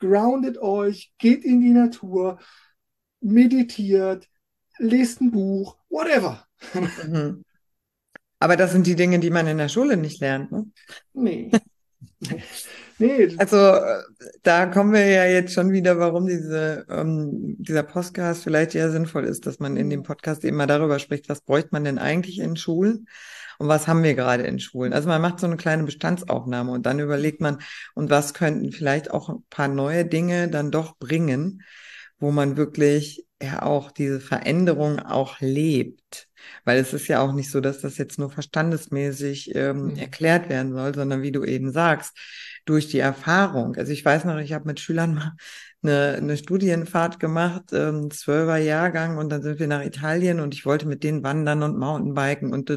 groundet 0.00 0.58
euch, 0.58 1.12
geht 1.18 1.44
in 1.44 1.60
die 1.60 1.72
Natur, 1.72 2.38
meditiert, 3.20 4.28
lest 4.78 5.20
ein 5.20 5.30
Buch, 5.30 5.76
whatever. 5.88 6.46
Mhm. 7.06 7.43
Aber 8.44 8.56
das 8.56 8.72
sind 8.72 8.86
die 8.86 8.94
Dinge, 8.94 9.20
die 9.20 9.30
man 9.30 9.46
in 9.46 9.56
der 9.56 9.70
Schule 9.70 9.96
nicht 9.96 10.20
lernt, 10.20 10.52
ne? 10.52 10.66
Nee. 11.14 11.50
nee. 12.98 13.34
Also 13.38 13.56
äh, 13.56 14.02
da 14.42 14.66
kommen 14.66 14.92
wir 14.92 15.06
ja 15.06 15.24
jetzt 15.24 15.54
schon 15.54 15.72
wieder, 15.72 15.98
warum 15.98 16.26
diese, 16.26 16.84
ähm, 16.90 17.56
dieser 17.58 17.84
Podcast 17.84 18.44
vielleicht 18.44 18.74
eher 18.74 18.90
sinnvoll 18.90 19.24
ist, 19.24 19.46
dass 19.46 19.60
man 19.60 19.78
in 19.78 19.88
dem. 19.88 20.02
Podcast 20.02 20.44
eben 20.44 20.58
mal 20.58 20.66
darüber 20.66 20.98
spricht, 20.98 21.30
was 21.30 21.40
bräuchte 21.40 21.70
man 21.72 21.84
denn 21.84 21.96
eigentlich 21.96 22.38
in 22.38 22.54
Schulen 22.54 23.08
und 23.58 23.68
was 23.68 23.88
haben 23.88 24.02
wir 24.02 24.14
gerade 24.14 24.42
in 24.42 24.58
Schulen. 24.58 24.92
Also 24.92 25.08
man 25.08 25.22
macht 25.22 25.40
so 25.40 25.46
eine 25.46 25.56
kleine 25.56 25.84
Bestandsaufnahme 25.84 26.70
und 26.70 26.84
dann 26.84 26.98
überlegt 26.98 27.40
man, 27.40 27.62
und 27.94 28.10
was 28.10 28.34
könnten 28.34 28.72
vielleicht 28.72 29.10
auch 29.10 29.30
ein 29.30 29.42
paar 29.48 29.68
neue 29.68 30.04
Dinge 30.04 30.48
dann 30.48 30.70
doch 30.70 30.98
bringen, 30.98 31.62
wo 32.18 32.30
man 32.30 32.58
wirklich 32.58 33.24
ja 33.44 33.62
auch 33.62 33.90
diese 33.90 34.20
Veränderung 34.20 34.98
auch 34.98 35.40
lebt. 35.40 36.28
Weil 36.64 36.78
es 36.78 36.92
ist 36.92 37.08
ja 37.08 37.20
auch 37.20 37.32
nicht 37.32 37.50
so, 37.50 37.60
dass 37.60 37.80
das 37.80 37.96
jetzt 37.96 38.18
nur 38.18 38.30
verstandesmäßig 38.30 39.54
ähm, 39.54 39.86
mhm. 39.86 39.96
erklärt 39.96 40.48
werden 40.48 40.72
soll, 40.72 40.94
sondern 40.94 41.22
wie 41.22 41.32
du 41.32 41.44
eben 41.44 41.72
sagst, 41.72 42.16
durch 42.64 42.88
die 42.88 42.98
Erfahrung. 42.98 43.76
Also 43.76 43.92
ich 43.92 44.04
weiß 44.04 44.24
noch, 44.24 44.38
ich 44.38 44.52
habe 44.52 44.66
mit 44.66 44.80
Schülern 44.80 45.14
mal 45.14 45.32
eine, 45.82 46.16
eine 46.16 46.36
Studienfahrt 46.36 47.20
gemacht, 47.20 47.64
ähm, 47.72 48.10
zwölfer 48.10 48.56
Jahrgang 48.56 49.18
und 49.18 49.30
dann 49.30 49.42
sind 49.42 49.58
wir 49.58 49.66
nach 49.66 49.84
Italien 49.84 50.40
und 50.40 50.54
ich 50.54 50.64
wollte 50.64 50.86
mit 50.86 51.04
denen 51.04 51.22
wandern 51.22 51.62
und 51.62 51.78
Mountainbiken 51.78 52.52
und 52.52 52.70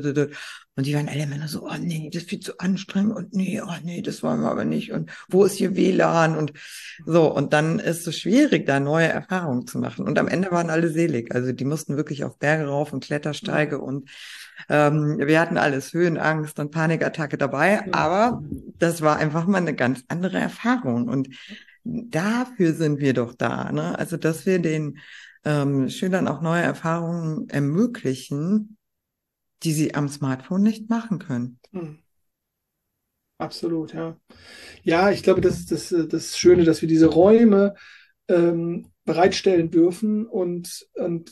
und 0.77 0.85
die 0.85 0.93
waren 0.93 1.09
alle 1.09 1.25
Männer 1.25 1.47
so, 1.47 1.63
oh 1.63 1.77
nee, 1.79 2.09
das 2.13 2.23
ist 2.23 2.29
viel 2.29 2.39
zu 2.39 2.59
anstrengend 2.59 3.15
und 3.15 3.33
nee, 3.33 3.59
oh 3.61 3.75
nee, 3.83 4.03
das 4.03 4.21
wollen 4.21 4.41
wir 4.41 4.51
aber 4.51 4.63
nicht. 4.63 4.91
Und 4.91 5.09
wo 5.27 5.43
ist 5.43 5.55
hier 5.55 5.75
WLAN 5.75 6.37
und 6.37 6.53
so. 7.03 7.33
Und 7.33 7.51
dann 7.51 7.79
ist 7.79 8.07
es 8.07 8.19
schwierig, 8.19 8.67
da 8.67 8.79
neue 8.79 9.07
Erfahrungen 9.07 9.65
zu 9.65 9.79
machen. 9.79 10.05
Und 10.05 10.19
am 10.19 10.27
Ende 10.27 10.51
waren 10.51 10.69
alle 10.69 10.89
selig, 10.89 11.33
also 11.33 11.51
die 11.51 11.65
mussten 11.65 11.97
wirklich 11.97 12.23
auf 12.23 12.37
Berge 12.37 12.67
rauf 12.67 12.93
und 12.93 13.03
Klettersteige 13.03 13.79
und 13.79 14.07
ähm, 14.69 15.17
wir 15.17 15.39
hatten 15.39 15.57
alles 15.57 15.93
Höhenangst 15.93 16.59
und 16.59 16.71
Panikattacke 16.71 17.39
dabei, 17.39 17.91
aber 17.91 18.43
das 18.77 19.01
war 19.01 19.17
einfach 19.17 19.47
mal 19.47 19.57
eine 19.57 19.73
ganz 19.73 20.03
andere 20.09 20.37
Erfahrung. 20.37 21.07
Und 21.07 21.29
dafür 21.83 22.73
sind 22.73 22.99
wir 22.99 23.13
doch 23.13 23.33
da. 23.33 23.71
Ne? 23.71 23.97
Also, 23.97 24.17
dass 24.17 24.45
wir 24.45 24.59
den 24.59 24.99
ähm, 25.43 25.89
Schülern 25.89 26.27
auch 26.27 26.41
neue 26.41 26.61
Erfahrungen 26.61 27.49
ermöglichen, 27.49 28.77
die 29.63 29.73
sie 29.73 29.95
am 29.95 30.07
Smartphone 30.07 30.63
nicht 30.63 30.89
machen 30.89 31.19
können. 31.19 31.59
Hm. 31.71 31.99
Absolut, 33.39 33.93
ja. 33.93 34.19
Ja, 34.83 35.11
ich 35.11 35.21
glaube, 35.21 35.41
das 35.41 35.59
ist 35.59 35.71
das, 35.71 35.93
das 36.09 36.37
Schöne, 36.37 36.63
dass 36.63 36.81
wir 36.81 36.89
diese 36.89 37.07
Räume 37.07 37.75
ähm, 38.27 38.87
bereitstellen 39.05 39.69
dürfen 39.69 40.25
und, 40.25 40.87
und 40.93 41.31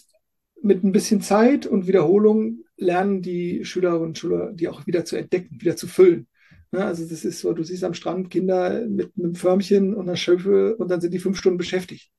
mit 0.62 0.84
ein 0.84 0.92
bisschen 0.92 1.22
Zeit 1.22 1.66
und 1.66 1.88
Wiederholung 1.88 2.60
lernen 2.78 3.22
die 3.22 3.66
Schülerinnen 3.66 4.04
und 4.04 4.18
Schüler, 4.18 4.52
die 4.54 4.68
auch 4.68 4.86
wieder 4.86 5.06
zu 5.06 5.16
entdecken, 5.16 5.62
wieder 5.62 5.76
zu 5.76 5.88
füllen. 5.88 6.28
Ja, 6.72 6.88
also 6.88 7.08
das 7.08 7.24
ist 7.24 7.40
so, 7.40 7.54
du 7.54 7.64
siehst 7.64 7.84
am 7.84 7.94
Strand 7.94 8.30
Kinder 8.30 8.86
mit 8.88 9.12
einem 9.18 9.36
Förmchen 9.36 9.96
und 9.96 10.08
einer 10.08 10.18
Schöpfe 10.18 10.76
und 10.76 10.90
dann 10.90 11.02
sind 11.02 11.14
die 11.14 11.20
fünf 11.20 11.38
Stunden 11.38 11.58
beschäftigt. 11.58 12.12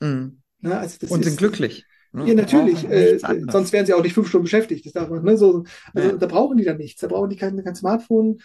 Mhm. 0.00 0.40
Ja, 0.62 0.78
also 0.80 1.06
und 1.08 1.24
sind 1.24 1.38
glücklich. 1.38 1.86
Ne? 2.12 2.28
Ja, 2.28 2.34
natürlich. 2.34 2.88
Äh, 2.88 3.18
sonst 3.50 3.72
wären 3.72 3.86
sie 3.86 3.94
auch 3.94 4.02
nicht 4.02 4.14
fünf 4.14 4.28
Stunden 4.28 4.44
beschäftigt. 4.44 4.84
Das 4.84 4.92
darf 4.92 5.08
man, 5.08 5.22
ne? 5.22 5.36
so, 5.36 5.64
also 5.94 6.08
ja. 6.08 6.16
da 6.16 6.26
brauchen 6.26 6.56
die 6.56 6.64
dann 6.64 6.78
nichts. 6.78 7.00
Da 7.00 7.06
brauchen 7.06 7.30
die 7.30 7.36
kein, 7.36 7.62
kein 7.62 7.74
Smartphone, 7.74 8.40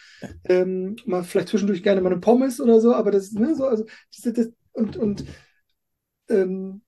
ähm, 0.46 0.96
mal 1.06 1.24
vielleicht 1.24 1.50
zwischendurch 1.50 1.82
gerne 1.82 2.02
mal 2.02 2.12
eine 2.12 2.22
Pommes 2.22 2.62
oder 2.62 2.80
so, 2.80 2.94
aber 2.94 3.12
das, 3.12 3.32
ne, 3.32 3.56
so, 3.56 3.66
also 3.66 3.86
das, 4.24 4.34
das, 4.34 4.50
und, 4.74 4.98
und, 4.98 5.26
ähm, 6.30 6.82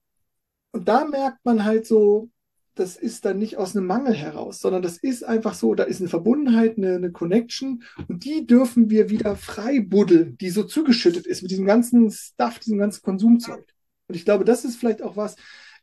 und 0.72 0.88
da 0.88 1.06
merkt 1.06 1.44
man 1.44 1.64
halt 1.64 1.88
so, 1.88 2.30
das 2.76 2.96
ist 2.96 3.26
dann 3.26 3.40
nicht 3.40 3.58
aus 3.58 3.76
einem 3.76 3.88
Mangel 3.88 4.14
heraus, 4.14 4.60
sondern 4.60 4.84
das 4.84 4.98
ist 4.98 5.24
einfach 5.24 5.56
so, 5.56 5.74
da 5.74 5.84
ist 5.84 6.00
eine 6.00 6.10
Verbundenheit, 6.10 6.78
eine, 6.78 6.96
eine 6.96 7.12
Connection 7.12 7.84
und 8.08 8.24
die 8.24 8.46
dürfen 8.46 8.92
wir 8.92 9.10
wieder 9.10 9.36
frei 9.36 9.80
buddeln, 9.80 10.38
die 10.38 10.52
so 10.52 10.64
zugeschüttet 10.64 11.26
ist 11.26 11.42
mit 11.42 11.50
diesem 11.50 11.66
ganzen 11.66 12.12
Stuff, 12.12 12.60
diesem 12.60 12.78
ganzen 12.78 13.02
Konsumzeug. 13.02 13.66
Und 14.08 14.16
ich 14.16 14.26
glaube, 14.26 14.46
das 14.46 14.64
ist 14.64 14.76
vielleicht 14.76 15.02
auch 15.02 15.18
was, 15.18 15.36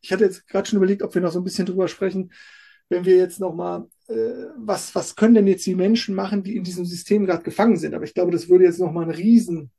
ich 0.05 0.12
hatte 0.12 0.25
jetzt 0.25 0.47
gerade 0.47 0.69
schon 0.69 0.77
überlegt, 0.77 1.03
ob 1.03 1.14
wir 1.14 1.23
noch 1.23 1.33
so 1.33 1.40
ein 1.40 1.45
bisschen 1.45 1.64
drüber 1.64 1.88
sprechen, 1.88 2.31
wenn 2.90 3.07
wir 3.07 3.17
jetzt 3.17 3.40
nochmal, 3.40 3.87
äh, 4.09 4.14
was, 4.59 4.95
was 4.95 5.17
können 5.17 5.35
denn 5.35 5.47
jetzt 5.47 5.64
die 5.64 5.75
Menschen 5.75 6.14
machen, 6.14 6.43
die 6.43 6.57
in 6.57 6.62
diesem 6.64 6.85
System 6.85 7.25
gerade 7.25 7.43
gefangen 7.43 7.77
sind? 7.79 7.95
Aber 7.95 8.05
ich 8.05 8.12
glaube, 8.12 8.31
das 8.31 8.51
würde 8.51 8.64
jetzt 8.64 8.79
nochmal 8.79 9.05
einen 9.05 9.14
riesen 9.14 9.71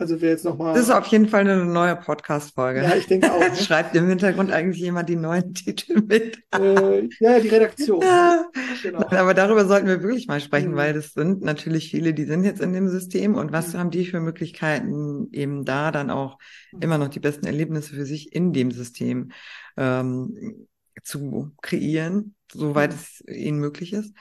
also 0.00 0.20
wer 0.20 0.30
jetzt 0.30 0.44
nochmal. 0.44 0.74
Das 0.74 0.84
ist 0.84 0.90
auf 0.90 1.08
jeden 1.08 1.26
Fall 1.26 1.40
eine 1.40 1.64
neue 1.64 1.96
Podcast-Folge. 1.96 2.82
Ja, 2.82 2.94
ich 2.94 3.06
denke 3.06 3.32
auch. 3.32 3.38
Ne? 3.48 3.56
Schreibt 3.56 3.96
im 3.96 4.08
Hintergrund 4.08 4.52
eigentlich 4.52 4.80
jemand 4.80 5.08
die 5.08 5.16
neuen 5.16 5.54
Titel 5.54 6.02
mit. 6.06 6.38
Äh, 6.54 7.08
ja, 7.18 7.40
die 7.40 7.48
Redaktion. 7.48 8.02
Ja. 8.02 8.46
Genau. 8.82 9.00
Aber 9.00 9.34
darüber 9.34 9.64
sollten 9.64 9.88
wir 9.88 10.02
wirklich 10.02 10.28
mal 10.28 10.40
sprechen, 10.40 10.72
mhm. 10.72 10.76
weil 10.76 10.92
das 10.92 11.14
sind 11.14 11.42
natürlich 11.42 11.90
viele, 11.90 12.14
die 12.14 12.24
sind 12.24 12.44
jetzt 12.44 12.60
in 12.60 12.72
dem 12.72 12.88
System 12.88 13.34
und 13.34 13.52
was 13.52 13.72
mhm. 13.72 13.78
haben 13.78 13.90
die 13.90 14.06
für 14.06 14.20
Möglichkeiten, 14.20 15.28
eben 15.32 15.64
da 15.64 15.90
dann 15.90 16.10
auch 16.10 16.38
mhm. 16.72 16.82
immer 16.82 16.98
noch 16.98 17.08
die 17.08 17.20
besten 17.20 17.46
Erlebnisse 17.46 17.94
für 17.94 18.06
sich 18.06 18.32
in 18.32 18.52
dem 18.52 18.70
System 18.70 19.30
ähm, 19.78 20.66
zu 21.02 21.52
kreieren, 21.62 22.34
soweit 22.52 22.90
mhm. 22.90 22.96
es 22.96 23.24
ihnen 23.26 23.58
möglich 23.58 23.92
ist 23.92 24.12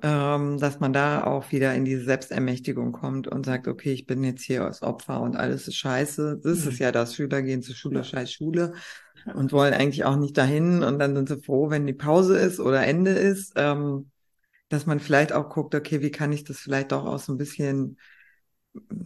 ähm, 0.00 0.58
dass 0.58 0.80
man 0.80 0.92
da 0.92 1.24
auch 1.24 1.52
wieder 1.52 1.74
in 1.74 1.84
diese 1.84 2.04
Selbstermächtigung 2.04 2.92
kommt 2.92 3.28
und 3.28 3.44
sagt, 3.44 3.68
okay, 3.68 3.92
ich 3.92 4.06
bin 4.06 4.24
jetzt 4.24 4.42
hier 4.42 4.64
als 4.64 4.82
Opfer 4.82 5.20
und 5.20 5.36
alles 5.36 5.68
ist 5.68 5.76
scheiße. 5.76 6.40
Das 6.42 6.64
mhm. 6.64 6.70
ist 6.70 6.78
ja 6.78 6.92
das, 6.92 7.14
Schüler 7.14 7.42
gehen 7.42 7.62
zur 7.62 7.74
Schule, 7.74 7.96
ja. 7.96 8.04
scheiß 8.04 8.32
Schule 8.32 8.72
und 9.34 9.52
wollen 9.52 9.74
eigentlich 9.74 10.04
auch 10.04 10.16
nicht 10.16 10.36
dahin 10.36 10.82
und 10.82 10.98
dann 10.98 11.14
sind 11.14 11.28
sie 11.28 11.42
froh, 11.42 11.70
wenn 11.70 11.86
die 11.86 11.92
Pause 11.92 12.38
ist 12.38 12.60
oder 12.60 12.86
Ende 12.86 13.10
ist, 13.10 13.52
ähm, 13.56 14.10
dass 14.68 14.86
man 14.86 15.00
vielleicht 15.00 15.32
auch 15.32 15.50
guckt, 15.50 15.74
okay, 15.74 16.00
wie 16.00 16.10
kann 16.10 16.32
ich 16.32 16.44
das 16.44 16.58
vielleicht 16.58 16.92
auch 16.92 17.18
so 17.18 17.32
ein 17.32 17.38
bisschen, 17.38 17.98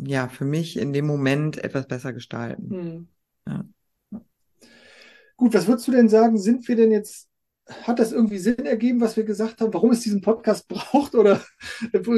ja, 0.04 0.28
für 0.28 0.44
mich 0.44 0.78
in 0.78 0.92
dem 0.92 1.06
Moment 1.06 1.62
etwas 1.62 1.88
besser 1.88 2.12
gestalten. 2.12 2.68
Mhm. 2.68 3.08
Ja. 3.48 3.64
Gut, 5.36 5.54
was 5.54 5.66
würdest 5.66 5.86
du 5.88 5.92
denn 5.92 6.08
sagen, 6.08 6.38
sind 6.38 6.66
wir 6.66 6.76
denn 6.76 6.90
jetzt 6.90 7.28
hat 7.82 7.98
das 7.98 8.12
irgendwie 8.12 8.38
Sinn 8.38 8.64
ergeben, 8.64 9.00
was 9.00 9.16
wir 9.16 9.24
gesagt 9.24 9.60
haben, 9.60 9.74
warum 9.74 9.90
es 9.90 10.00
diesen 10.00 10.20
Podcast 10.20 10.68
braucht? 10.68 11.14
Oder 11.14 11.40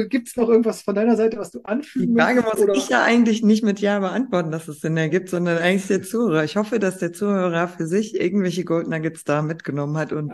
gibt 0.07 0.27
es 0.27 0.35
noch 0.35 0.47
irgendwas 0.47 0.83
von 0.83 0.93
deiner 0.93 1.15
Seite, 1.15 1.37
was 1.37 1.49
du 1.51 1.61
anfügen 1.63 2.15
Die 2.15 2.21
Frage 2.21 2.41
muss 2.41 2.59
oder? 2.59 2.73
ich 2.75 2.89
ja 2.89 3.03
eigentlich 3.03 3.41
nicht 3.41 3.63
mit 3.63 3.79
Ja 3.79 3.99
beantworten, 3.99 4.51
dass 4.51 4.67
es 4.67 4.81
Sinn 4.81 4.95
ergibt, 4.95 5.29
sondern 5.29 5.57
eigentlich 5.57 5.87
der 5.87 6.03
Zuhörer. 6.03 6.43
Ich 6.43 6.55
hoffe, 6.55 6.79
dass 6.79 6.99
der 6.99 7.13
Zuhörer 7.13 7.67
für 7.67 7.87
sich 7.87 8.19
irgendwelche 8.19 8.63
Gold 8.63 8.87
Nuggets 8.87 9.23
da 9.23 9.41
mitgenommen 9.41 9.97
hat 9.97 10.13
und 10.13 10.29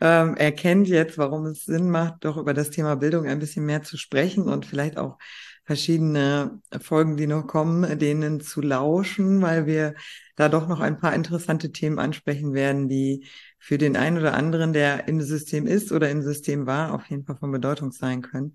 ja. 0.00 0.22
ähm, 0.22 0.36
erkennt 0.36 0.88
jetzt, 0.88 1.18
warum 1.18 1.44
es 1.46 1.64
Sinn 1.64 1.90
macht, 1.90 2.24
doch 2.24 2.38
über 2.38 2.54
das 2.54 2.70
Thema 2.70 2.96
Bildung 2.96 3.26
ein 3.26 3.38
bisschen 3.38 3.66
mehr 3.66 3.82
zu 3.82 3.98
sprechen 3.98 4.44
und 4.44 4.64
vielleicht 4.64 4.96
auch 4.96 5.18
verschiedene 5.66 6.60
Folgen, 6.80 7.16
die 7.16 7.26
noch 7.26 7.46
kommen, 7.46 7.98
denen 7.98 8.40
zu 8.40 8.60
lauschen, 8.62 9.42
weil 9.42 9.66
wir 9.66 9.94
da 10.36 10.48
doch 10.48 10.68
noch 10.68 10.78
ein 10.80 10.98
paar 10.98 11.12
interessante 11.12 11.72
Themen 11.72 11.98
ansprechen 11.98 12.54
werden, 12.54 12.88
die 12.88 13.26
für 13.58 13.76
den 13.76 13.96
einen 13.96 14.18
oder 14.18 14.34
anderen, 14.34 14.72
der 14.72 15.08
im 15.08 15.20
System 15.20 15.66
ist 15.66 15.90
oder 15.90 16.08
im 16.08 16.22
System 16.22 16.66
war, 16.66 16.94
auf 16.94 17.10
jeden 17.10 17.24
Fall 17.24 17.36
von 17.36 17.50
Bedeutung 17.50 17.90
sein 17.90 18.22
können. 18.22 18.54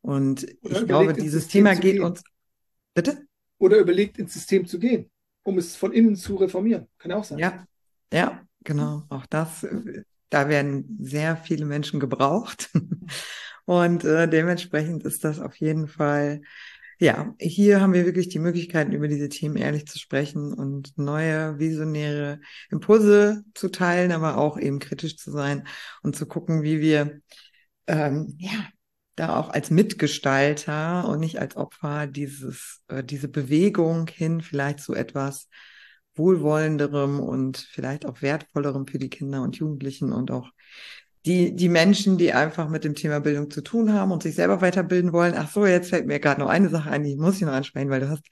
Und 0.00 0.46
oder 0.62 0.80
ich 0.80 0.86
glaube, 0.86 1.12
dieses 1.14 1.48
Thema 1.48 1.74
geht 1.74 1.98
uns. 1.98 2.22
Bitte? 2.94 3.26
Oder 3.58 3.78
überlegt, 3.78 4.18
ins 4.18 4.34
System 4.34 4.64
zu 4.66 4.78
gehen, 4.78 5.10
um 5.42 5.58
es 5.58 5.74
von 5.74 5.92
innen 5.92 6.14
zu 6.14 6.36
reformieren. 6.36 6.86
Kann 6.98 7.10
ja 7.10 7.16
auch 7.16 7.24
sein. 7.24 7.38
Ja, 7.38 7.64
ja, 8.12 8.42
genau. 8.62 9.04
Auch 9.08 9.26
das, 9.26 9.66
da 10.30 10.48
werden 10.48 10.98
sehr 11.00 11.36
viele 11.36 11.64
Menschen 11.64 11.98
gebraucht. 11.98 12.70
Und 13.64 14.04
äh, 14.04 14.28
dementsprechend 14.28 15.04
ist 15.04 15.24
das 15.24 15.40
auf 15.40 15.56
jeden 15.56 15.88
Fall 15.88 16.42
ja, 16.98 17.34
hier 17.40 17.80
haben 17.80 17.92
wir 17.92 18.06
wirklich 18.06 18.28
die 18.28 18.38
Möglichkeiten, 18.38 18.92
über 18.92 19.08
diese 19.08 19.28
Themen 19.28 19.56
ehrlich 19.56 19.86
zu 19.86 19.98
sprechen 19.98 20.52
und 20.52 20.96
neue 20.96 21.58
visionäre 21.58 22.40
Impulse 22.70 23.44
zu 23.54 23.68
teilen, 23.68 24.12
aber 24.12 24.38
auch 24.38 24.58
eben 24.58 24.78
kritisch 24.78 25.16
zu 25.16 25.30
sein 25.32 25.66
und 26.02 26.16
zu 26.16 26.26
gucken, 26.26 26.62
wie 26.62 26.80
wir 26.80 27.20
ähm, 27.86 28.34
ja 28.38 28.68
da 29.16 29.36
auch 29.36 29.50
als 29.50 29.70
Mitgestalter 29.70 31.08
und 31.08 31.20
nicht 31.20 31.40
als 31.40 31.56
Opfer 31.56 32.06
dieses 32.06 32.82
äh, 32.88 33.04
diese 33.04 33.28
Bewegung 33.28 34.08
hin 34.08 34.40
vielleicht 34.40 34.80
zu 34.80 34.94
etwas 34.94 35.48
wohlwollenderem 36.16 37.20
und 37.20 37.58
vielleicht 37.58 38.06
auch 38.06 38.22
wertvollerem 38.22 38.86
für 38.86 38.98
die 38.98 39.10
Kinder 39.10 39.42
und 39.42 39.56
Jugendlichen 39.56 40.12
und 40.12 40.30
auch 40.30 40.50
die, 41.26 41.54
die 41.56 41.68
Menschen, 41.68 42.18
die 42.18 42.32
einfach 42.32 42.68
mit 42.68 42.84
dem 42.84 42.94
Thema 42.94 43.20
Bildung 43.20 43.50
zu 43.50 43.62
tun 43.62 43.92
haben 43.92 44.12
und 44.12 44.22
sich 44.22 44.34
selber 44.34 44.60
weiterbilden 44.60 45.12
wollen. 45.12 45.34
Ach 45.36 45.50
so, 45.50 45.66
jetzt 45.66 45.90
fällt 45.90 46.06
mir 46.06 46.20
gerade 46.20 46.40
noch 46.40 46.48
eine 46.48 46.68
Sache 46.68 46.90
ein, 46.90 47.02
die 47.04 47.16
muss 47.16 47.36
ich 47.36 47.42
noch 47.42 47.52
ansprechen, 47.52 47.90
weil 47.90 48.00
du 48.00 48.10
hast 48.10 48.24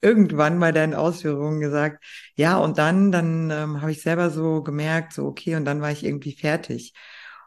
irgendwann 0.00 0.58
bei 0.60 0.72
deinen 0.72 0.94
Ausführungen 0.94 1.60
gesagt, 1.60 2.04
ja, 2.34 2.56
und 2.58 2.78
dann, 2.78 3.12
dann 3.12 3.50
ähm, 3.50 3.80
habe 3.82 3.92
ich 3.92 4.02
selber 4.02 4.30
so 4.30 4.62
gemerkt, 4.62 5.12
so 5.12 5.26
okay, 5.26 5.56
und 5.56 5.64
dann 5.66 5.82
war 5.82 5.90
ich 5.92 6.04
irgendwie 6.04 6.32
fertig. 6.34 6.94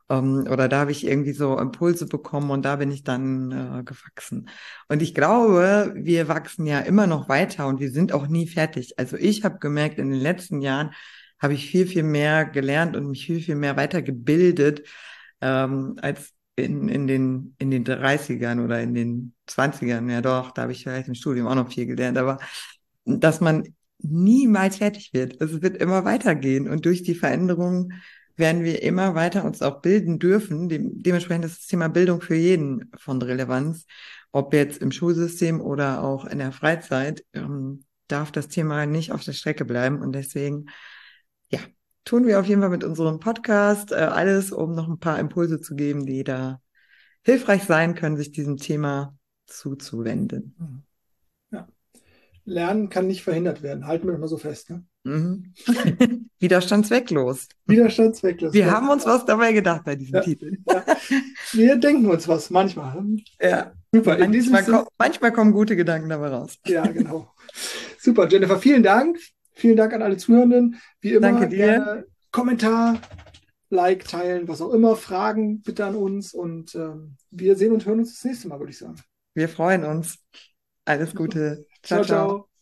Ähm, 0.09 0.47
oder 0.49 0.67
da 0.67 0.81
habe 0.81 0.91
ich 0.91 1.05
irgendwie 1.07 1.33
so 1.33 1.57
Impulse 1.57 2.05
bekommen 2.05 2.51
und 2.51 2.63
da 2.63 2.75
bin 2.75 2.91
ich 2.91 3.03
dann 3.03 3.51
äh, 3.51 3.83
gewachsen. 3.83 4.49
Und 4.87 5.01
ich 5.01 5.15
glaube, 5.15 5.93
wir 5.95 6.27
wachsen 6.27 6.65
ja 6.67 6.79
immer 6.79 7.07
noch 7.07 7.29
weiter 7.29 7.67
und 7.67 7.79
wir 7.79 7.91
sind 7.91 8.11
auch 8.13 8.27
nie 8.27 8.47
fertig. 8.47 8.99
Also 8.99 9.17
ich 9.17 9.43
habe 9.43 9.59
gemerkt, 9.59 9.97
in 9.97 10.11
den 10.11 10.19
letzten 10.19 10.61
Jahren 10.61 10.91
habe 11.43 11.53
ich 11.53 11.69
viel, 11.69 11.85
viel 11.85 12.03
mehr 12.03 12.45
gelernt 12.45 12.95
und 12.95 13.09
mich 13.09 13.25
viel, 13.25 13.41
viel 13.41 13.55
mehr 13.55 13.75
weitergebildet 13.77 14.83
ähm, 15.41 15.97
als 16.01 16.31
in, 16.55 16.87
in, 16.87 17.07
den, 17.07 17.55
in 17.57 17.69
den 17.69 17.83
30ern 17.83 18.63
oder 18.63 18.81
in 18.81 18.93
den 18.93 19.33
20ern. 19.47 20.09
Ja 20.09 20.21
doch, 20.21 20.51
da 20.51 20.63
habe 20.63 20.71
ich 20.71 20.83
vielleicht 20.83 21.07
im 21.07 21.15
Studium 21.15 21.47
auch 21.47 21.55
noch 21.55 21.71
viel 21.71 21.85
gelernt, 21.85 22.17
aber 22.17 22.39
dass 23.05 23.41
man 23.41 23.75
niemals 23.99 24.77
fertig 24.77 25.13
wird. 25.13 25.41
Es 25.41 25.61
wird 25.61 25.77
immer 25.77 26.05
weitergehen 26.05 26.69
und 26.69 26.85
durch 26.85 27.03
die 27.03 27.15
Veränderungen 27.15 28.01
werden 28.35 28.63
wir 28.63 28.81
immer 28.81 29.15
weiter 29.15 29.45
uns 29.45 29.61
auch 29.61 29.81
bilden 29.81 30.19
dürfen. 30.19 30.69
Dem, 30.69 31.03
dementsprechend 31.03 31.45
ist 31.45 31.59
das 31.59 31.67
Thema 31.67 31.87
Bildung 31.89 32.21
für 32.21 32.35
jeden 32.35 32.91
von 32.97 33.21
Relevanz. 33.21 33.85
Ob 34.31 34.53
jetzt 34.53 34.81
im 34.81 34.91
Schulsystem 34.91 35.61
oder 35.61 36.03
auch 36.03 36.25
in 36.25 36.39
der 36.39 36.51
Freizeit, 36.51 37.23
ähm, 37.33 37.83
darf 38.07 38.31
das 38.31 38.47
Thema 38.47 38.85
nicht 38.85 39.11
auf 39.11 39.23
der 39.23 39.33
Strecke 39.33 39.65
bleiben. 39.65 40.01
Und 40.01 40.13
deswegen, 40.13 40.65
ja, 41.53 41.59
tun 42.05 42.25
wir 42.25 42.39
auf 42.39 42.45
jeden 42.45 42.61
Fall 42.61 42.69
mit 42.69 42.83
unserem 42.83 43.19
Podcast 43.19 43.91
äh, 43.91 43.95
alles, 43.95 44.51
um 44.51 44.73
noch 44.73 44.87
ein 44.87 44.99
paar 44.99 45.19
Impulse 45.19 45.61
zu 45.61 45.75
geben, 45.75 46.05
die 46.05 46.23
da 46.23 46.59
hilfreich 47.23 47.63
sein 47.63 47.95
können, 47.95 48.17
sich 48.17 48.31
diesem 48.31 48.57
Thema 48.57 49.15
zuzuwenden. 49.45 50.55
Mhm. 50.57 50.83
Lernen 52.45 52.89
kann 52.89 53.07
nicht 53.07 53.23
verhindert 53.23 53.63
werden. 53.63 53.87
Halten 53.87 54.07
wir 54.07 54.17
mal 54.17 54.27
so 54.27 54.37
fest. 54.37 54.69
Ne? 54.69 54.83
Mhm. 55.03 55.53
Widerstandswecklos. 56.39 57.47
Widerstandswecklos. 57.67 58.53
Wir 58.53 58.65
ja. 58.65 58.71
haben 58.71 58.89
uns 58.89 59.05
was 59.05 59.25
dabei 59.25 59.53
gedacht 59.53 59.83
bei 59.85 59.95
diesem 59.95 60.15
ja. 60.15 60.21
Titel. 60.21 60.57
Ja. 60.67 60.83
Wir 61.53 61.77
denken 61.77 62.07
uns 62.07 62.27
was 62.27 62.49
manchmal. 62.49 63.01
Ja. 63.41 63.71
Super. 63.93 64.17
In 64.17 64.31
manchmal, 64.31 64.63
komm, 64.63 64.87
manchmal 64.97 65.31
kommen 65.31 65.53
gute 65.53 65.75
Gedanken 65.75 66.09
dabei 66.09 66.29
raus. 66.29 66.57
Ja, 66.65 66.85
genau. 66.87 67.31
Super, 67.97 68.27
Jennifer, 68.27 68.57
vielen 68.57 68.83
Dank. 68.83 69.19
Vielen 69.53 69.77
Dank 69.77 69.93
an 69.93 70.01
alle 70.01 70.17
Zuhörenden. 70.17 70.79
Wie 71.01 71.11
immer, 71.11 71.21
Danke 71.31 71.49
dir. 71.49 71.57
gerne 71.57 72.05
Kommentar, 72.31 72.99
Like, 73.69 74.07
teilen, 74.07 74.47
was 74.47 74.61
auch 74.61 74.71
immer. 74.71 74.95
Fragen 74.95 75.61
bitte 75.61 75.85
an 75.85 75.95
uns. 75.95 76.33
Und 76.33 76.75
ähm, 76.75 77.15
wir 77.31 77.55
sehen 77.55 77.71
und 77.73 77.85
hören 77.85 77.99
uns 77.99 78.13
das 78.13 78.23
nächste 78.23 78.47
Mal, 78.47 78.59
würde 78.59 78.71
ich 78.71 78.77
sagen. 78.77 78.95
Wir 79.33 79.49
freuen 79.49 79.83
uns. 79.83 80.19
Alles 80.85 81.15
Gute. 81.15 81.65
ciao. 81.81 82.03
ciao. 82.03 82.27
ciao. 82.27 82.52